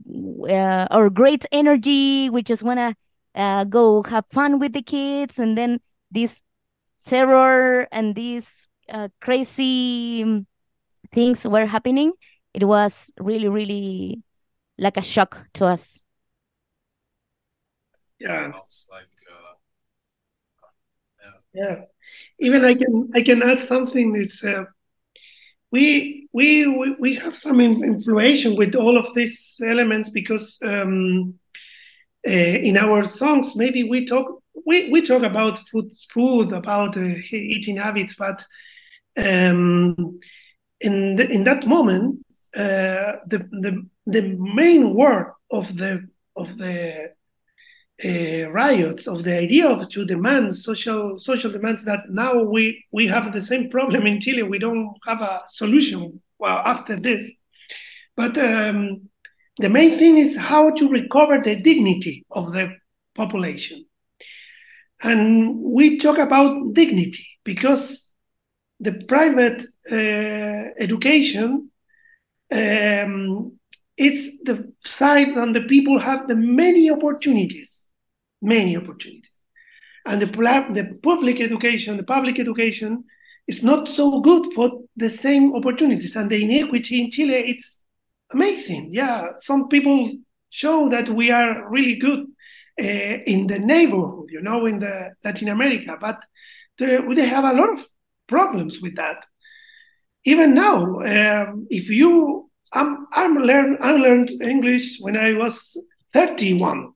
[0.48, 2.94] uh, our great energy we just want to
[3.40, 5.80] uh, go have fun with the kids and then
[6.10, 6.42] this
[7.04, 10.44] terror and these uh, crazy
[11.14, 12.12] things were happening
[12.54, 14.22] it was really really
[14.78, 16.04] like a shock to us
[18.20, 18.52] Yeah.
[18.90, 19.54] Like, uh,
[21.54, 21.82] Yeah.
[22.38, 24.14] Even I can I can add something.
[24.16, 24.64] It's uh,
[25.72, 31.34] we we we have some influence with all of these elements because um,
[32.26, 37.14] uh, in our songs maybe we talk we, we talk about food food about uh,
[37.32, 38.44] eating habits, but
[39.16, 40.20] um,
[40.80, 42.24] in the, in that moment
[42.54, 47.12] uh, the the the main word of the of the
[48.04, 53.06] uh, riots of the idea of to demand social social demands that now we we
[53.06, 54.42] have the same problem in Chile.
[54.42, 57.32] We don't have a solution well after this,
[58.16, 59.08] but um,
[59.58, 62.74] the main thing is how to recover the dignity of the
[63.14, 63.84] population,
[65.02, 68.12] and we talk about dignity because
[68.80, 71.70] the private uh, education
[72.50, 73.58] um,
[74.44, 77.81] the side on the people have the many opportunities,
[78.42, 79.30] many opportunities,
[80.04, 83.04] and the the public education, the public education
[83.46, 87.80] is not so good for the same opportunities, and the inequity in Chile it's
[88.32, 88.90] amazing.
[88.92, 90.12] Yeah, some people
[90.50, 92.26] show that we are really good
[92.80, 92.84] uh,
[93.26, 96.16] in the neighborhood, you know, in the Latin America, but
[96.78, 97.86] the, they have a lot of
[98.28, 99.24] problems with that.
[100.24, 105.76] Even now, um, if you I'm I'm learn I learned English when I was
[106.14, 106.92] 31,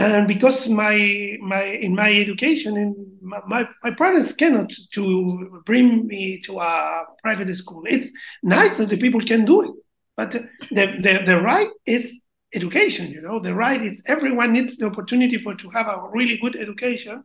[0.00, 2.74] and because my my in my education
[3.22, 7.84] my, my, my parents cannot to bring me to a private school.
[7.88, 8.12] It's
[8.42, 9.72] nice that the people can do it,
[10.16, 12.18] but the the, the right is
[12.54, 13.12] education.
[13.12, 16.56] You know, the right is everyone needs the opportunity for to have a really good
[16.56, 17.24] education.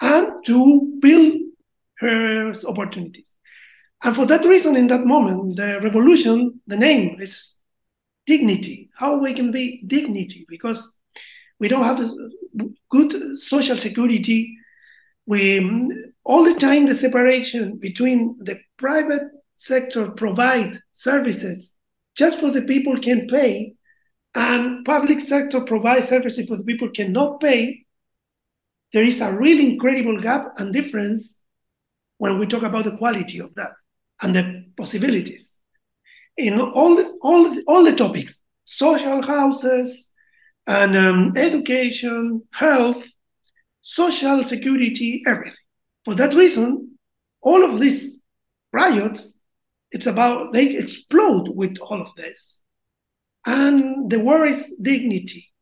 [0.00, 1.34] and to build
[2.00, 3.38] her opportunities.
[4.04, 7.56] And for that reason, in that moment, the revolution, the name is
[8.26, 8.90] dignity.
[8.96, 10.92] How we can be dignity because
[11.58, 12.00] we don't have
[12.90, 14.56] good social security.
[15.26, 15.60] We
[16.24, 19.22] all the time the separation between the private
[19.54, 21.74] sector provide services
[22.16, 23.74] just for the people can pay
[24.34, 27.86] and public sector provide services for the people cannot pay
[28.92, 31.38] there is a really incredible gap and difference
[32.18, 33.70] when we talk about the quality of that
[34.20, 35.58] and the possibilities
[36.36, 40.12] in all the, all the, all the topics social houses
[40.66, 43.06] and um, education health
[43.82, 45.56] social security everything.
[46.04, 46.98] For that reason
[47.40, 48.18] all of these
[48.72, 49.32] riots
[49.92, 52.60] it's about they explode with all of this.
[53.46, 55.52] And the word is dignity.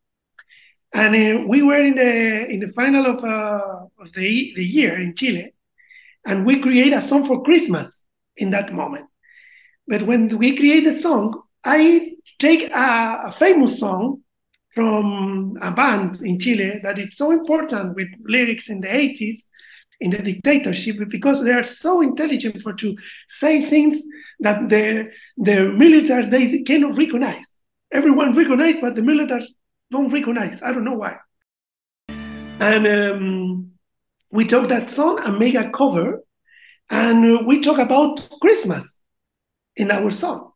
[0.95, 5.01] And uh, we were in the in the final of, uh, of the, the year
[5.01, 5.55] in chile
[6.27, 8.07] and we create a song for christmas
[8.37, 9.07] in that moment.
[9.87, 14.24] But when we create the song i take a, a famous song
[14.75, 19.47] from a band in chile that is so important with lyrics in the 80s
[20.01, 22.97] in the dictatorship because they are so intelligent for to
[23.29, 24.03] say things
[24.41, 27.57] that the the militaries they cannot recognize.
[27.93, 29.47] Everyone recognize, but the militaries
[29.91, 30.63] don't recognize.
[30.63, 31.17] I don't know why.
[32.61, 33.71] And um,
[34.31, 36.23] we took that song and make a cover,
[36.91, 38.85] and we talk about Christmas
[39.77, 40.53] in our song,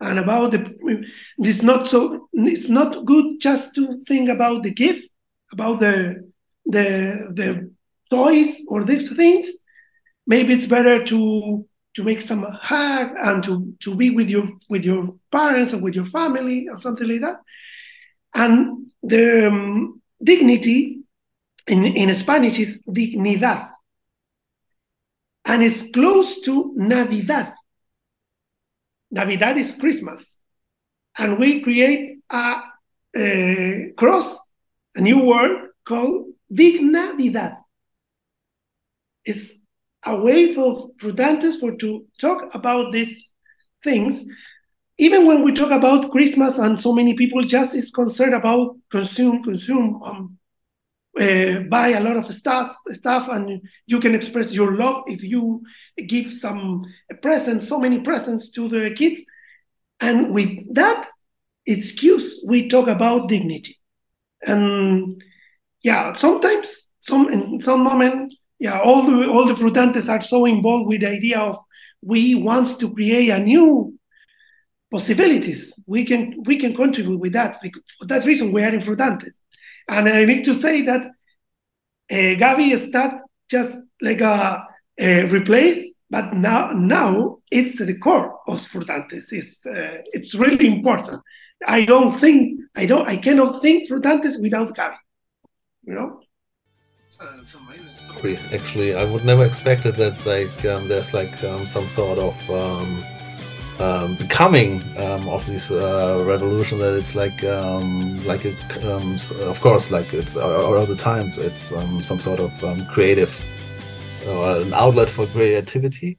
[0.00, 1.06] and about the.
[1.38, 2.28] This not so.
[2.32, 5.08] It's not good just to think about the gift,
[5.52, 6.30] about the
[6.66, 7.74] the the
[8.10, 9.48] toys or these things,
[10.26, 14.84] maybe it's better to to make some hug and to to be with your with
[14.84, 17.36] your parents or with your family or something like that.
[18.34, 21.00] And the um, dignity
[21.66, 23.70] in, in Spanish is dignidad.
[25.44, 27.54] And it's close to Navidad.
[29.14, 30.36] Navidad is Christmas.
[31.16, 32.56] And we create a,
[33.16, 34.36] a cross,
[34.96, 37.56] a new word called Dignavidad
[39.24, 39.52] It's
[40.04, 43.30] a way for Frutantes for to talk about these
[43.84, 44.26] things.
[44.98, 49.44] Even when we talk about Christmas and so many people just is concerned about consume,
[49.44, 50.38] consume, um,
[51.20, 55.62] uh, buy a lot of stuff, stuff, and you can express your love if you
[56.08, 56.84] give some
[57.22, 59.20] presents, so many presents to the kids.
[60.00, 61.06] And with that
[61.66, 63.78] excuse, we talk about dignity.
[64.42, 65.22] And
[65.82, 70.88] yeah, sometimes, some in some moment, yeah, all the all the Frutantes are so involved
[70.88, 71.58] with the idea of
[72.02, 73.98] we want to create a new
[74.90, 75.72] possibilities.
[75.86, 77.60] We can we can contribute with that.
[77.98, 79.40] For that reason, we are in Frutantes.
[79.88, 83.20] And I need to say that uh, Gaby start
[83.50, 84.66] just like a,
[84.98, 89.32] a, replace, but now now it's the core of Frutantes.
[89.32, 91.22] It's uh, it's really important.
[91.66, 94.96] I don't think I don't I cannot think Frutantes without Gaby.
[95.84, 96.20] You know.
[97.06, 98.38] It's amazing story.
[98.52, 103.04] Actually, I would never expected that like um, there's like um, some sort of um,
[103.80, 108.54] um becoming um, of this uh, revolution that it's like um, like a,
[109.44, 111.74] of course like it's all the times it's
[112.06, 112.52] some sort of
[112.88, 113.32] creative
[114.26, 116.18] or an outlet for creativity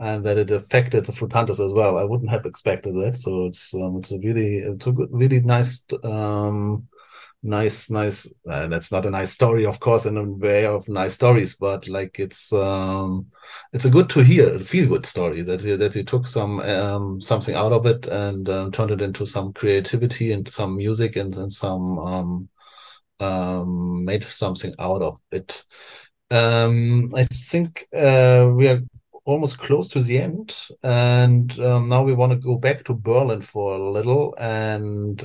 [0.00, 1.98] and that it affected the Frutantes as well.
[1.98, 3.16] I wouldn't have expected that.
[3.16, 6.88] So it's um, it's a really it's a good, really nice um,
[7.42, 11.14] nice nice uh, that's not a nice story of course in a way of nice
[11.14, 13.26] stories but like it's um
[13.72, 16.60] it's a good to hear a feel good story that you, that you took some
[16.60, 21.16] um something out of it and um, turned it into some creativity and some music
[21.16, 22.48] and, and some um
[23.20, 25.64] um made something out of it.
[26.30, 28.80] Um i think uh we are
[29.24, 33.40] almost close to the end and um, now we want to go back to berlin
[33.40, 35.22] for a little and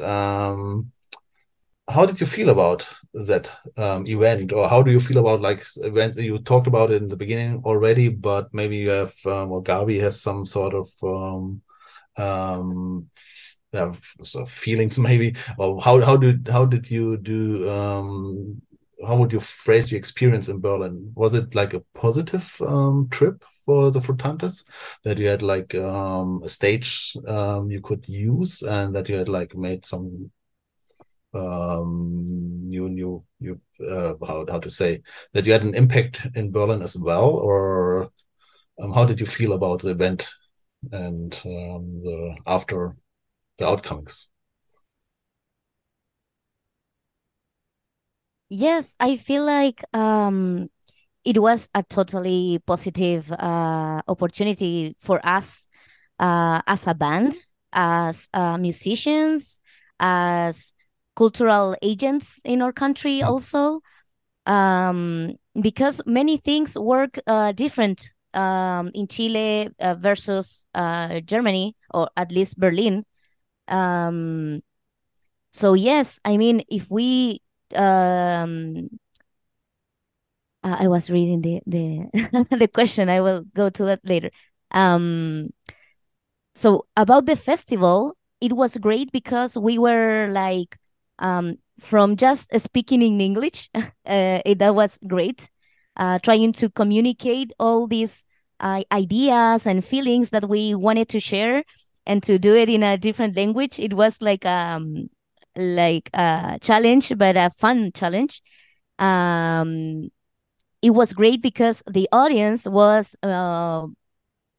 [1.88, 4.52] how did you feel about that um, event?
[4.52, 7.62] Or how do you feel about like event you talked about it in the beginning
[7.64, 11.62] already but maybe you have um, or gaby has some sort of um,
[12.18, 13.08] um
[13.74, 15.36] have so feelings maybe?
[15.58, 18.62] Or how how did how did you do um
[19.06, 21.12] how would you phrase your experience in berlin?
[21.16, 24.64] Was it like a positive um trip for the Frutantes
[25.04, 29.28] that you had like um, a stage um, you could use and that you had
[29.28, 30.32] like made some
[31.36, 33.60] um, new new new
[33.90, 35.02] uh, how how to say
[35.34, 38.12] that you had an impact in Berlin as well, or
[38.82, 40.30] um, how did you feel about the event
[40.92, 42.96] and um, the after
[43.58, 44.30] the outcomes?
[48.50, 50.70] Yes, I feel like um,
[51.26, 55.68] it was a totally positive uh, opportunity for us
[56.20, 57.34] uh, as a band,
[57.74, 59.60] as uh, musicians,
[60.00, 60.75] as
[61.16, 63.82] cultural agents in our country, also,
[64.46, 72.10] um, because many things work uh, different um, in Chile uh, versus uh, Germany, or
[72.18, 73.06] at least Berlin.
[73.68, 74.62] Um,
[75.52, 77.42] so yes, I mean, if we
[77.76, 78.90] um,
[80.64, 83.10] I was reading the the the question.
[83.10, 84.32] I will go to that later.
[84.72, 85.50] Um,
[86.54, 90.78] so about the festival, it was great because we were like
[91.20, 93.70] um, from just speaking in English.
[94.08, 95.50] Uh, it, that was great.
[95.98, 98.24] Uh, trying to communicate all these
[98.60, 101.64] uh, ideas and feelings that we wanted to share
[102.06, 103.80] and to do it in a different language.
[103.80, 105.10] It was like um
[105.56, 108.44] like a challenge, but a fun challenge.
[109.00, 110.10] Um,
[110.82, 113.88] it was great because the audience was uh,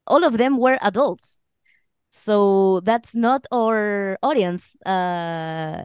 [0.07, 1.43] all of them were adults
[2.17, 5.83] so that's not our audience uh,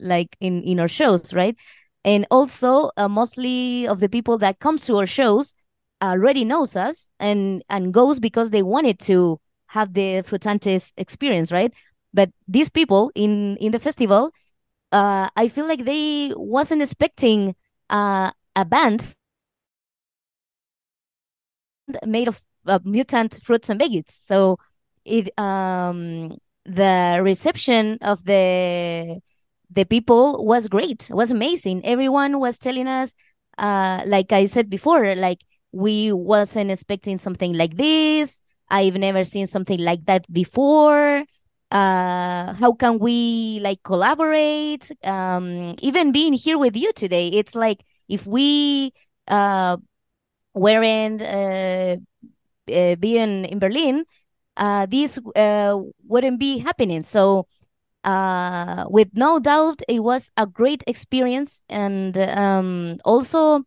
[0.00, 1.56] like in in our shows right
[2.04, 5.54] and also uh, mostly of the people that comes to our shows
[6.02, 11.72] already knows us and and goes because they wanted to have the frutantes experience right
[12.14, 14.30] but these people in in the festival
[14.92, 17.54] uh, i feel like they wasn't expecting
[17.90, 19.14] uh, a band
[22.06, 24.10] made of uh, mutant fruits and veggies.
[24.10, 24.58] So
[25.08, 29.20] it um the reception of the
[29.70, 31.10] the people was great.
[31.12, 31.84] was amazing.
[31.84, 33.14] Everyone was telling us,
[33.58, 35.40] uh, like I said before, like
[35.72, 38.40] we wasn't expecting something like this.
[38.70, 41.24] I've never seen something like that before.
[41.70, 44.90] Uh, how can we like collaborate?
[45.04, 48.92] Um, even being here with you today, it's like if we
[49.28, 49.76] uh
[50.54, 51.96] weren't uh,
[52.72, 54.04] uh, being in Berlin,
[54.58, 57.02] uh, this uh, wouldn't be happening.
[57.02, 57.46] So,
[58.04, 63.62] uh, with no doubt, it was a great experience, and um, also,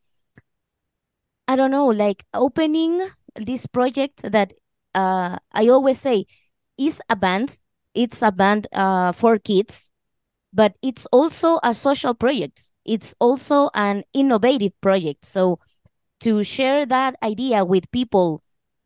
[1.47, 3.01] I don't know, like opening
[3.35, 4.53] this project that
[4.93, 6.25] uh, I always say
[6.77, 7.57] is a band.
[7.93, 9.91] It's a band uh, for kids,
[10.53, 12.71] but it's also a social project.
[12.85, 15.25] It's also an innovative project.
[15.25, 15.59] So
[16.21, 18.43] to share that idea with people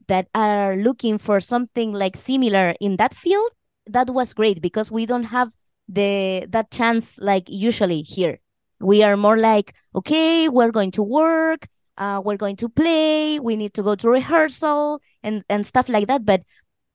[0.07, 3.51] that are looking for something like similar in that field
[3.87, 5.53] that was great because we don't have
[5.87, 8.39] the that chance like usually here.
[8.79, 11.67] We are more like okay we're going to work
[11.97, 16.07] uh, we're going to play we need to go to rehearsal and and stuff like
[16.07, 16.25] that.
[16.25, 16.43] But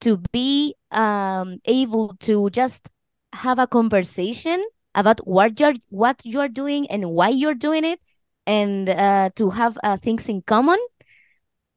[0.00, 2.90] to be um, able to just
[3.32, 4.64] have a conversation
[4.94, 8.00] about what you're what you're doing and why you're doing it
[8.46, 10.78] and uh, to have uh, things in common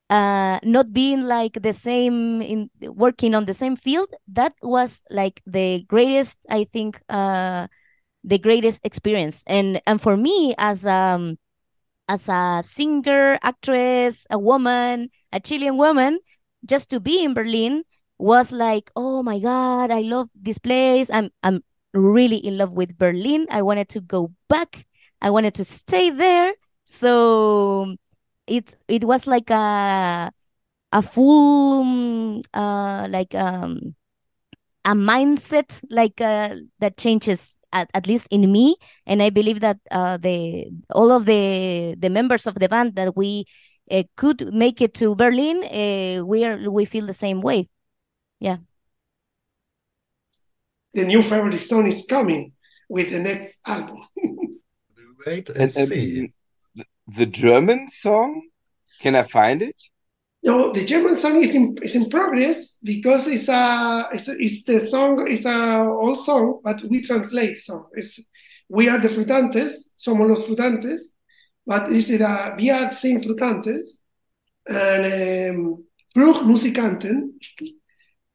[0.10, 5.42] uh, not being like the same in working on the same field that was like
[5.46, 7.68] the greatest i think uh,
[8.24, 9.44] the greatest experience.
[9.48, 11.38] And and for me as um
[12.08, 16.20] as a singer actress a woman a chilean woman
[16.66, 17.84] just to be in berlin
[18.20, 21.10] was like oh my god i love this place.
[21.12, 21.64] I'm i'm
[21.94, 23.48] really in love with berlin.
[23.50, 24.86] I wanted to go back.
[25.22, 26.54] I wanted to stay there.
[26.86, 27.96] So
[28.48, 30.32] it it was like a
[30.92, 33.96] a full uh like um
[34.86, 38.76] a mindset like uh, that changes at, at least in me.
[39.06, 43.16] And i believe that uh the all of the the members of the band that
[43.16, 43.46] we
[43.92, 47.70] uh, could make it to berlin uh, we are we feel the same way.
[48.40, 48.58] Yeah.
[50.94, 52.54] The new favorite song is coming
[52.88, 54.06] with the next album.
[55.26, 56.34] Wait and, And, see.
[57.08, 58.42] The, German song,
[59.00, 59.80] can I find it?
[60.44, 64.82] No, the German song is in is in progress because it's a it's, it's the
[64.82, 67.88] song is a old song, but we translate song.
[67.94, 68.20] It's
[68.68, 71.02] we are the frutantes, somos los frutantes,
[71.66, 74.02] but it's a we are sing frutantes
[74.68, 75.06] and
[75.56, 77.34] um, Flug Musikanten,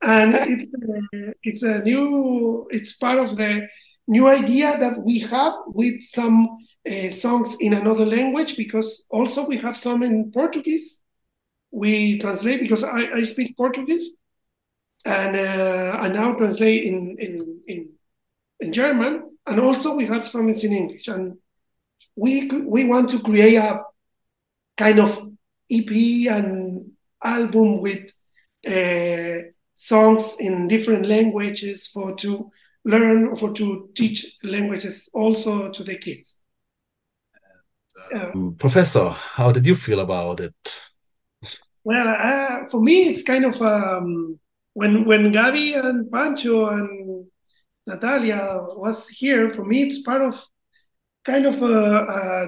[0.02, 3.68] and it's uh, it's a new it's part of the
[4.06, 6.58] new idea that we have with some
[6.88, 11.02] uh, songs in another language because also we have some in Portuguese
[11.70, 14.10] we translate because I, I speak Portuguese
[15.04, 17.88] and uh, I now translate in, in in
[18.60, 21.36] in German and also we have some in English and
[22.16, 23.82] we we want to create a
[24.76, 25.30] kind of
[25.70, 25.90] EP
[26.30, 26.92] and
[27.22, 28.10] album with
[28.66, 29.42] uh,
[29.74, 32.50] songs in different languages for to
[32.84, 36.40] learn or for to teach languages also to the kids.
[38.14, 40.90] Um, Professor, how did you feel about it?
[41.84, 44.38] Well, uh, for me, it's kind of um,
[44.74, 47.26] when when Gaby and Pancho and
[47.86, 48.40] Natalia
[48.76, 49.50] was here.
[49.50, 50.34] For me, it's part of
[51.24, 51.58] kind of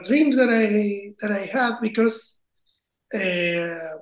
[0.05, 2.40] dreams that I that I had because
[3.14, 3.98] uh,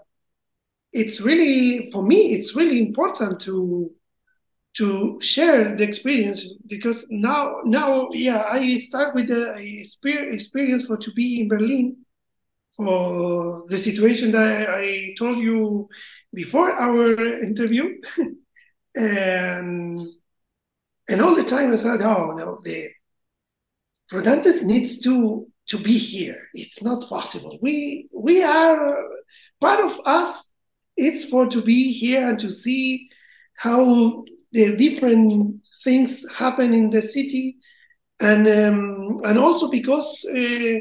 [0.92, 3.90] it's really for me it's really important to
[4.78, 9.54] to share the experience because now now yeah I start with the
[10.32, 11.96] experience for to be in Berlin
[12.76, 15.88] for the situation that I told you
[16.32, 18.00] before our interview.
[18.94, 20.00] And
[21.08, 22.88] and all the time I said oh no the
[24.10, 26.48] Frutantes needs to to be here.
[26.54, 27.58] It's not possible.
[27.60, 28.96] We we are
[29.60, 30.48] part of us
[30.96, 33.08] it's for to be here and to see
[33.54, 37.58] how the different things happen in the city
[38.20, 40.78] and um, and also because uh,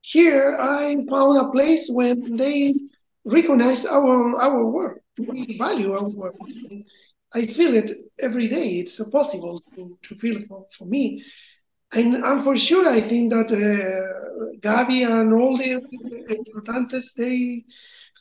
[0.00, 2.74] here I found a place when they
[3.24, 6.36] recognize our our work, we value our work.
[7.34, 8.78] I feel it every day.
[8.78, 11.22] It's possible to, to feel for, for me.
[11.92, 15.82] And, and for sure, I think that uh, Gaby and all the
[16.30, 17.64] importantes, they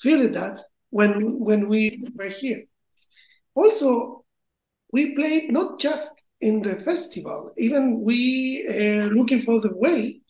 [0.01, 2.63] feel that when when we were here.
[3.55, 4.25] Also,
[4.91, 6.09] we played not just
[6.41, 10.21] in the festival, even we uh, looking for the way,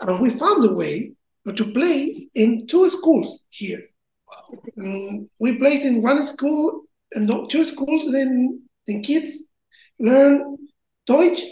[0.00, 1.12] and we found a way
[1.56, 3.82] to play in two schools here.
[4.26, 4.58] Wow.
[4.82, 6.82] Um, we played in one school
[7.12, 9.32] and two schools, then, then kids
[9.98, 10.56] learn
[11.06, 11.42] Deutsch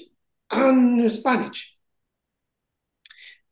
[0.51, 1.75] and Spanish.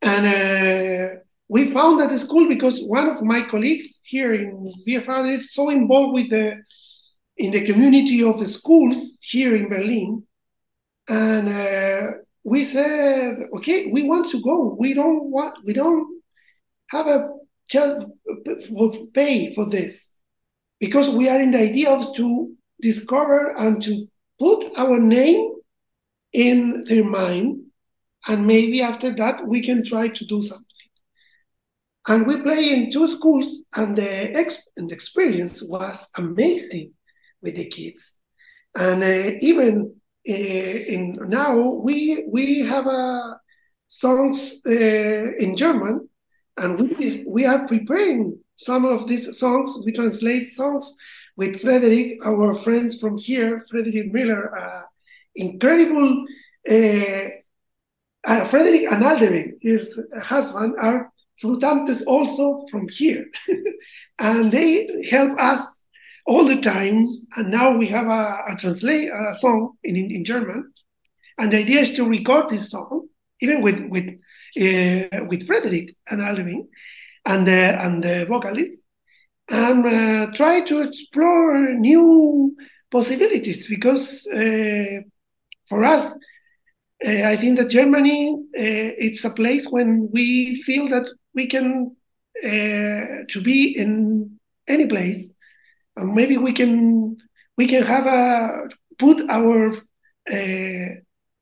[0.03, 5.37] And uh, we found at the school because one of my colleagues here in BFR
[5.37, 6.63] is so involved with the
[7.36, 10.24] in the community of the schools here in Berlin,
[11.09, 14.77] and uh, we said, okay, we want to go.
[14.78, 15.56] We don't want.
[15.65, 16.23] We don't
[16.89, 17.31] have a
[17.69, 18.12] child
[19.15, 20.11] pay for this
[20.78, 24.06] because we are in the idea of to discover and to
[24.39, 25.51] put our name
[26.32, 27.62] in their mind,
[28.27, 30.66] and maybe after that we can try to do something.
[32.06, 36.93] And we play in two schools, and the, ex- and the experience was amazing
[37.45, 38.15] with the kids.
[38.77, 39.95] And uh, even
[40.29, 43.35] uh, in now, we we have uh,
[43.87, 46.09] songs uh, in German,
[46.57, 49.79] and we we are preparing some of these songs.
[49.85, 50.93] We translate songs
[51.37, 54.83] with Frederick, our friends from here, Frederick Miller, uh,
[55.37, 56.25] incredible.
[56.69, 57.29] Uh,
[58.49, 63.27] Frederick and Aldevin, his husband, are Frutantes also from here.
[64.19, 65.84] and they help us
[66.27, 67.07] all the time.
[67.37, 70.73] And now we have a, a translate a song in, in, German.
[71.39, 73.09] And the idea is to record this song,
[73.41, 74.09] even with with
[74.57, 76.69] uh, with Frederick and Alvin
[77.27, 78.85] and the and the vocalist,
[79.51, 82.57] and uh, try to explore new
[82.91, 85.01] possibilities because uh,
[85.69, 86.17] for us,
[87.05, 91.97] uh, I think that Germany uh, it's a place when we feel that we can
[92.45, 94.39] uh, to be in
[94.69, 95.34] any place
[95.97, 97.16] and maybe we can
[97.57, 98.69] we can have a
[98.99, 99.73] put our
[100.31, 100.95] uh,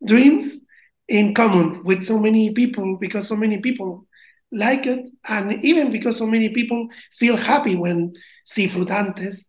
[0.04, 0.60] dreams
[1.08, 4.06] in common with so many people because so many people
[4.50, 6.88] like it and even because so many people
[7.18, 8.12] feel happy when
[8.44, 9.48] see frutantes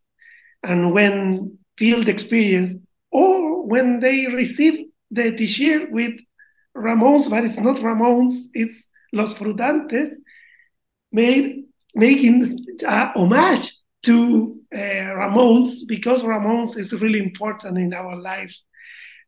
[0.64, 2.76] and when feel the experience
[3.12, 6.14] or when they receive the t-shirt with
[6.76, 10.10] Ramones, but it's not Ramones, it's Los Frutantes,
[11.12, 18.56] made making a homage to Ramones because Ramones is really important in our life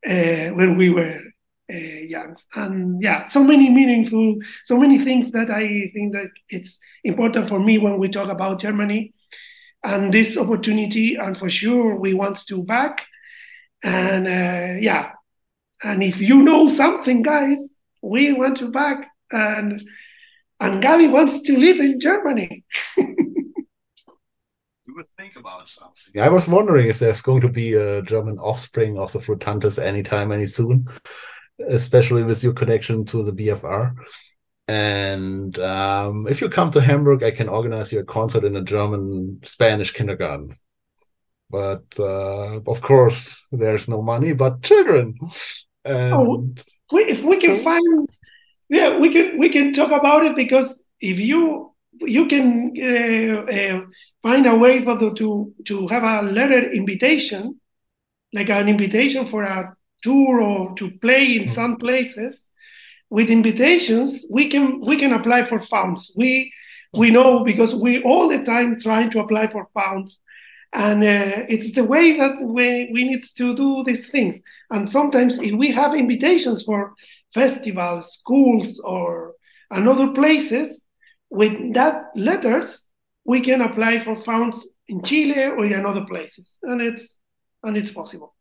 [0.08, 1.22] uh, when we were
[1.72, 2.36] uh, young.
[2.56, 7.60] And yeah, so many meaningful, so many things that I think that it's important for
[7.60, 9.14] me when we talk about Germany
[9.84, 11.16] and this opportunity.
[11.16, 13.06] And for sure, we want to back.
[13.84, 15.12] And uh, yeah,
[15.84, 17.60] and if you know something, guys,
[18.02, 19.08] we want to back.
[19.32, 19.82] And
[20.60, 22.64] and Gaby wants to live in Germany.
[24.96, 26.14] would think about something.
[26.14, 29.78] Yeah, I was wondering if there's going to be a German offspring of the Frutantes
[29.78, 30.86] anytime, any soon,
[31.68, 33.96] especially with your connection to the BFR.
[34.68, 38.64] And um, if you come to Hamburg, I can organize you a concert in a
[38.64, 40.56] German Spanish kindergarten.
[41.52, 45.16] But uh, of course, there's no money, but children.
[45.84, 46.14] And...
[46.14, 46.50] Oh,
[46.92, 48.10] if we can find
[48.70, 53.82] yeah, we can we can talk about it because if you you can uh, uh,
[54.22, 57.60] find a way for the, to to have a letter invitation,
[58.34, 61.54] like an invitation for a tour or to play in mm-hmm.
[61.54, 62.48] some places.
[63.10, 66.12] with invitations, we can we can apply for funds.
[66.16, 66.52] We
[66.94, 70.20] we know because we all the time trying to apply for funds,
[70.74, 74.42] and uh, it's the way that we we need to do these things.
[74.70, 76.94] And sometimes if we have invitations for
[77.34, 79.34] festivals, schools, or
[79.70, 80.84] another places,
[81.36, 82.86] with that letters,
[83.26, 87.20] we can apply for funds in Chile or in other places, and it's
[87.64, 88.34] and it's possible.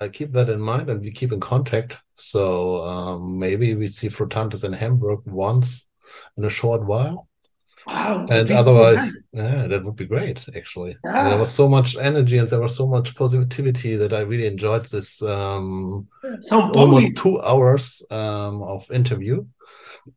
[0.00, 2.00] I keep that in mind, and we keep in contact.
[2.14, 5.88] So um, maybe we see Frutantes in Hamburg once
[6.36, 7.28] in a short while.
[7.86, 8.26] Wow!
[8.28, 10.44] And otherwise, yeah, that would be great.
[10.56, 11.28] Actually, yeah.
[11.28, 14.86] there was so much energy and there was so much positivity that I really enjoyed
[14.86, 16.08] this um,
[16.50, 19.44] almost two hours um, of interview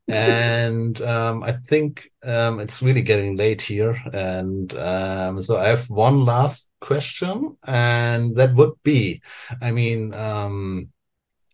[0.08, 4.02] and um, I think um, it's really getting late here.
[4.14, 9.22] And um, so I have one last question, and that would be
[9.62, 10.90] I mean, um,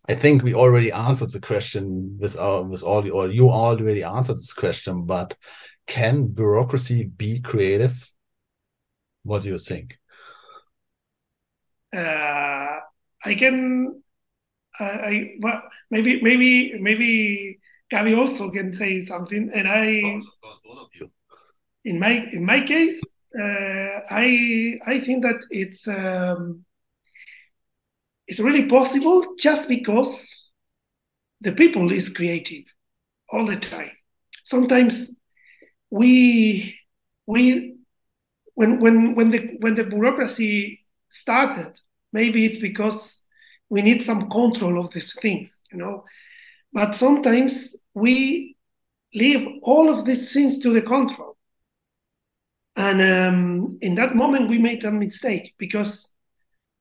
[0.08, 4.36] I think we already answered the question with, our, with all, or you already answered
[4.36, 5.36] this question, but
[5.86, 8.10] can bureaucracy be creative?
[9.24, 9.98] What do you think?
[11.94, 12.78] Uh,
[13.24, 14.02] I can.
[14.78, 17.58] I, I well, maybe maybe maybe
[17.90, 20.20] Gabby also can say something, and I,
[21.84, 23.00] in my in my case,
[23.38, 26.64] uh, I I think that it's um,
[28.26, 30.26] it's really possible just because
[31.42, 32.64] the people is creative
[33.30, 33.92] all the time.
[34.44, 35.12] Sometimes
[35.88, 36.76] we
[37.26, 37.76] we
[38.54, 41.72] when when when the when the bureaucracy started,
[42.12, 43.22] maybe it's because
[43.68, 46.04] we need some control of these things, you know
[46.76, 48.54] but sometimes we
[49.14, 51.34] leave all of these things to the control.
[52.76, 56.10] And um, in that moment, we made a mistake because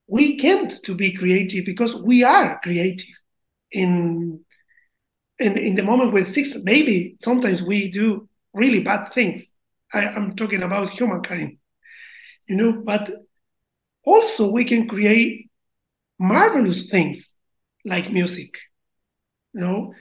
[0.07, 3.15] we can't to be creative because we are creative.
[3.71, 4.41] In
[5.39, 9.53] in, in the moment with six maybe sometimes we do really bad things.
[9.93, 11.57] I, i'm talking about humankind
[12.47, 13.11] you know but
[14.03, 15.49] also we can create
[16.17, 17.35] marvelous things
[17.83, 18.51] like music
[19.55, 19.93] you know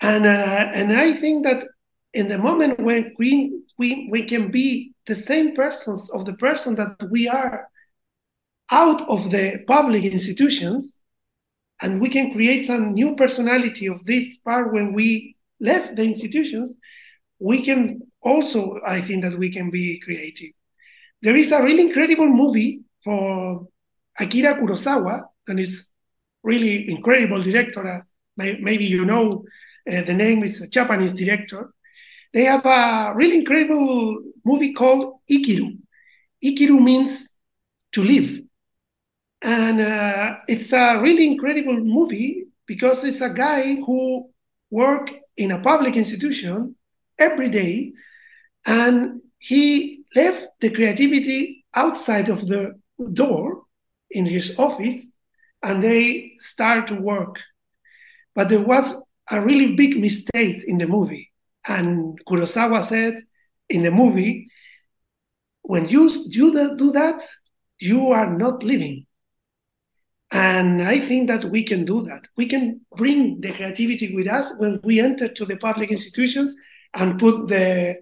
[0.00, 1.64] and uh, and i think that
[2.12, 6.74] in the moment when we, we we can be the same persons of the person
[6.74, 7.68] that we are
[8.70, 11.02] out of the public institutions
[11.80, 16.72] and we can create some new personality of this part when we left the institutions
[17.38, 20.52] we can also i think that we can be creative.
[21.22, 23.68] There is a really incredible movie for
[24.18, 25.86] akira kurosawa and is
[26.42, 28.00] really incredible director uh,
[28.36, 29.44] maybe you know
[29.90, 31.72] uh, the name is a Japanese director.
[32.34, 35.78] They have a really incredible movie called Ikiru.
[36.44, 37.30] Ikiru means
[37.92, 38.42] to live.
[39.42, 44.30] And uh, it's a really incredible movie because it's a guy who
[44.70, 46.74] work in a public institution
[47.18, 47.92] every day
[48.66, 52.78] and he left the creativity outside of the
[53.12, 53.62] door
[54.10, 55.12] in his office
[55.62, 57.38] and they start to work
[58.36, 58.94] but there was
[59.30, 61.32] a really big mistake in the movie.
[61.66, 63.22] And Kurosawa said
[63.68, 64.48] in the movie,
[65.62, 67.22] when you, do that,
[67.80, 69.06] you are not living.
[70.30, 72.28] And I think that we can do that.
[72.36, 76.54] We can bring the creativity with us when we enter to the public institutions
[76.94, 77.96] and put the,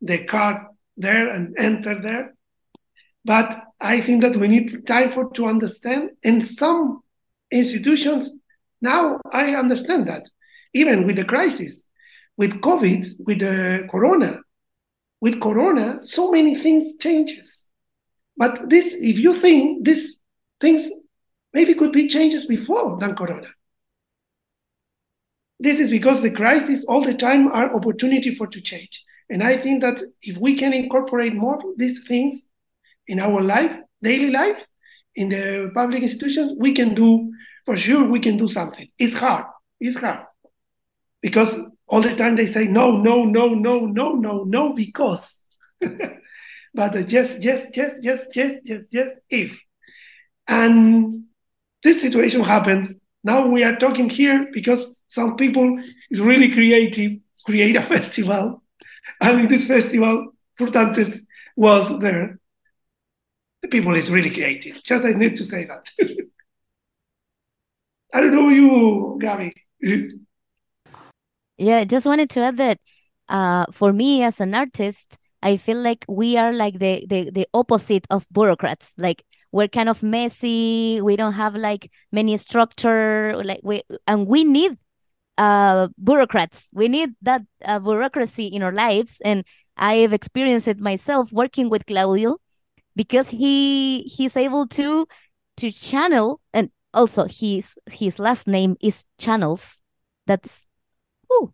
[0.00, 0.62] the card
[0.96, 2.34] there and enter there.
[3.24, 6.10] But I think that we need time for to understand.
[6.22, 7.02] And some
[7.50, 8.30] institutions
[8.80, 10.28] now I understand that,
[10.74, 11.84] even with the crisis,
[12.36, 14.38] with COVID, with the corona,
[15.20, 17.68] with corona, so many things changes.
[18.36, 20.16] But this, if you think these
[20.60, 20.88] things
[21.52, 23.48] maybe could be changes before than corona.
[25.58, 29.04] This is because the crisis all the time are opportunity for to change.
[29.28, 32.48] And I think that if we can incorporate more these things
[33.06, 34.66] in our life, daily life,
[35.14, 37.30] in the public institutions, we can do
[37.70, 38.88] for sure we can do something.
[38.98, 39.44] It's hard.
[39.78, 40.26] It's hard.
[41.22, 41.56] Because
[41.86, 45.44] all the time they say no, no, no, no, no, no, no, because.
[46.74, 49.56] but uh, yes, yes, yes, yes, yes, yes, yes, if.
[50.48, 51.26] And
[51.84, 52.92] this situation happens.
[53.22, 55.80] Now we are talking here because some people
[56.10, 58.64] is really creative, create a festival.
[59.20, 61.20] And in this festival, Frutantes
[61.54, 62.40] was there.
[63.62, 64.82] The people is really creative.
[64.82, 65.88] Just I need to say that.
[68.12, 69.54] I don't know you, Gabby.
[71.58, 72.78] yeah, just wanted to add that
[73.28, 77.46] uh, for me as an artist, I feel like we are like the, the the
[77.54, 78.94] opposite of bureaucrats.
[78.98, 81.00] Like we're kind of messy.
[81.00, 83.34] We don't have like many structure.
[83.42, 84.76] Like we and we need
[85.38, 86.70] uh, bureaucrats.
[86.74, 89.44] We need that uh, bureaucracy in our lives, and
[89.76, 92.38] I have experienced it myself working with Claudio
[92.96, 95.06] because he he's able to
[95.56, 99.82] to channel and also his his last name is Channels.
[100.26, 100.68] That's
[101.32, 101.52] ooh.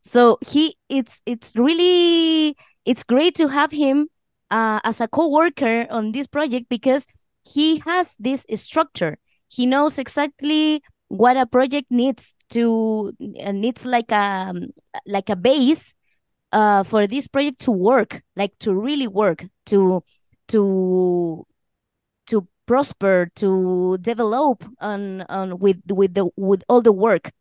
[0.00, 4.08] so he it's it's really it's great to have him
[4.50, 7.06] uh, as a co-worker on this project because
[7.44, 9.18] he has this structure.
[9.48, 14.68] He knows exactly what a project needs to uh, needs like a um,
[15.06, 15.94] like a base
[16.52, 20.02] uh, for this project to work, like to really work, to
[20.48, 21.46] to
[22.70, 27.32] prosper, to develop on on with with the with all the work.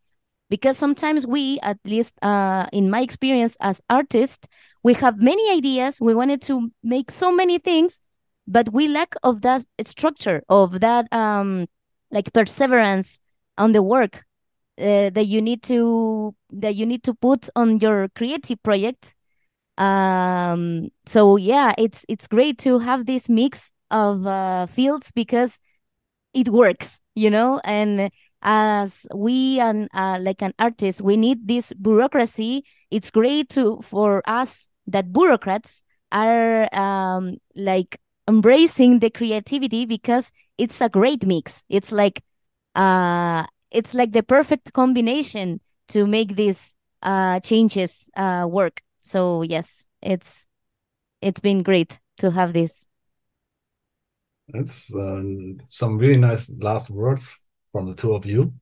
[0.49, 4.47] Because sometimes we, at least uh, in my experience as artists,
[4.81, 6.01] we have many ideas.
[6.01, 8.01] We wanted to make so many things,
[8.47, 11.68] but we lack of that structure, of that um,
[12.10, 13.19] like perseverance
[13.60, 14.26] on the work
[14.80, 19.15] uh, that you need to that you need to put on your creative project
[19.77, 25.60] um so yeah it's it's great to have this mix of uh, fields because
[26.34, 28.11] it works you know and
[28.41, 34.22] as we and uh, like an artist we need this bureaucracy it's great to for
[34.30, 41.91] us that bureaucrats are um like embracing the creativity because it's a great mix it's
[41.91, 42.22] like
[42.76, 48.82] uh it's like the perfect combination to make these uh, changes uh, work.
[49.02, 50.48] So yes, it's
[51.22, 52.88] it's been great to have this.
[54.54, 57.38] That's um, some really nice last words
[57.72, 58.54] from the two of you.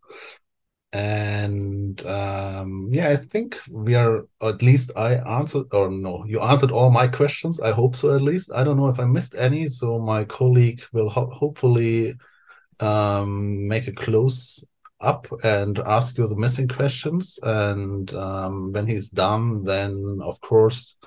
[0.93, 6.71] And um, yeah, I think we are, at least I answered, or no, you answered
[6.71, 7.59] all my questions.
[7.59, 8.51] I hope so, at least.
[8.53, 9.67] I don't know if I missed any.
[9.67, 12.15] So my colleague will ho hopefully
[12.79, 14.65] um, make a close
[14.99, 17.37] up and ask you the missing questions.
[17.43, 20.97] And um, when he's done, then of course,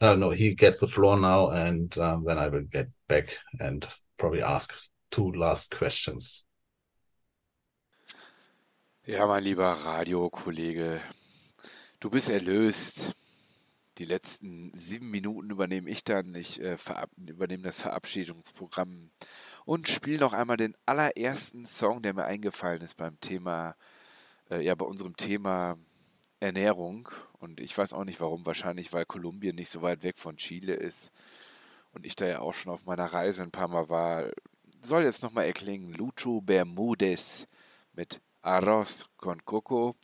[0.00, 3.86] uh, no, he gets the floor now, and um, then I will get back and
[4.16, 4.72] probably ask
[5.10, 6.44] two last questions.
[9.04, 11.00] Ja, mein lieber Radiokollege,
[12.00, 13.14] du bist erlöst.
[13.98, 16.34] Die letzten sieben Minuten übernehme ich dann.
[16.34, 16.76] Ich äh,
[17.16, 19.10] übernehme das Verabschiedungsprogramm
[19.64, 23.74] und spiele noch einmal den allerersten Song, der mir eingefallen ist beim Thema,
[24.50, 25.78] äh, ja, bei unserem Thema
[26.40, 27.08] Ernährung.
[27.38, 30.74] Und ich weiß auch nicht warum, wahrscheinlich weil Kolumbien nicht so weit weg von Chile
[30.74, 31.12] ist
[31.96, 34.30] und ich da ja auch schon auf meiner Reise ein paar Mal war.
[34.84, 37.48] Soll jetzt nochmal erklingen, Lucho Bermudez
[37.94, 39.96] mit Arroz con Coco.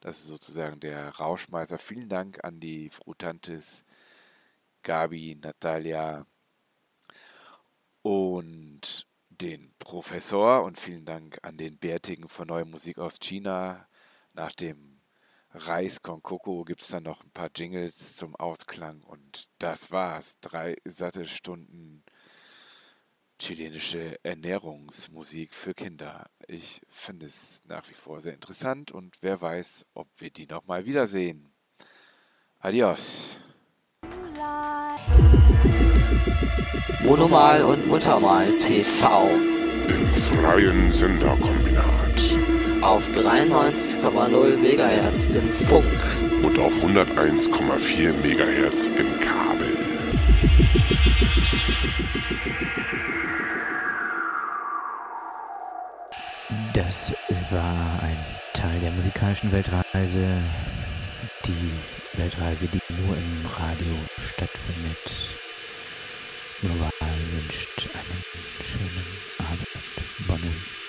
[0.00, 1.78] Das ist sozusagen der Rauschmeißer.
[1.78, 3.84] Vielen Dank an die Frutantes
[4.84, 6.24] Gabi, Natalia,
[8.02, 13.88] und den Professor und vielen Dank an den Bärtigen von Neue Musik aus China.
[14.34, 14.93] Nach dem
[15.56, 20.40] Reis con Coco gibt es dann noch ein paar Jingles zum Ausklang und das war's.
[20.40, 22.02] Drei satte Stunden
[23.38, 26.26] chilenische Ernährungsmusik für Kinder.
[26.48, 30.86] Ich finde es nach wie vor sehr interessant und wer weiß, ob wir die nochmal
[30.86, 31.52] wiedersehen.
[32.58, 33.38] Adios.
[37.04, 39.28] Monomal und Muttermal TV.
[39.88, 42.33] Im freien Senderkombinat
[42.84, 45.86] auf 93,0 MHz im Funk
[46.42, 49.74] und auf 101,4 MHz im Kabel.
[56.74, 57.12] Das
[57.50, 58.18] war ein
[58.52, 60.42] Teil der musikalischen Weltreise,
[61.46, 65.32] die Weltreise, die nur im Radio stattfindet.
[66.60, 66.90] Global
[67.32, 68.24] wünscht einen
[68.62, 69.06] schönen
[69.38, 69.68] Abend.
[70.28, 70.83] Bonne